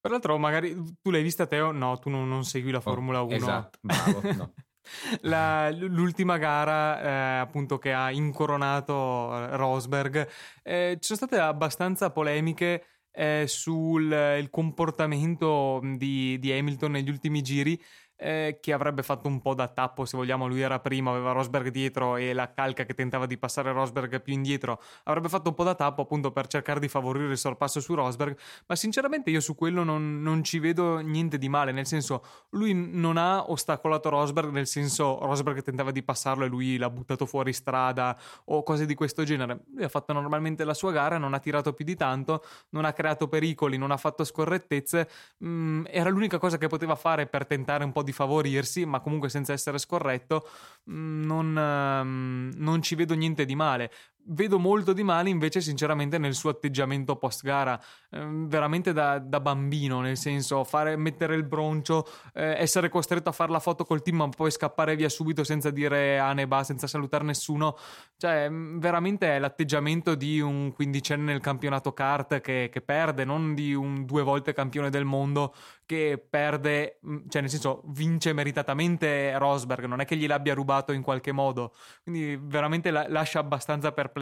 Peraltro 0.00 0.38
magari 0.38 0.74
tu 1.02 1.10
l'hai 1.10 1.22
vista 1.22 1.46
Teo? 1.46 1.72
No, 1.72 1.98
tu 1.98 2.08
non, 2.08 2.28
non 2.28 2.44
segui 2.44 2.70
la 2.70 2.78
oh, 2.78 2.82
Formula 2.82 3.22
oh, 3.22 3.26
1. 3.26 3.34
Esatto, 3.34 3.78
bravo, 3.82 4.20
no. 4.32 4.54
La, 5.22 5.70
l'ultima 5.70 6.38
gara 6.38 7.00
eh, 7.00 7.40
appunto 7.40 7.78
che 7.78 7.92
ha 7.92 8.10
incoronato 8.10 9.32
eh, 9.32 9.56
Rosberg. 9.56 10.28
Eh, 10.62 10.96
ci 11.00 11.14
sono 11.14 11.26
state 11.26 11.38
abbastanza 11.38 12.10
polemiche 12.10 12.84
eh, 13.12 13.44
sul 13.46 14.46
comportamento 14.50 15.80
di, 15.96 16.38
di 16.38 16.52
Hamilton 16.52 16.90
negli 16.90 17.08
ultimi 17.08 17.42
giri 17.42 17.80
eh, 18.16 18.58
che 18.60 18.72
avrebbe 18.72 19.02
fatto 19.02 19.28
un 19.28 19.40
po' 19.40 19.54
da 19.54 19.68
tappo 19.68 20.04
se 20.04 20.16
vogliamo. 20.16 20.46
Lui 20.46 20.60
era 20.60 20.80
primo 20.80 21.10
aveva 21.10 21.32
Rosberg 21.32 21.68
dietro 21.68 22.16
e 22.16 22.32
la 22.32 22.52
calca 22.52 22.84
che 22.84 22.94
tentava 22.94 23.26
di 23.26 23.36
passare 23.38 23.72
Rosberg 23.72 24.20
più 24.20 24.32
indietro 24.32 24.80
avrebbe 25.04 25.28
fatto 25.28 25.50
un 25.50 25.54
po' 25.54 25.64
da 25.64 25.74
tappo 25.74 26.02
appunto 26.02 26.32
per 26.32 26.46
cercare 26.46 26.80
di 26.80 26.88
favorire 26.88 27.30
il 27.32 27.38
sorpasso 27.38 27.80
su 27.80 27.94
Rosberg. 27.94 28.36
Ma 28.66 28.76
sinceramente 28.76 29.30
io 29.30 29.40
su 29.40 29.54
quello 29.54 29.84
non, 29.84 30.22
non 30.22 30.42
ci 30.42 30.58
vedo 30.58 30.98
niente 30.98 31.38
di 31.38 31.48
male. 31.48 31.72
Nel 31.72 31.86
senso 31.86 32.24
lui 32.50 32.72
non 32.74 33.16
ha 33.16 33.50
ostacolato 33.50 34.08
Rosberg 34.08 34.50
nel 34.50 34.66
senso 34.66 35.18
Rosberg 35.20 35.62
tentava 35.62 35.90
di 35.90 36.02
passarlo 36.02 36.44
e 36.44 36.48
lui 36.48 36.76
l'ha 36.78 36.90
buttato 36.90 37.26
fuori 37.26 37.52
strada 37.52 38.18
o 38.46 38.62
cose 38.62 38.86
di 38.86 38.94
questo 38.94 39.24
genere. 39.24 39.60
Lui 39.74 39.84
ha 39.84 39.88
fatto 39.88 40.12
normalmente 40.12 40.64
la 40.64 40.74
sua 40.74 40.92
gara 40.92 41.18
non 41.18 41.34
ha 41.34 41.38
tirato 41.38 41.72
più 41.72 41.84
di 41.84 41.94
tanto 41.94 42.44
non 42.70 42.84
ha 42.84 42.92
creato 42.92 43.28
pericoli 43.28 43.76
non 43.76 43.90
ha 43.90 43.96
fatto 43.96 44.24
scorrettezze. 44.24 45.08
Mm, 45.44 45.84
era 45.88 46.08
l'unica 46.08 46.38
cosa 46.38 46.56
che 46.58 46.68
poteva 46.68 46.94
fare 46.94 47.26
per 47.26 47.46
tentare 47.46 47.84
un 47.84 47.92
po' 47.92 48.02
di 48.05 48.05
favorirsi, 48.12 48.84
ma 48.84 49.00
comunque 49.00 49.28
senza 49.28 49.52
essere 49.52 49.78
scorretto, 49.78 50.48
mm, 50.90 51.24
non, 51.24 51.56
ehm, 51.58 52.52
non 52.56 52.82
ci 52.82 52.94
vedo 52.94 53.14
niente 53.14 53.44
di 53.44 53.54
male. 53.54 53.90
Vedo 54.28 54.58
molto 54.58 54.92
di 54.92 55.04
male 55.04 55.30
invece 55.30 55.60
sinceramente 55.60 56.18
nel 56.18 56.34
suo 56.34 56.50
atteggiamento 56.50 57.14
post 57.14 57.44
gara, 57.44 57.80
eh, 58.10 58.26
veramente 58.28 58.92
da, 58.92 59.20
da, 59.20 59.38
bambino, 59.38 60.00
nel 60.00 60.16
senso 60.16 60.64
fare, 60.64 60.96
mettere 60.96 61.36
il 61.36 61.44
broncio, 61.44 62.04
eh, 62.34 62.56
essere 62.58 62.88
costretto 62.88 63.28
a 63.28 63.32
fare 63.32 63.52
la 63.52 63.60
foto 63.60 63.84
col 63.84 64.02
team 64.02 64.16
ma 64.16 64.28
poi 64.28 64.50
scappare 64.50 64.96
via 64.96 65.08
subito 65.08 65.44
senza 65.44 65.70
dire 65.70 66.18
a 66.18 66.32
ne 66.32 66.48
senza 66.62 66.88
salutare 66.88 67.22
nessuno, 67.22 67.76
cioè 68.16 68.48
mm, 68.48 68.78
veramente 68.80 69.36
è 69.36 69.38
l'atteggiamento 69.38 70.16
di 70.16 70.40
un 70.40 70.72
quindicenne 70.72 71.30
nel 71.30 71.40
campionato 71.40 71.92
kart 71.92 72.40
che, 72.40 72.68
che 72.72 72.80
perde, 72.80 73.24
non 73.24 73.54
di 73.54 73.74
un 73.74 74.04
due 74.06 74.24
volte 74.24 74.52
campione 74.52 74.90
del 74.90 75.04
mondo 75.04 75.54
che 75.86 76.20
perde, 76.28 76.98
mm, 77.06 77.28
cioè 77.28 77.42
nel 77.42 77.50
senso 77.50 77.82
vince 77.86 78.32
meritatamente 78.32 79.38
Rosberg, 79.38 79.84
non 79.84 80.00
è 80.00 80.04
che 80.04 80.16
gliel'abbia 80.16 80.54
rubato 80.54 80.90
in 80.90 81.02
qualche 81.02 81.30
modo, 81.30 81.74
quindi 82.02 82.36
veramente 82.42 82.90
la, 82.90 83.06
lascia 83.08 83.38
abbastanza 83.38 83.92
perplesso 83.92 84.14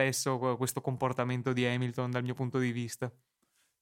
questo 0.56 0.80
comportamento 0.80 1.52
di 1.52 1.64
Hamilton 1.66 2.10
dal 2.10 2.22
mio 2.22 2.34
punto 2.34 2.58
di 2.58 2.72
vista. 2.72 3.10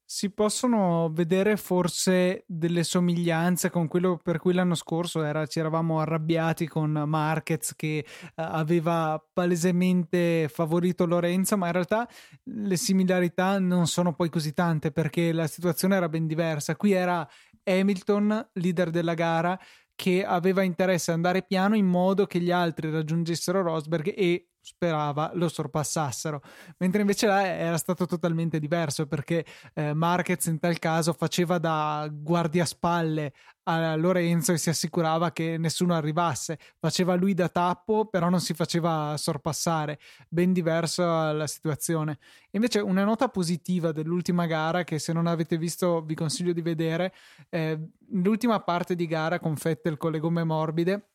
si 0.05 0.31
possono 0.31 1.11
vedere 1.11 1.57
forse 1.57 2.45
delle 2.47 2.85
somiglianze 2.85 3.71
con 3.71 3.89
quello 3.89 4.19
per 4.23 4.39
cui 4.39 4.53
l'anno 4.53 4.75
scorso 4.75 5.23
era, 5.23 5.47
ci 5.47 5.59
eravamo 5.59 6.01
arrabbiati 6.01 6.69
con 6.69 6.91
Marquez 7.07 7.75
che 7.75 8.05
uh, 8.05 8.31
aveva 8.35 9.25
palesemente 9.33 10.49
favorito 10.53 11.07
Lorenzo, 11.07 11.57
ma 11.57 11.69
in 11.69 11.73
realtà 11.73 12.07
le 12.45 12.77
similarità 12.77 13.59
non 13.59 13.87
sono 13.87 14.13
poi 14.15 14.29
così 14.29 14.53
tante 14.53 14.93
perché 14.93 15.33
la 15.33 15.47
situazione 15.47 15.97
era 15.97 16.11
ben 16.11 16.27
diversa. 16.27 16.77
Qui 16.77 16.93
era 16.93 17.27
Hamilton, 17.65 18.51
leader 18.55 18.91
della 18.91 19.15
gara, 19.15 19.59
che 19.95 20.25
aveva 20.25 20.63
interesse 20.63 21.11
ad 21.11 21.17
andare 21.17 21.43
piano 21.43 21.75
in 21.75 21.87
modo 21.87 22.27
che 22.27 22.39
gli 22.41 22.51
altri 22.51 22.91
raggiungessero 22.91 23.63
Rosberg 23.63 24.13
e 24.15 24.52
sperava 24.63 25.33
lo 25.35 25.49
sorpassassero, 25.49 26.41
mentre 26.79 27.01
invece 27.01 27.27
là 27.27 27.45
era 27.45 27.77
stato 27.77 28.07
totalmente 28.07 28.61
diverso 28.61 29.07
perché 29.07 29.45
eh, 29.75 29.93
Marquez 29.93 30.47
in 30.47 30.61
tal 30.61 30.79
caso 30.79 31.13
faceva 31.13 31.59
da 31.59 32.09
guardiaspalle 32.11 33.33
a 33.65 33.97
Lorenzo 33.97 34.53
e 34.53 34.59
si 34.59 34.71
assicurava 34.71 35.33
che 35.33 35.57
nessuno 35.59 35.95
arrivasse, 35.95 36.59
faceva 36.79 37.15
lui 37.15 37.35
da 37.35 37.49
tappo 37.49 38.07
però 38.07 38.29
non 38.29 38.41
si 38.41 38.55
faceva 38.55 39.17
sorpassare, 39.17 39.99
ben 40.29 40.53
diversa 40.53 41.33
la 41.33 41.47
situazione. 41.49 42.19
Invece 42.53 42.79
una 42.79 43.05
nota 43.05 43.29
positiva 43.29 43.91
dell'ultima 43.91 44.47
gara 44.47 44.85
che 44.85 44.99
se 45.01 45.13
non 45.13 45.27
avete 45.27 45.59
visto 45.59 46.03
vi 46.03 46.15
consiglio 46.15 46.53
di 46.53 46.63
vedere, 46.63 47.13
eh, 47.49 47.79
l'ultima 48.11 48.61
parte 48.61 48.95
di 48.95 49.07
gara 49.07 49.41
con 49.41 49.57
Fettel 49.57 49.97
con 49.97 50.13
le 50.13 50.21
gomme 50.21 50.45
morbide 50.45 51.12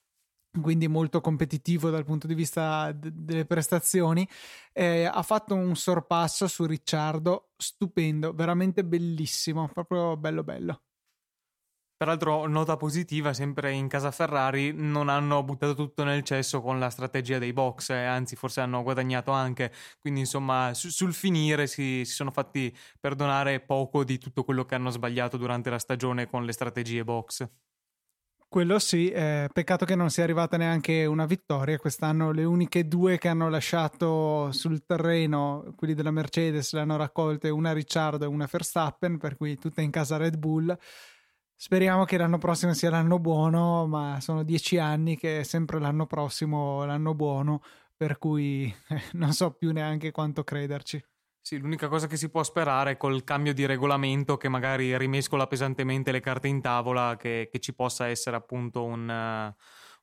quindi 0.62 0.88
molto 0.88 1.22
competitivo 1.22 1.90
dal 1.90 2.06
punto 2.06 2.28
di 2.28 2.34
vista 2.34 2.92
d- 2.92 3.10
delle 3.10 3.46
prestazioni, 3.46 4.28
eh, 4.74 5.06
ha 5.06 5.22
fatto 5.24 5.56
un 5.56 5.76
sorpasso 5.76 6.48
su 6.48 6.66
Ricciardo 6.66 7.50
stupendo, 7.58 8.34
veramente 8.34 8.84
bellissimo, 8.86 9.68
proprio 9.70 10.18
bello 10.18 10.44
bello. 10.44 10.82
Peraltro, 11.98 12.46
nota 12.46 12.78
positiva, 12.78 13.34
sempre 13.34 13.72
in 13.72 13.88
casa 13.88 14.12
Ferrari, 14.12 14.72
non 14.72 15.10
hanno 15.10 15.44
buttato 15.44 15.74
tutto 15.74 16.04
nel 16.04 16.22
cesso 16.22 16.62
con 16.62 16.78
la 16.78 16.92
strategia 16.92 17.40
dei 17.40 17.54
box, 17.54 17.90
eh, 17.90 17.96
anzi 18.04 18.36
forse 18.36 18.62
hanno 18.62 18.84
guadagnato 18.84 19.32
anche, 19.32 19.72
quindi 20.00 20.20
insomma 20.20 20.76
su- 20.76 20.90
sul 20.90 21.12
finire 21.16 21.66
si-, 21.66 22.06
si 22.06 22.14
sono 22.14 22.30
fatti 22.30 22.76
perdonare 23.00 23.62
poco 23.62 24.04
di 24.04 24.20
tutto 24.20 24.44
quello 24.44 24.64
che 24.66 24.76
hanno 24.76 24.92
sbagliato 24.92 25.38
durante 25.38 25.72
la 25.72 25.80
stagione 25.80 26.28
con 26.28 26.46
le 26.46 26.52
strategie 26.52 27.04
box. 27.04 27.50
Quello 28.50 28.80
sì, 28.80 29.10
eh, 29.10 29.50
peccato 29.52 29.84
che 29.84 29.96
non 29.96 30.10
sia 30.10 30.24
arrivata 30.24 30.56
neanche 30.56 31.06
una 31.06 31.26
vittoria. 31.26 31.78
Quest'anno 31.78 32.32
le 32.32 32.46
uniche 32.46 32.88
due 32.88 33.18
che 33.18 33.28
hanno 33.28 33.50
lasciato 33.50 34.52
sul 34.54 34.86
terreno, 34.86 35.74
quelli 35.76 35.94
della 35.94 36.12
Mercedes, 36.12 36.72
le 36.74 36.80
hanno 36.80 36.96
raccolte 36.96 37.50
una 37.50 37.74
Ricciardo 37.74 38.24
e 38.24 38.28
una 38.28 38.48
Verstappen, 38.50 39.18
per 39.18 39.36
cui 39.36 39.58
tutte 39.58 39.82
in 39.82 39.92
casa 39.92 40.16
Red 40.16 40.38
Bull. 40.38 40.76
Speriamo 41.56 42.06
che 42.06 42.18
l'anno 42.18 42.38
prossimo 42.38 42.74
sia 42.74 42.90
l'anno 42.90 43.20
buono, 43.20 43.86
ma 43.86 44.20
sono 44.22 44.44
dieci 44.44 44.78
anni 44.78 45.18
che 45.18 45.42
è 45.42 45.44
sempre 45.44 45.80
l'anno 45.80 46.06
prossimo 46.06 46.86
l'anno 46.86 47.14
buono, 47.16 47.62
per 47.98 48.18
cui 48.18 48.74
eh, 48.90 49.02
non 49.14 49.34
so 49.34 49.52
più 49.52 49.74
neanche 49.74 50.12
quanto 50.12 50.44
crederci. 50.46 51.04
Sì, 51.48 51.60
l'unica 51.60 51.88
cosa 51.88 52.08
che 52.08 52.18
si 52.18 52.28
può 52.28 52.44
sperare 52.44 52.92
è 52.92 52.98
col 52.98 53.24
cambio 53.24 53.54
di 53.54 53.66
regolamento 53.66 54.36
che 54.36 54.50
magari 54.50 54.98
rimescola 54.98 55.48
pesantemente 55.48 56.12
le 56.12 56.20
carte 56.20 56.50
in 56.50 56.60
tavola, 56.60 57.16
che, 57.18 57.48
che 57.50 57.60
ci 57.60 57.74
possa 57.74 58.08
essere 58.08 58.36
appunto 58.36 58.84
un, 58.84 59.08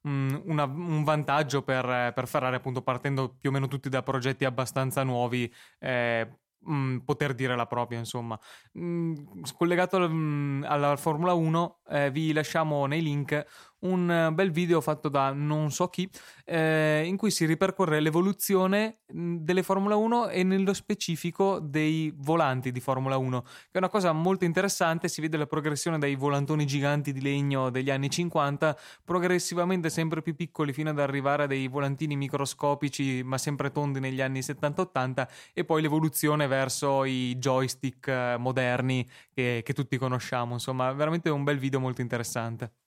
un, 0.04 0.42
una, 0.46 0.64
un 0.64 1.04
vantaggio 1.04 1.60
per, 1.60 2.12
per, 2.14 2.28
Ferrari, 2.28 2.56
appunto 2.56 2.80
partendo 2.80 3.36
più 3.38 3.50
o 3.50 3.52
meno 3.52 3.68
tutti 3.68 3.90
da 3.90 4.02
progetti 4.02 4.46
abbastanza 4.46 5.02
nuovi. 5.02 5.52
Eh, 5.80 6.26
mh, 6.64 6.98
poter 7.04 7.34
dire 7.34 7.54
la 7.56 7.66
propria, 7.66 7.98
insomma. 7.98 8.38
Mh, 8.72 9.42
collegato 9.56 9.98
mh, 9.98 10.64
alla 10.66 10.96
Formula 10.96 11.34
1, 11.34 11.80
eh, 11.90 12.10
vi 12.10 12.32
lasciamo 12.32 12.86
nei 12.86 13.02
link 13.02 13.44
un 13.84 14.30
bel 14.32 14.50
video 14.50 14.80
fatto 14.80 15.08
da 15.08 15.32
non 15.32 15.70
so 15.70 15.88
chi, 15.88 16.08
eh, 16.44 17.04
in 17.06 17.16
cui 17.16 17.30
si 17.30 17.46
ripercorre 17.46 18.00
l'evoluzione 18.00 18.98
delle 19.06 19.62
Formula 19.62 19.96
1 19.96 20.28
e 20.28 20.42
nello 20.42 20.74
specifico 20.74 21.58
dei 21.60 22.12
volanti 22.16 22.72
di 22.72 22.80
Formula 22.80 23.16
1, 23.16 23.42
che 23.42 23.48
è 23.72 23.78
una 23.78 23.88
cosa 23.88 24.12
molto 24.12 24.44
interessante, 24.44 25.08
si 25.08 25.20
vede 25.20 25.36
la 25.36 25.46
progressione 25.46 25.98
dai 25.98 26.14
volantoni 26.14 26.66
giganti 26.66 27.12
di 27.12 27.20
legno 27.20 27.70
degli 27.70 27.90
anni 27.90 28.10
50, 28.10 28.76
progressivamente 29.04 29.90
sempre 29.90 30.22
più 30.22 30.34
piccoli 30.34 30.72
fino 30.72 30.90
ad 30.90 30.98
arrivare 30.98 31.44
a 31.44 31.46
dei 31.46 31.68
volantini 31.68 32.16
microscopici 32.16 33.22
ma 33.22 33.38
sempre 33.38 33.70
tondi 33.70 34.00
negli 34.00 34.20
anni 34.20 34.40
70-80 34.40 35.28
e 35.52 35.64
poi 35.64 35.82
l'evoluzione 35.82 36.46
verso 36.46 37.04
i 37.04 37.36
joystick 37.36 38.08
eh, 38.08 38.36
moderni 38.38 39.06
che, 39.32 39.62
che 39.64 39.72
tutti 39.72 39.96
conosciamo, 39.98 40.54
insomma 40.54 40.92
veramente 40.92 41.30
un 41.30 41.44
bel 41.44 41.58
video 41.58 41.80
molto 41.80 42.00
interessante. 42.00 42.83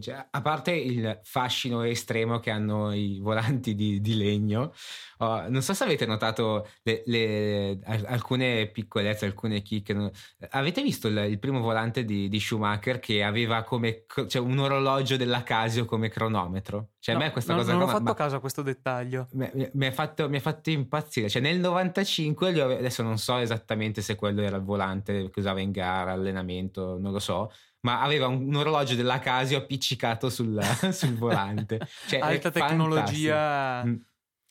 Cioè, 0.00 0.26
a 0.32 0.42
parte 0.42 0.72
il 0.72 1.20
fascino 1.22 1.82
estremo 1.82 2.40
che 2.40 2.50
hanno 2.50 2.92
i 2.92 3.20
volanti 3.20 3.76
di, 3.76 4.00
di 4.00 4.16
legno, 4.16 4.72
oh, 5.18 5.48
non 5.48 5.62
so 5.62 5.74
se 5.74 5.84
avete 5.84 6.04
notato 6.06 6.66
le, 6.82 7.04
le, 7.06 7.78
alcune 7.84 8.66
piccolezze, 8.66 9.26
alcune 9.26 9.62
chicche. 9.62 10.10
Avete 10.50 10.82
visto 10.82 11.06
il, 11.06 11.16
il 11.30 11.38
primo 11.38 11.60
volante 11.60 12.04
di, 12.04 12.28
di, 12.28 12.40
Schumacher 12.40 12.98
che 12.98 13.22
aveva 13.22 13.62
come 13.62 14.06
cioè, 14.26 14.42
un 14.42 14.58
orologio 14.58 15.16
della 15.16 15.44
Casio 15.44 15.84
come 15.84 16.08
cronometro? 16.08 16.88
Cioè, 16.98 17.14
no, 17.14 17.20
a 17.20 17.24
me 17.24 17.30
questa 17.30 17.54
non, 17.54 17.62
cosa 17.62 17.74
non 17.74 17.82
ho 17.82 17.86
fatto 17.86 18.02
ma, 18.02 18.14
caso 18.14 18.34
a 18.34 18.40
questo 18.40 18.62
dettaglio. 18.62 19.28
Mi, 19.34 19.86
ha 19.86 19.92
fatto, 19.92 20.28
fatto, 20.40 20.70
impazzire. 20.70 21.28
Cioè, 21.28 21.40
nel 21.40 21.60
95, 21.60 22.60
adesso 22.60 23.04
non 23.04 23.18
so 23.18 23.36
esattamente 23.36 24.02
se 24.02 24.16
quello 24.16 24.42
era 24.42 24.56
il 24.56 24.64
volante 24.64 25.30
che 25.30 25.38
usava 25.38 25.60
in 25.60 25.70
gara, 25.70 26.10
allenamento, 26.10 26.98
non 26.98 27.12
lo 27.12 27.20
so 27.20 27.52
ma 27.80 28.00
aveva 28.02 28.26
un, 28.26 28.46
un 28.46 28.54
orologio 28.56 28.94
della 28.94 29.18
Casio 29.18 29.58
appiccicato 29.58 30.28
sul, 30.28 30.60
sul 30.92 31.16
volante. 31.16 31.80
Cioè, 32.06 32.20
Alta 32.20 32.50
tecnologia. 32.50 33.84
Mm. 33.84 33.96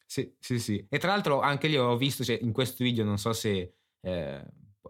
Sì, 0.06 0.34
sì, 0.40 0.60
sì. 0.60 0.86
E 0.90 0.98
tra 0.98 1.12
l'altro 1.12 1.42
anche 1.42 1.68
lì 1.68 1.78
ho 1.78 1.98
visto, 1.98 2.24
cioè, 2.24 2.40
in 2.42 2.52
questo 2.52 2.84
video, 2.84 3.04
non 3.04 3.18
so 3.18 3.34
se 3.34 3.74
eh, 4.02 4.46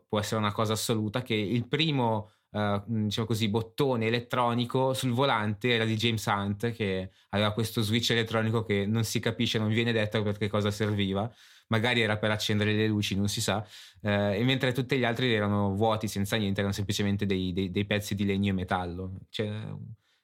può 0.08 0.20
essere 0.20 0.40
una 0.40 0.52
cosa 0.52 0.74
assoluta, 0.74 1.22
che 1.22 1.36
il 1.36 1.68
primo 1.68 2.32
Uh, 2.56 2.82
diciamo 2.86 3.28
così, 3.28 3.50
bottone 3.50 4.06
elettronico 4.06 4.94
sul 4.94 5.12
volante 5.12 5.74
era 5.74 5.84
di 5.84 5.98
James 5.98 6.26
Hunt 6.26 6.72
che 6.72 7.12
aveva 7.32 7.52
questo 7.52 7.82
switch 7.82 8.12
elettronico 8.12 8.64
che 8.64 8.86
non 8.86 9.04
si 9.04 9.20
capisce, 9.20 9.60
non 9.60 9.68
viene 9.68 9.92
detto 9.92 10.24
per 10.24 10.38
che 10.38 10.48
cosa 10.48 10.72
serviva 10.72 11.30
magari 11.68 12.02
era 12.02 12.18
per 12.18 12.32
accendere 12.32 12.74
le 12.74 12.88
luci, 12.88 13.16
non 13.16 13.28
si 13.28 13.42
sa, 13.42 13.66
eh, 14.02 14.40
e 14.40 14.44
mentre 14.44 14.72
tutti 14.72 14.98
gli 14.98 15.04
altri 15.04 15.34
erano 15.34 15.74
vuoti, 15.76 16.08
senza 16.08 16.36
niente, 16.38 16.60
erano 16.60 16.74
semplicemente 16.74 17.26
dei, 17.26 17.54
dei, 17.54 17.72
dei 17.72 17.86
pezzi 17.86 18.16
di 18.16 18.26
legno 18.26 18.50
e 18.50 18.54
metallo. 18.54 19.20
Cioè, 19.30 19.50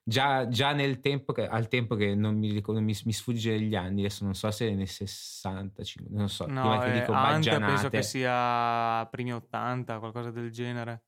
già, 0.04 0.48
già, 0.48 0.74
nel 0.74 1.00
tempo 1.00 1.34
che, 1.34 1.48
al 1.48 1.68
tempo 1.68 1.96
che 1.96 2.16
non 2.16 2.38
mi, 2.38 2.62
non 2.66 2.84
mi, 2.84 2.96
mi 3.04 3.14
sfugge 3.14 3.60
gli 3.60 3.76
anni, 3.76 4.02
adesso 4.02 4.24
non 4.24 4.36
so 4.36 4.50
se 4.52 4.74
nel 4.74 4.88
65, 4.88 6.10
non 6.16 6.30
so, 6.30 6.46
no, 6.46 6.62
prima 6.62 6.80
che 6.80 6.92
eh, 6.92 7.00
dico 7.00 7.14
penso 7.14 7.90
che 7.90 8.04
sia 8.04 9.06
primi 9.10 9.34
80, 9.34 10.00
qualcosa 10.00 10.32
del 10.32 10.52
genere. 10.52 11.04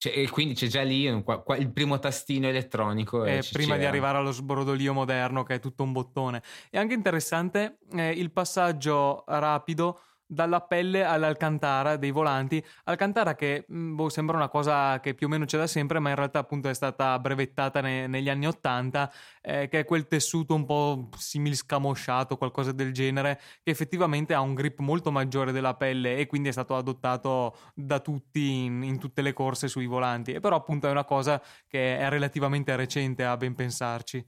Cioè, 0.00 0.16
e 0.16 0.30
quindi 0.30 0.54
c'è 0.54 0.66
già 0.66 0.80
lì 0.80 1.06
un, 1.10 1.22
qua, 1.22 1.44
il 1.58 1.70
primo 1.70 1.98
tastino 1.98 2.46
elettronico. 2.46 3.26
Eh, 3.26 3.44
prima 3.52 3.76
di 3.76 3.84
arrivare 3.84 4.16
allo 4.16 4.30
sbrodolio 4.30 4.94
moderno, 4.94 5.42
che 5.42 5.56
è 5.56 5.60
tutto 5.60 5.82
un 5.82 5.92
bottone. 5.92 6.42
È 6.70 6.78
anche 6.78 6.94
interessante 6.94 7.80
eh, 7.92 8.08
il 8.08 8.30
passaggio 8.30 9.24
rapido 9.26 10.00
dalla 10.30 10.60
pelle 10.60 11.02
all'alcantara 11.02 11.96
dei 11.96 12.12
volanti. 12.12 12.64
Alcantara 12.84 13.34
che 13.34 13.66
mm, 13.70 13.96
boh, 13.96 14.08
sembra 14.08 14.36
una 14.36 14.48
cosa 14.48 15.00
che 15.00 15.14
più 15.14 15.26
o 15.26 15.28
meno 15.30 15.44
c'è 15.44 15.58
da 15.58 15.66
sempre, 15.66 15.98
ma 15.98 16.10
in 16.10 16.14
realtà 16.14 16.38
appunto 16.38 16.68
è 16.68 16.74
stata 16.74 17.18
brevettata 17.18 17.80
ne- 17.80 18.06
negli 18.06 18.28
anni 18.28 18.46
Ottanta, 18.46 19.12
eh, 19.42 19.68
che 19.68 19.80
è 19.80 19.84
quel 19.84 20.06
tessuto 20.06 20.54
un 20.54 20.64
po' 20.64 21.08
simil 21.16 21.56
scamosciato, 21.56 22.36
qualcosa 22.36 22.70
del 22.70 22.92
genere, 22.92 23.40
che 23.62 23.72
effettivamente 23.72 24.32
ha 24.32 24.40
un 24.40 24.54
grip 24.54 24.78
molto 24.78 25.10
maggiore 25.10 25.50
della 25.50 25.74
pelle 25.74 26.16
e 26.16 26.26
quindi 26.26 26.48
è 26.48 26.52
stato 26.52 26.76
adottato 26.76 27.56
da 27.74 27.98
tutti 27.98 28.64
in, 28.64 28.82
in 28.84 28.98
tutte 29.00 29.22
le 29.22 29.32
corse 29.32 29.66
sui 29.66 29.86
volanti. 29.86 30.32
E 30.32 30.40
però 30.40 30.54
appunto 30.56 30.86
è 30.86 30.90
una 30.92 31.04
cosa 31.04 31.42
che 31.66 31.98
è 31.98 32.08
relativamente 32.08 32.76
recente 32.76 33.24
a 33.24 33.36
ben 33.36 33.54
pensarci. 33.54 34.24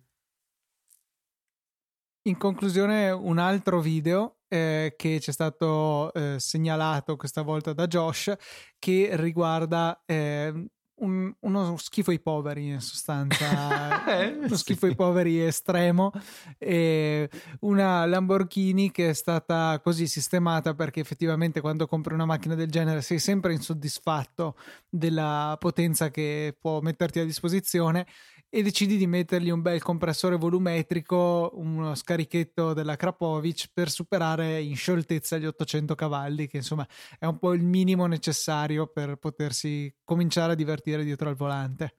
In 2.24 2.36
conclusione, 2.38 3.11
un 3.11 3.38
altro 3.38 3.80
video 3.80 4.41
eh, 4.53 4.92
che 4.98 5.18
ci 5.18 5.30
è 5.30 5.32
stato 5.32 6.12
eh, 6.12 6.36
segnalato 6.38 7.16
questa 7.16 7.40
volta 7.40 7.72
da 7.72 7.86
Josh 7.86 8.34
che 8.78 9.09
riguarda 9.12 10.03
eh, 10.05 10.53
un, 10.96 11.32
uno 11.40 11.76
schifo 11.78 12.11
ai 12.11 12.20
poveri 12.20 12.68
in 12.68 12.80
sostanza, 12.82 14.05
eh, 14.20 14.36
uno 14.44 14.55
schifo 14.55 14.84
ai 14.84 14.94
poveri 14.94 15.42
estremo. 15.42 16.12
E 16.59 17.30
una 17.61 18.05
Lamborghini 18.05 18.90
che 18.90 19.09
è 19.09 19.12
stata 19.14 19.80
così 19.82 20.07
sistemata 20.07 20.74
perché 20.74 21.00
effettivamente 21.00 21.62
quando 21.62 21.86
compri 21.86 22.12
una 22.12 22.26
macchina 22.26 22.55
del 22.55 22.70
genere 22.70 23.00
sei 23.00 23.18
sempre 23.18 23.55
insoddisfatto 23.55 24.57
della 24.86 25.57
potenza 25.59 26.11
che 26.11 26.55
può 26.61 26.80
metterti 26.80 27.20
a 27.20 27.24
disposizione 27.24 28.07
e 28.55 28.62
decidi 28.62 28.98
di 28.98 29.07
mettergli 29.07 29.48
un 29.48 29.62
bel 29.62 29.80
compressore 29.80 30.36
volumetrico, 30.36 31.53
uno 31.55 31.94
scarichetto 31.94 32.74
della 32.74 32.96
Krapovic 32.96 33.70
per 33.72 33.88
superare 33.88 34.61
in 34.61 34.76
scioltezza 34.76 35.38
gli 35.38 35.46
800 35.46 35.94
cavalli, 35.94 36.46
che 36.48 36.59
insomma 36.59 36.86
è 37.18 37.24
un 37.24 37.38
po' 37.38 37.55
il 37.55 37.62
minimo 37.62 38.05
necessario 38.05 38.88
per 38.88 39.16
potersi 39.16 39.90
cominciare 40.05 40.53
a 40.53 40.55
divertire 40.55 41.03
dietro 41.03 41.30
al 41.30 41.34
volante 41.34 41.96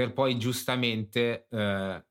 per 0.00 0.14
poi 0.14 0.38
giustamente 0.38 1.46
eh, 1.50 2.04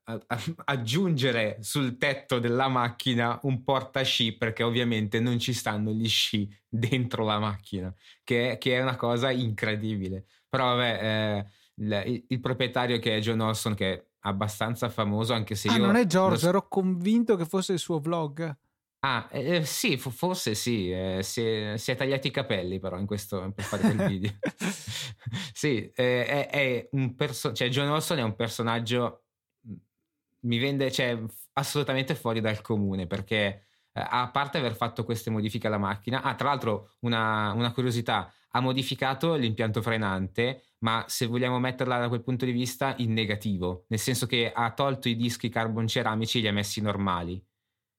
aggiungere 0.66 1.58
sul 1.62 1.98
tetto 1.98 2.38
della 2.38 2.68
macchina 2.68 3.40
un 3.42 3.64
portasci 3.64 4.38
perché 4.38 4.62
ovviamente 4.62 5.20
non 5.20 5.40
ci 5.40 5.54
stanno 5.54 5.90
gli 5.90 6.08
sci 6.08 6.48
dentro 6.68 7.26
la 7.26 7.40
macchina, 7.40 7.92
che, 8.24 8.58
che 8.60 8.78
è 8.78 8.82
una 8.84 8.96
cosa 8.96 9.32
incredibile. 9.32 10.28
Però 10.48 10.76
vabbè, 10.76 11.00
eh, 11.02 11.46
il, 11.80 12.26
il, 12.28 12.40
proprietario 12.40 13.00
che 13.00 13.18
è 13.18 13.20
John 13.20 13.40
Olson, 13.40 13.74
che 13.74 13.94
è 13.94 14.06
abbastanza 14.22 14.90
famoso, 14.90 15.34
anche 15.34 15.56
se 15.56 15.70
ah, 15.70 15.78
io... 15.78 15.86
non 15.86 15.96
è 15.96 16.06
George, 16.06 16.44
lo... 16.44 16.50
ero 16.50 16.68
convinto 16.68 17.36
che 17.36 17.46
fosse 17.46 17.74
il 17.74 17.80
suo 17.80 18.00
vlog. 18.00 18.56
Ah, 19.02 19.30
eh, 19.32 19.64
sì, 19.64 19.98
forse 19.98 20.56
sì, 20.56 20.92
eh, 20.92 21.20
si, 21.24 21.42
è, 21.42 21.78
si, 21.78 21.92
è, 21.92 21.96
tagliati 21.96 22.28
i 22.28 22.32
capelli 22.32 22.80
però 22.80 23.00
in 23.00 23.06
questo, 23.06 23.50
per 23.56 23.64
fare 23.64 23.82
quel 23.82 24.08
video. 24.08 24.32
sì, 25.54 25.90
eh, 25.96 26.26
è, 26.26 26.50
è, 26.50 26.90
un 26.92 27.16
personaggio, 27.16 27.60
cioè 27.60 27.70
John 27.70 27.90
Olson 27.90 28.18
è 28.18 28.24
un 28.24 28.36
personaggio, 28.36 29.24
mm, 29.66 29.74
mi 30.42 30.58
vende, 30.58 30.92
cioè, 30.92 31.18
assolutamente 31.54 32.14
fuori 32.14 32.42
dal 32.42 32.60
comune 32.60 33.08
perché 33.08 33.68
eh, 33.94 34.06
a 34.06 34.30
parte 34.32 34.58
aver 34.58 34.76
fatto 34.76 35.06
queste 35.06 35.30
modifiche 35.30 35.68
alla 35.68 35.78
macchina, 35.78 36.22
ah, 36.22 36.36
tra 36.36 36.50
l'altro 36.50 36.96
una, 37.00 37.54
una 37.54 37.72
curiosità, 37.72 38.34
ha 38.52 38.60
modificato 38.60 39.36
l'impianto 39.36 39.82
frenante, 39.82 40.64
ma 40.80 41.06
se 41.08 41.26
vogliamo 41.26 41.60
metterla 41.60 42.00
da 42.00 42.08
quel 42.08 42.24
punto 42.24 42.46
di 42.46 42.52
vista 42.52 42.96
in 42.98 43.14
negativo, 43.14 43.86
nel 43.88 44.00
senso 44.00 44.26
che 44.26 44.52
ha 44.52 44.72
tolto 44.74 45.10
i 45.10 45.16
dischi 45.16 45.50
carbon 45.50 45.88
ceramici 45.88 46.38
e 46.40 46.42
li 46.42 46.48
ha 46.48 46.54
messi 46.54 46.82
normali 46.82 47.44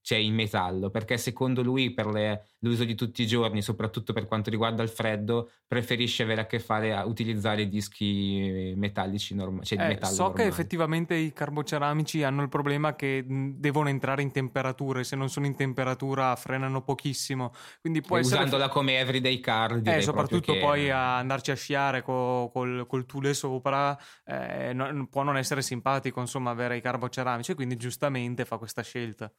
c'è 0.03 0.17
in 0.17 0.35
metallo, 0.35 0.91
perché 0.91 1.19
secondo 1.19 1.63
lui 1.63 1.93
per 1.93 2.07
le, 2.07 2.47
l'uso 2.61 2.85
di 2.85 2.95
tutti 2.95 3.23
i 3.23 3.27
giorni, 3.27 3.63
soprattutto 3.63 4.13
per 4.13 4.27
quanto 4.27 4.51
riguarda 4.51 4.83
il 4.83 4.89
freddo, 4.89 5.51
preferisce 5.67 6.23
avere 6.23 6.41
a 6.41 6.47
che 6.47 6.59
fare 6.59 6.95
a 6.95 7.05
utilizzare 7.05 7.69
dischi 7.69 8.73
metallici 8.77 9.35
normali. 9.35 9.67
Cioè 9.67 9.79
eh, 9.79 9.83
di 9.83 9.89
metallo 9.89 10.15
so 10.15 10.23
normali. 10.23 10.43
che 10.43 10.49
effettivamente 10.49 11.15
i 11.15 11.33
carboceramici 11.33 12.23
hanno 12.23 12.43
il 12.43 12.49
problema 12.49 12.97
che 12.97 13.25
devono 13.27 13.89
entrare 13.89 14.23
in 14.23 14.33
temperatura 14.33 15.01
e 15.01 15.05
se 15.05 15.17
non 15.17 15.29
sono 15.29 15.47
in 15.47 15.55
temperatura 15.55 16.35
frenano 16.37 16.83
pochissimo. 16.83 17.53
Quindi 17.81 18.01
può 18.01 18.17
essere... 18.17 18.37
Usandola 18.37 18.69
come 18.69 18.99
everyday 18.99 19.39
car, 19.41 19.81
eh, 19.85 20.01
soprattutto 20.01 20.55
che... 20.55 20.61
poi 20.61 20.91
a 20.91 21.19
andarci 21.19 21.51
a 21.51 21.57
sciare 21.57 22.03
co, 22.03 22.51
col, 22.53 22.87
col 22.87 23.07
tule 23.07 23.35
sopra, 23.35 23.99
eh, 24.25 24.73
non, 24.73 25.09
può 25.09 25.23
non 25.23 25.37
essere 25.37 25.63
simpatico 25.63 26.21
insomma 26.21 26.51
avere 26.51 26.77
i 26.77 26.81
carboceramici, 26.81 27.55
quindi 27.55 27.77
giustamente 27.77 28.45
fa 28.45 28.57
questa 28.57 28.83
scelta. 28.83 29.31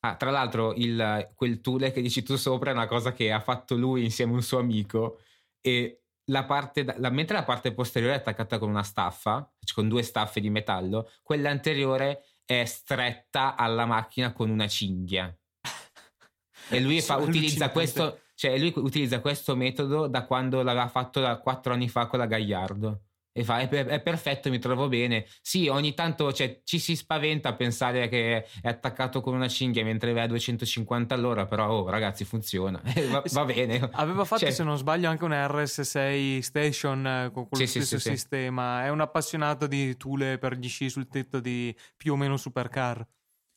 Ah, 0.00 0.14
tra 0.14 0.30
l'altro, 0.30 0.74
il, 0.74 1.32
quel 1.34 1.60
tule 1.60 1.90
che 1.90 2.00
dici 2.00 2.22
tu 2.22 2.36
sopra 2.36 2.70
è 2.70 2.74
una 2.74 2.86
cosa 2.86 3.12
che 3.12 3.32
ha 3.32 3.40
fatto 3.40 3.74
lui 3.74 4.04
insieme 4.04 4.32
a 4.32 4.36
un 4.36 4.42
suo 4.42 4.58
amico. 4.58 5.20
E 5.60 6.02
la 6.26 6.44
parte, 6.44 6.84
la, 6.96 7.10
mentre 7.10 7.36
la 7.36 7.44
parte 7.44 7.72
posteriore 7.72 8.14
è 8.14 8.18
attaccata 8.18 8.58
con 8.58 8.68
una 8.68 8.82
staffa, 8.82 9.50
cioè 9.64 9.74
con 9.74 9.88
due 9.88 10.02
staffe 10.02 10.40
di 10.40 10.50
metallo, 10.50 11.10
quella 11.22 11.50
anteriore 11.50 12.24
è 12.44 12.64
stretta 12.64 13.56
alla 13.56 13.86
macchina 13.86 14.32
con 14.32 14.50
una 14.50 14.68
cinghia. 14.68 15.36
E 16.70 16.80
lui 16.80 17.00
fa, 17.02 17.16
utilizza, 17.16 17.70
questo, 17.70 18.20
cioè 18.34 18.56
lui 18.58 18.72
utilizza 18.76 19.20
questo 19.20 19.56
metodo 19.56 20.06
da 20.06 20.24
quando 20.26 20.62
l'aveva 20.62 20.88
fatto 20.88 21.20
da 21.20 21.38
quattro 21.38 21.72
anni 21.72 21.88
fa 21.88 22.06
con 22.06 22.20
la 22.20 22.26
Gagliardo 22.26 23.07
e 23.38 23.44
fa 23.44 23.60
è, 23.60 23.68
è, 23.68 24.00
perfetto, 24.00 24.50
mi 24.50 24.58
trovo 24.58 24.88
bene. 24.88 25.26
Sì, 25.40 25.68
ogni 25.68 25.94
tanto 25.94 26.32
cioè, 26.32 26.60
ci 26.64 26.80
si 26.80 26.96
spaventa 26.96 27.50
a 27.50 27.54
pensare 27.54 28.08
che 28.08 28.44
è 28.60 28.68
attaccato 28.68 29.20
con 29.20 29.34
una 29.34 29.46
cinghia 29.46 29.84
mentre 29.84 30.12
va 30.12 30.22
a 30.22 30.26
250 30.26 31.14
all'ora, 31.14 31.46
però 31.46 31.70
oh, 31.70 31.88
ragazzi 31.88 32.24
funziona, 32.24 32.82
va, 33.10 33.22
va, 33.30 33.44
bene. 33.44 33.88
Aveva 33.92 34.24
fatto 34.24 34.42
cioè, 34.42 34.50
se 34.50 34.64
non 34.64 34.76
sbaglio 34.76 35.08
anche 35.08 35.24
una 35.24 35.46
RS6 35.46 36.40
Station 36.40 37.06
eh, 37.06 37.30
con 37.32 37.48
quello 37.48 37.64
sì, 37.64 37.80
stesso 37.80 38.00
sì, 38.00 38.10
sistema, 38.10 38.80
sì. 38.80 38.86
è 38.86 38.88
un 38.90 39.00
appassionato 39.00 39.68
di 39.68 39.96
tule 39.96 40.38
per 40.38 40.54
gli 40.54 40.68
sci 40.68 40.90
sul 40.90 41.06
tetto 41.06 41.38
di 41.38 41.74
più 41.96 42.14
o 42.14 42.16
meno 42.16 42.36
supercar. 42.36 43.06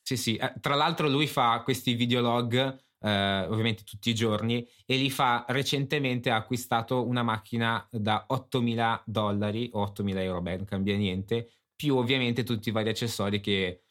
Sì, 0.03 0.15
sì, 0.15 0.35
eh, 0.35 0.53
tra 0.59 0.75
l'altro 0.75 1.07
lui 1.07 1.25
fa 1.25 1.61
questi 1.63 1.95
videolog 1.95 2.77
eh, 3.01 3.45
ovviamente 3.49 3.83
tutti 3.83 4.09
i 4.09 4.15
giorni, 4.15 4.67
e 4.85 4.95
li 4.95 5.09
fa 5.09 5.45
recentemente 5.49 6.29
ha 6.29 6.35
acquistato 6.35 7.05
una 7.05 7.23
macchina 7.23 7.85
da 7.89 8.25
8.000 8.29 9.01
dollari 9.05 9.69
o 9.73 9.83
8.000 9.85 10.17
euro, 10.19 10.41
beh 10.41 10.57
non 10.57 10.65
cambia 10.65 10.95
niente, 10.95 11.49
più 11.75 11.95
ovviamente 11.95 12.43
tutti 12.43 12.69
i 12.69 12.71
vari 12.71 12.89
accessori 12.89 13.39
che 13.41 13.81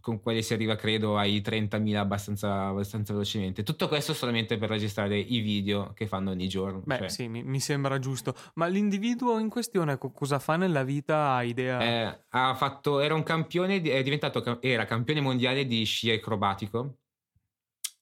con 0.00 0.20
quelli 0.20 0.42
si 0.42 0.54
arriva 0.54 0.76
credo 0.76 1.18
ai 1.18 1.42
30.000 1.44 1.96
abbastanza, 1.96 2.68
abbastanza 2.68 3.12
velocemente. 3.12 3.62
Tutto 3.62 3.88
questo 3.88 4.14
solamente 4.14 4.56
per 4.56 4.70
registrare 4.70 5.18
i 5.18 5.40
video 5.40 5.92
che 5.92 6.06
fanno 6.06 6.30
ogni 6.30 6.48
giorno. 6.48 6.82
Beh 6.84 6.98
cioè. 6.98 7.08
sì, 7.08 7.28
mi, 7.28 7.42
mi, 7.42 7.60
sembra 7.60 7.98
giusto. 7.98 8.34
Ma 8.54 8.66
l'individuo 8.66 9.38
in 9.38 9.50
questione 9.50 9.98
cosa 9.98 10.38
fa 10.38 10.56
nella 10.56 10.84
vita? 10.84 11.34
Ha 11.34 11.42
idea? 11.42 11.80
Eh, 11.80 12.24
ha 12.30 12.54
fatto, 12.54 13.00
era 13.00 13.12
un 13.12 13.22
campione, 13.22 13.82
è 13.82 14.02
diventato, 14.02 14.62
era 14.62 14.86
campione 14.86 15.20
mondiale 15.20 15.66
di 15.66 15.84
sci 15.84 16.10
acrobatico 16.10 17.00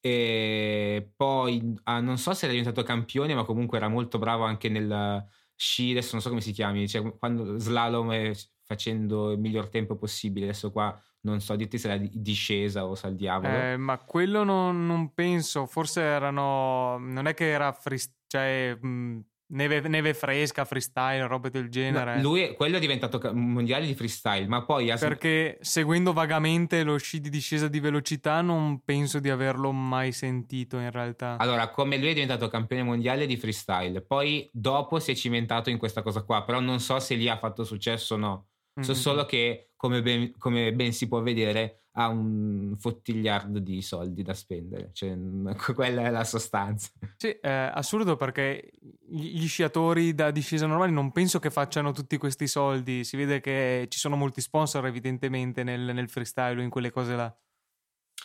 e 0.07 1.11
poi 1.17 1.75
ah, 1.85 2.01
non 2.01 2.17
so 2.17 2.33
se 2.33 2.45
era 2.45 2.55
diventato 2.55 2.85
campione, 2.85 3.35
ma 3.35 3.43
comunque 3.43 3.79
era 3.79 3.89
molto 3.89 4.19
bravo 4.19 4.45
anche 4.45 4.69
nel 4.69 5.27
sci, 5.57 5.91
adesso 5.91 6.11
non 6.13 6.21
so 6.21 6.29
come 6.29 6.41
si 6.41 6.53
chiami, 6.53 6.87
cioè 6.89 7.17
quando 7.19 7.59
slalom 7.59 8.33
facendo 8.63 9.33
il 9.33 9.41
miglior 9.41 9.69
tempo 9.69 9.97
possibile. 9.97 10.47
Adesso 10.47 10.71
qua 10.71 10.97
non 11.23 11.41
so 11.41 11.57
dirti 11.57 11.77
se 11.77 11.89
era 11.89 11.97
di 11.97 12.09
discesa 12.13 12.87
o 12.87 12.95
sa 12.95 13.09
il 13.09 13.17
diavolo. 13.17 13.53
Eh, 13.53 13.77
ma 13.77 13.99
quello 13.99 14.45
non, 14.45 14.87
non, 14.87 15.13
penso, 15.13 15.67
forse 15.67 16.03
erano, 16.03 16.99
non 16.99 17.27
è 17.27 17.35
che 17.35 17.51
era 17.51 17.73
free, 17.73 17.99
cioè, 18.29 18.79
mh, 18.81 19.25
Neve, 19.49 19.81
neve, 19.83 20.13
fresca, 20.13 20.65
freestyle, 20.65 21.27
robe 21.27 21.51
del 21.51 21.69
genere. 21.69 22.17
No, 22.17 22.23
lui, 22.23 22.55
quello 22.57 22.79
è 22.79 22.81
diventato 22.81 23.21
mondiale 23.33 23.87
di 23.87 23.95
freestyle, 23.95 24.49
ma 24.49 24.65
poi... 24.65 24.93
Perché 24.99 25.59
seguendo 25.61 26.13
vagamente 26.13 26.83
lo 26.83 26.97
sci 26.97 27.21
di 27.21 27.31
discesa 27.31 27.69
di 27.69 27.79
velocità 27.79 28.41
non 28.41 28.83
penso 28.85 29.21
di 29.21 29.31
averlo 29.31 29.71
mai 29.71 30.11
sentito 30.11 30.79
in 30.79 30.91
realtà. 30.91 31.37
Allora, 31.39 31.71
come 31.71 31.97
lui 31.97 32.09
è 32.09 32.15
diventato 32.15 32.49
campione 32.49 32.83
mondiale 32.83 33.27
di 33.27 33.37
freestyle, 33.37 34.03
poi 34.03 34.49
dopo 34.53 34.99
si 34.99 35.13
è 35.13 35.15
cimentato 35.15 35.71
in 35.71 35.79
questa 35.79 36.03
cosa 36.03 36.23
qua, 36.23 36.43
però 36.43 36.59
non 36.59 36.81
so 36.81 36.99
se 36.99 37.15
lì 37.15 37.29
ha 37.29 37.39
fatto 37.39 37.63
successo 37.63 38.15
o 38.15 38.19
no. 38.19 38.47
So 38.81 38.93
mm-hmm. 38.93 39.01
solo 39.01 39.25
che, 39.25 39.71
come 39.77 40.03
ben, 40.03 40.37
come 40.37 40.73
ben, 40.75 40.93
si 40.93 41.09
può 41.09 41.23
vedere, 41.23 41.86
ha 41.99 42.09
un 42.09 42.75
fottigliardo 42.77 43.59
di 43.59 43.81
soldi 43.81 44.23
da 44.23 44.35
spendere. 44.35 44.91
Cioè, 44.93 45.17
quella 45.75 46.03
è 46.03 46.11
la 46.11 46.25
sostanza. 46.25 46.91
Sì, 47.17 47.29
è 47.29 47.71
assurdo 47.73 48.17
perché 48.17 48.71
gli 49.09 49.47
sciatori 49.47 50.15
da 50.15 50.31
discesa 50.31 50.67
normale 50.67 50.91
non 50.91 51.11
penso 51.11 51.39
che 51.39 51.51
facciano 51.51 51.93
tutti 51.93 52.19
questi 52.19 52.47
soldi. 52.47 53.03
Si 53.05 53.17
vede 53.17 53.41
che 53.41 53.87
ci 53.89 53.99
sono 53.99 54.17
molti 54.17 54.41
sponsor, 54.41 54.87
evidentemente, 54.87 55.63
nel, 55.63 55.81
nel 55.95 56.09
freestyle 56.09 56.61
o 56.61 56.63
in 56.63 56.71
quelle 56.71 56.91
cose 56.91 57.17
là. 57.17 57.35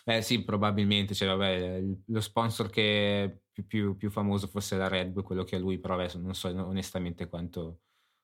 Eh 0.03 0.21
sì, 0.21 0.43
probabilmente. 0.43 1.13
Cioè, 1.13 1.29
vabbè, 1.29 1.81
lo 2.07 2.21
sponsor 2.21 2.69
che 2.69 3.23
è 3.23 3.37
più, 3.51 3.65
più, 3.65 3.95
più 3.95 4.09
famoso 4.09 4.47
fosse 4.47 4.75
la 4.75 4.89
Red 4.89 5.11
Bull, 5.11 5.23
quello 5.23 5.43
che 5.45 5.55
è 5.55 5.59
lui, 5.59 5.79
però 5.79 5.93
adesso 5.93 6.19
non 6.19 6.33
so 6.33 6.49
onestamente 6.49 7.27
quanto 7.27 7.79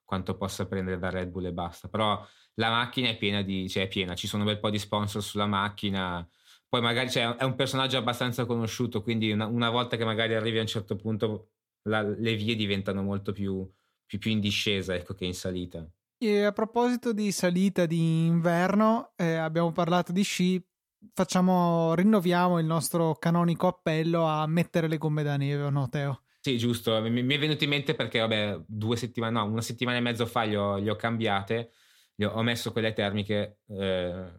quanto 0.08 0.38
possa 0.38 0.66
prendere 0.66 0.97
da 0.97 1.10
Red 1.10 1.30
Bull 1.30 1.47
e 1.47 1.51
basta. 1.51 1.89
Però 1.89 2.26
la 2.53 2.70
macchina 2.70 3.10
è 3.10 3.18
piena 3.18 3.41
di, 3.41 3.68
cioè 3.68 3.84
è 3.84 3.88
piena, 3.89 4.16
ci 4.16 4.26
sono 4.26 4.43
un 4.43 4.49
bel 4.49 4.60
po' 4.60 4.70
di 4.70 4.80
sponsor 4.80 5.22
sulla 5.22 5.45
macchina. 5.45 6.26
Poi 6.70 6.82
magari 6.82 7.10
cioè, 7.10 7.36
è 7.36 7.43
un 7.43 7.55
personaggio 7.55 7.97
abbastanza 7.97 8.45
conosciuto, 8.45 9.03
quindi 9.03 9.32
una, 9.32 9.47
una, 9.47 9.70
volta 9.70 9.97
che 9.97 10.05
magari 10.05 10.34
arrivi 10.34 10.60
a 10.60 10.62
un 10.62 10.68
certo 10.68 10.95
punto 10.95 11.49
la, 11.84 12.01
le 12.01 12.36
vie 12.36 12.55
diventano 12.55 13.03
molto 13.03 13.34
più, 13.34 13.70
più, 14.05 14.18
più, 14.18 14.32
in 14.32 14.39
discesa 14.39 14.95
ecco, 14.95 15.14
che 15.14 15.26
in 15.26 15.34
salita. 15.34 15.86
E 16.18 16.43
a 16.43 16.51
proposito 16.53 17.12
di 17.12 17.32
salita 17.34 17.86
di 17.86 18.26
inverno, 18.26 19.12
eh, 19.18 19.36
abbiamo 19.36 19.74
parlato 19.74 20.14
di 20.14 20.24
sci, 20.24 20.66
facciamo, 21.14 21.93
rinnoviamo 21.95 22.60
il 22.60 22.66
nostro 22.66 23.16
canonico 23.16 23.68
appello 23.68 24.24
a 24.24 24.47
mettere 24.47 24.88
le 24.88 24.97
gomme 24.97 25.24
da 25.24 25.36
neve, 25.36 25.70
no 25.70 25.89
Teo? 25.89 26.22
Sì, 26.47 26.57
giusto. 26.57 27.01
Mi, 27.01 27.23
mi, 27.23 27.35
è 27.35 27.39
venuto 27.39 27.65
in 27.65 27.69
mente 27.69 27.93
perché, 27.93 28.19
vabbè, 28.19 28.61
due 28.65 28.95
settimane, 28.95 29.33
no, 29.33 29.43
una 29.43 29.59
settimana 29.59 29.97
e 29.97 29.99
mezzo 29.99 30.25
fa 30.25 30.43
li 30.43 30.55
ho, 30.55 30.77
li 30.77 30.87
ho 30.87 30.95
cambiate, 30.95 31.71
li 32.15 32.23
ho, 32.23 32.31
ho, 32.31 32.41
messo 32.41 32.71
quelle 32.71 32.93
termiche. 32.93 33.59
Eh, 33.67 34.31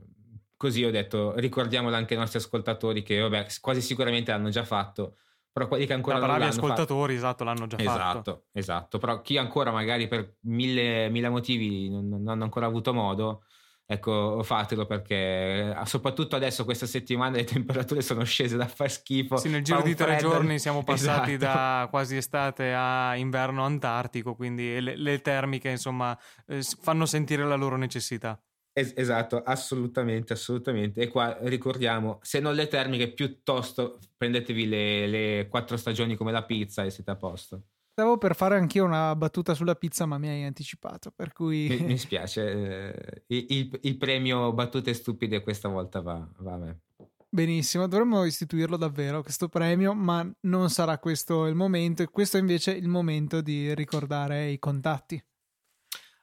così 0.57 0.85
ho 0.85 0.91
detto, 0.91 1.35
ricordiamolo 1.37 1.95
anche 1.95 2.15
ai 2.15 2.21
nostri 2.21 2.39
ascoltatori 2.39 3.03
che, 3.03 3.21
vabbè, 3.21 3.49
quasi 3.61 3.83
sicuramente 3.83 4.31
l'hanno 4.31 4.49
già 4.49 4.65
fatto. 4.65 5.19
Però 5.53 5.69
quelli 5.69 5.85
che 5.85 5.93
ancora 5.93 6.19
non 6.19 6.29
l'hanno 6.29 6.47
ascoltatori, 6.47 7.17
fatto... 7.17 7.27
esatto, 7.27 7.45
l'hanno 7.45 7.67
già 7.67 7.77
esatto, 7.77 7.99
fatto. 7.99 8.19
Esatto, 8.19 8.45
esatto. 8.53 8.99
Però 8.99 9.21
chi 9.21 9.37
ancora 9.37 9.71
magari 9.71 10.09
per 10.09 10.37
mille, 10.45 11.11
mille 11.11 11.29
motivi 11.29 11.91
non, 11.91 12.09
non 12.09 12.27
hanno 12.29 12.45
ancora 12.45 12.65
avuto 12.65 12.95
modo, 12.95 13.43
ecco, 13.91 14.43
fatelo 14.43 14.85
perché 14.85 15.75
eh, 15.75 15.87
soprattutto 15.87 16.37
adesso 16.37 16.65
questa 16.67 16.85
settimana 16.85 17.37
le 17.37 17.45
temperature 17.45 18.03
sono 18.03 18.23
scese 18.23 18.59
da 18.59 18.67
far 18.67 18.91
schifo. 18.91 19.39
Sì, 19.39 19.49
nel 19.49 19.63
giro 19.65 19.81
di 19.81 19.95
tre 19.95 20.19
freddo. 20.19 20.29
giorni 20.29 20.59
siamo 20.59 20.85
passati 20.85 21.33
esatto. 21.33 21.59
da 21.59 21.87
quasi 21.89 22.17
estate 22.17 22.75
a 22.75 23.17
inverno 23.17 23.65
antartico, 23.65 24.35
quindi 24.35 24.79
le, 24.79 24.95
le 24.95 25.21
termiche 25.23 25.71
insomma 25.71 26.17
eh, 26.47 26.63
fanno 26.81 27.07
sentire 27.07 27.47
la 27.47 27.55
loro 27.55 27.77
necessità. 27.77 28.39
Es- 28.75 28.93
esatto, 28.95 29.43
assolutamente, 29.43 30.35
assolutamente. 30.35 31.01
E 31.01 31.09
qua 31.09 31.39
ricordiamo, 31.41 32.19
se 32.21 32.41
non 32.41 32.55
le 32.55 32.69
termiche, 32.69 33.11
piuttosto 33.13 33.99
prendetevi 34.19 34.69
le, 34.69 35.07
le 35.07 35.49
quattro 35.49 35.79
stagioni 35.79 36.15
come 36.15 36.31
la 36.31 36.45
pizza 36.45 36.85
e 36.85 36.91
siete 36.91 37.11
a 37.11 37.17
posto. 37.17 37.63
Stavo 37.99 38.17
per 38.17 38.37
fare 38.37 38.55
anch'io 38.55 38.85
una 38.85 39.17
battuta 39.17 39.55
sulla 39.55 39.75
pizza, 39.75 40.07
ma 40.07 40.19
mi 40.19 40.29
hai 40.29 40.45
anticipato, 40.45 41.11
per 41.11 41.33
cui... 41.33 41.67
Mi, 41.69 41.81
mi 41.81 41.99
spiace, 41.99 42.93
eh, 42.93 43.25
il, 43.27 43.77
il, 43.83 43.97
premio 43.97 44.53
battute 44.53 44.95
stupide 44.95 45.43
questa 45.43 45.67
volta 45.67 46.01
va, 46.01 46.25
va 46.37 46.53
a 46.53 46.59
me. 46.59 46.83
Benissimo, 47.29 47.89
dovremmo 47.89 48.23
istituirlo 48.23 48.77
davvero 48.77 49.25
questo 49.25 49.49
premio, 49.49 49.95
ma 49.95 50.25
non 50.43 50.71
sarà 50.71 51.01
questo 51.01 51.47
il 51.47 51.57
momento, 51.57 52.05
e 52.05 52.09
questo 52.09 52.37
è 52.37 52.41
invece 52.41 52.71
il 52.71 52.87
momento 52.87 53.41
di 53.41 53.75
ricordare 53.75 54.51
i 54.51 54.61
contatti. 54.61 55.21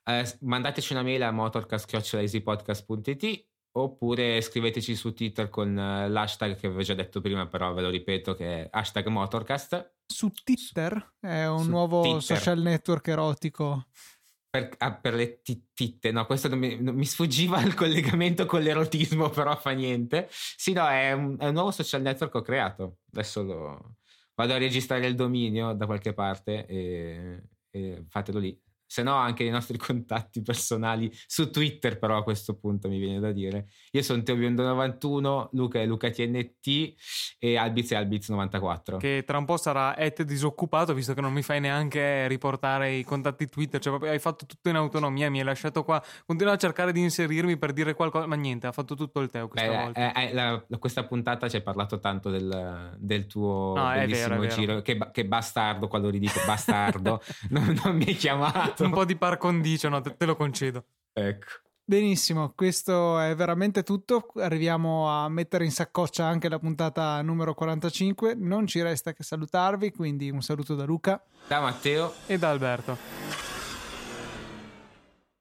Eh, 0.06 0.38
mandateci 0.40 0.94
una 0.94 1.04
mail 1.04 1.24
a 1.24 1.32
motorcast.easypodcast.it 1.32 3.48
oppure 3.74 4.40
scriveteci 4.40 4.96
su 4.96 5.14
Twitter 5.14 5.50
con 5.50 5.78
eh, 5.78 6.08
l'hashtag 6.08 6.56
che 6.56 6.68
avevo 6.68 6.84
già 6.84 6.94
detto 6.94 7.20
prima, 7.20 7.48
però 7.48 7.74
ve 7.74 7.82
lo 7.82 7.90
ripeto 7.90 8.34
che 8.34 8.64
è 8.64 8.70
hashtag 8.72 9.08
motorcast. 9.08 9.95
Su 10.06 10.32
Twitter? 10.32 11.16
È 11.20 11.46
un 11.46 11.64
su 11.64 11.70
nuovo 11.70 12.02
Twitter. 12.02 12.22
social 12.22 12.60
network 12.60 13.08
erotico. 13.08 13.88
Per, 14.50 14.74
ah, 14.78 14.96
per 14.96 15.14
le 15.14 15.42
titte, 15.42 16.12
no, 16.12 16.26
questo 16.26 16.48
non 16.48 16.60
mi, 16.60 16.82
non 16.82 16.96
mi, 16.96 17.06
sfuggiva 17.06 17.62
il 17.62 17.74
collegamento 17.74 18.46
con 18.46 18.62
l'erotismo, 18.62 19.30
però 19.32 19.58
fa 19.58 19.72
niente. 19.72 20.28
Sì, 20.30 20.72
no, 20.72 20.88
è 20.88 21.12
un, 21.12 21.36
è 21.38 21.48
un 21.48 21.54
nuovo 21.54 21.72
social 21.72 22.02
network 22.02 22.32
che 22.32 22.38
ho 22.38 22.42
creato. 22.42 22.98
Adesso 23.12 23.44
lo, 23.44 23.96
vado 24.36 24.54
a 24.54 24.58
registrare 24.58 25.08
il 25.08 25.16
dominio 25.16 25.74
da 25.74 25.86
qualche 25.86 26.14
parte 26.14 26.66
e, 26.66 27.44
e 27.70 28.06
fatelo 28.08 28.40
lì 28.40 28.58
se 28.86 29.04
no 29.04 29.14
anche 29.16 29.44
i 29.44 29.50
nostri 29.50 29.78
contatti 29.80 30.42
personali 30.42 31.12
su 31.26 31.50
Twitter 31.50 31.98
però 31.98 32.18
a 32.18 32.24
questo 32.24 32.56
punto 32.56 32.88
mi 32.88 33.00
viene 33.00 33.20
da 33.20 33.32
dire. 33.32 33.68
Io 33.92 34.02
sono 34.02 34.22
TeoBiondo91 34.22 35.50
Luca 35.52 35.80
è 35.80 35.86
LucaTNT 35.86 36.94
e 37.40 37.58
Albiz 37.58 37.92
è 37.92 37.96
Albiz94 37.96 38.98
che 38.98 39.24
tra 39.26 39.38
un 39.38 39.46
po' 39.46 39.58
sarà 39.58 39.98
et 39.98 40.24
disoccupato 40.24 40.94
visto 40.94 41.14
che 41.14 41.22
non 41.22 41.34
mi 41.34 41.42
fai 41.42 41.60
neanche 41.60 42.28
riportare 42.28 42.92
i 42.94 43.04
contatti 43.04 43.48
Twitter. 43.48 43.80
Cioè 43.80 43.92
proprio 43.92 44.12
hai 44.12 44.20
fatto 44.20 44.46
tutto 44.46 44.70
in 44.70 44.76
autonomia 44.76 45.30
mi 45.30 45.40
hai 45.40 45.46
lasciato 45.46 45.84
qua. 45.84 46.02
Continua 46.26 46.54
a 46.54 46.58
cercare 46.58 46.92
di 46.92 47.02
inserirmi 47.02 47.58
per 47.58 47.74
dire 47.74 47.94
qualcosa 47.94 48.26
ma 48.26 48.36
niente 48.36 48.68
ha 48.68 48.72
fatto 48.72 48.96
tutto 48.96 49.20
il 49.20 49.30
Teo 49.30 49.48
questa 49.48 49.70
Beh, 49.70 49.84
volta. 49.84 50.14
eh, 50.14 50.24
eh, 50.26 50.34
la, 50.34 50.64
questa 50.80 51.06
puntata 51.06 51.48
ci 51.50 51.56
hai 51.58 51.62
parlato 51.62 52.00
tanto 52.00 52.30
del, 52.30 52.96
del 52.98 53.26
tuo 53.28 53.74
no, 53.76 53.90
bellissimo 53.90 54.40
vero, 54.40 54.54
giro 54.54 54.82
che, 54.82 54.98
che, 55.12 55.26
bastardo 55.26 55.88
quando 55.88 56.10
ridico 56.10 56.40
bastardo 56.46 57.22
non, 57.50 57.78
non 57.84 57.96
mi 57.96 58.06
hai 58.06 58.16
chiamato 58.16 58.85
un 58.86 58.92
po' 58.92 59.06
di 59.06 59.16
par 59.16 59.38
condicio, 59.38 59.90
no? 59.90 60.02
Te, 60.02 60.16
te 60.16 60.26
lo 60.26 60.36
concedo. 60.36 60.86
Ecco. 61.14 61.48
Benissimo, 61.88 62.52
questo 62.56 63.20
è 63.20 63.36
veramente 63.36 63.84
tutto. 63.84 64.32
Arriviamo 64.38 65.08
a 65.08 65.30
mettere 65.30 65.66
in 65.66 65.72
saccoccia 65.72 66.26
anche 66.26 66.50
la 66.50 66.58
puntata 66.58 67.22
numero 67.22 67.54
45. 67.54 68.34
Non 68.34 68.66
ci 68.66 68.82
resta 68.82 69.14
che 69.14 69.22
salutarvi, 69.22 69.92
quindi 69.92 70.32
un 70.32 70.42
saluto 70.42 70.74
da 70.74 70.84
Luca, 70.84 71.24
da 71.48 71.60
Matteo 71.60 72.14
e 72.26 72.40
da 72.40 72.50
Alberto. 72.50 72.98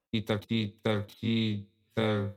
Twitter, 0.07 0.45
Twitter, 0.45 1.05
Twitter. 1.19 2.33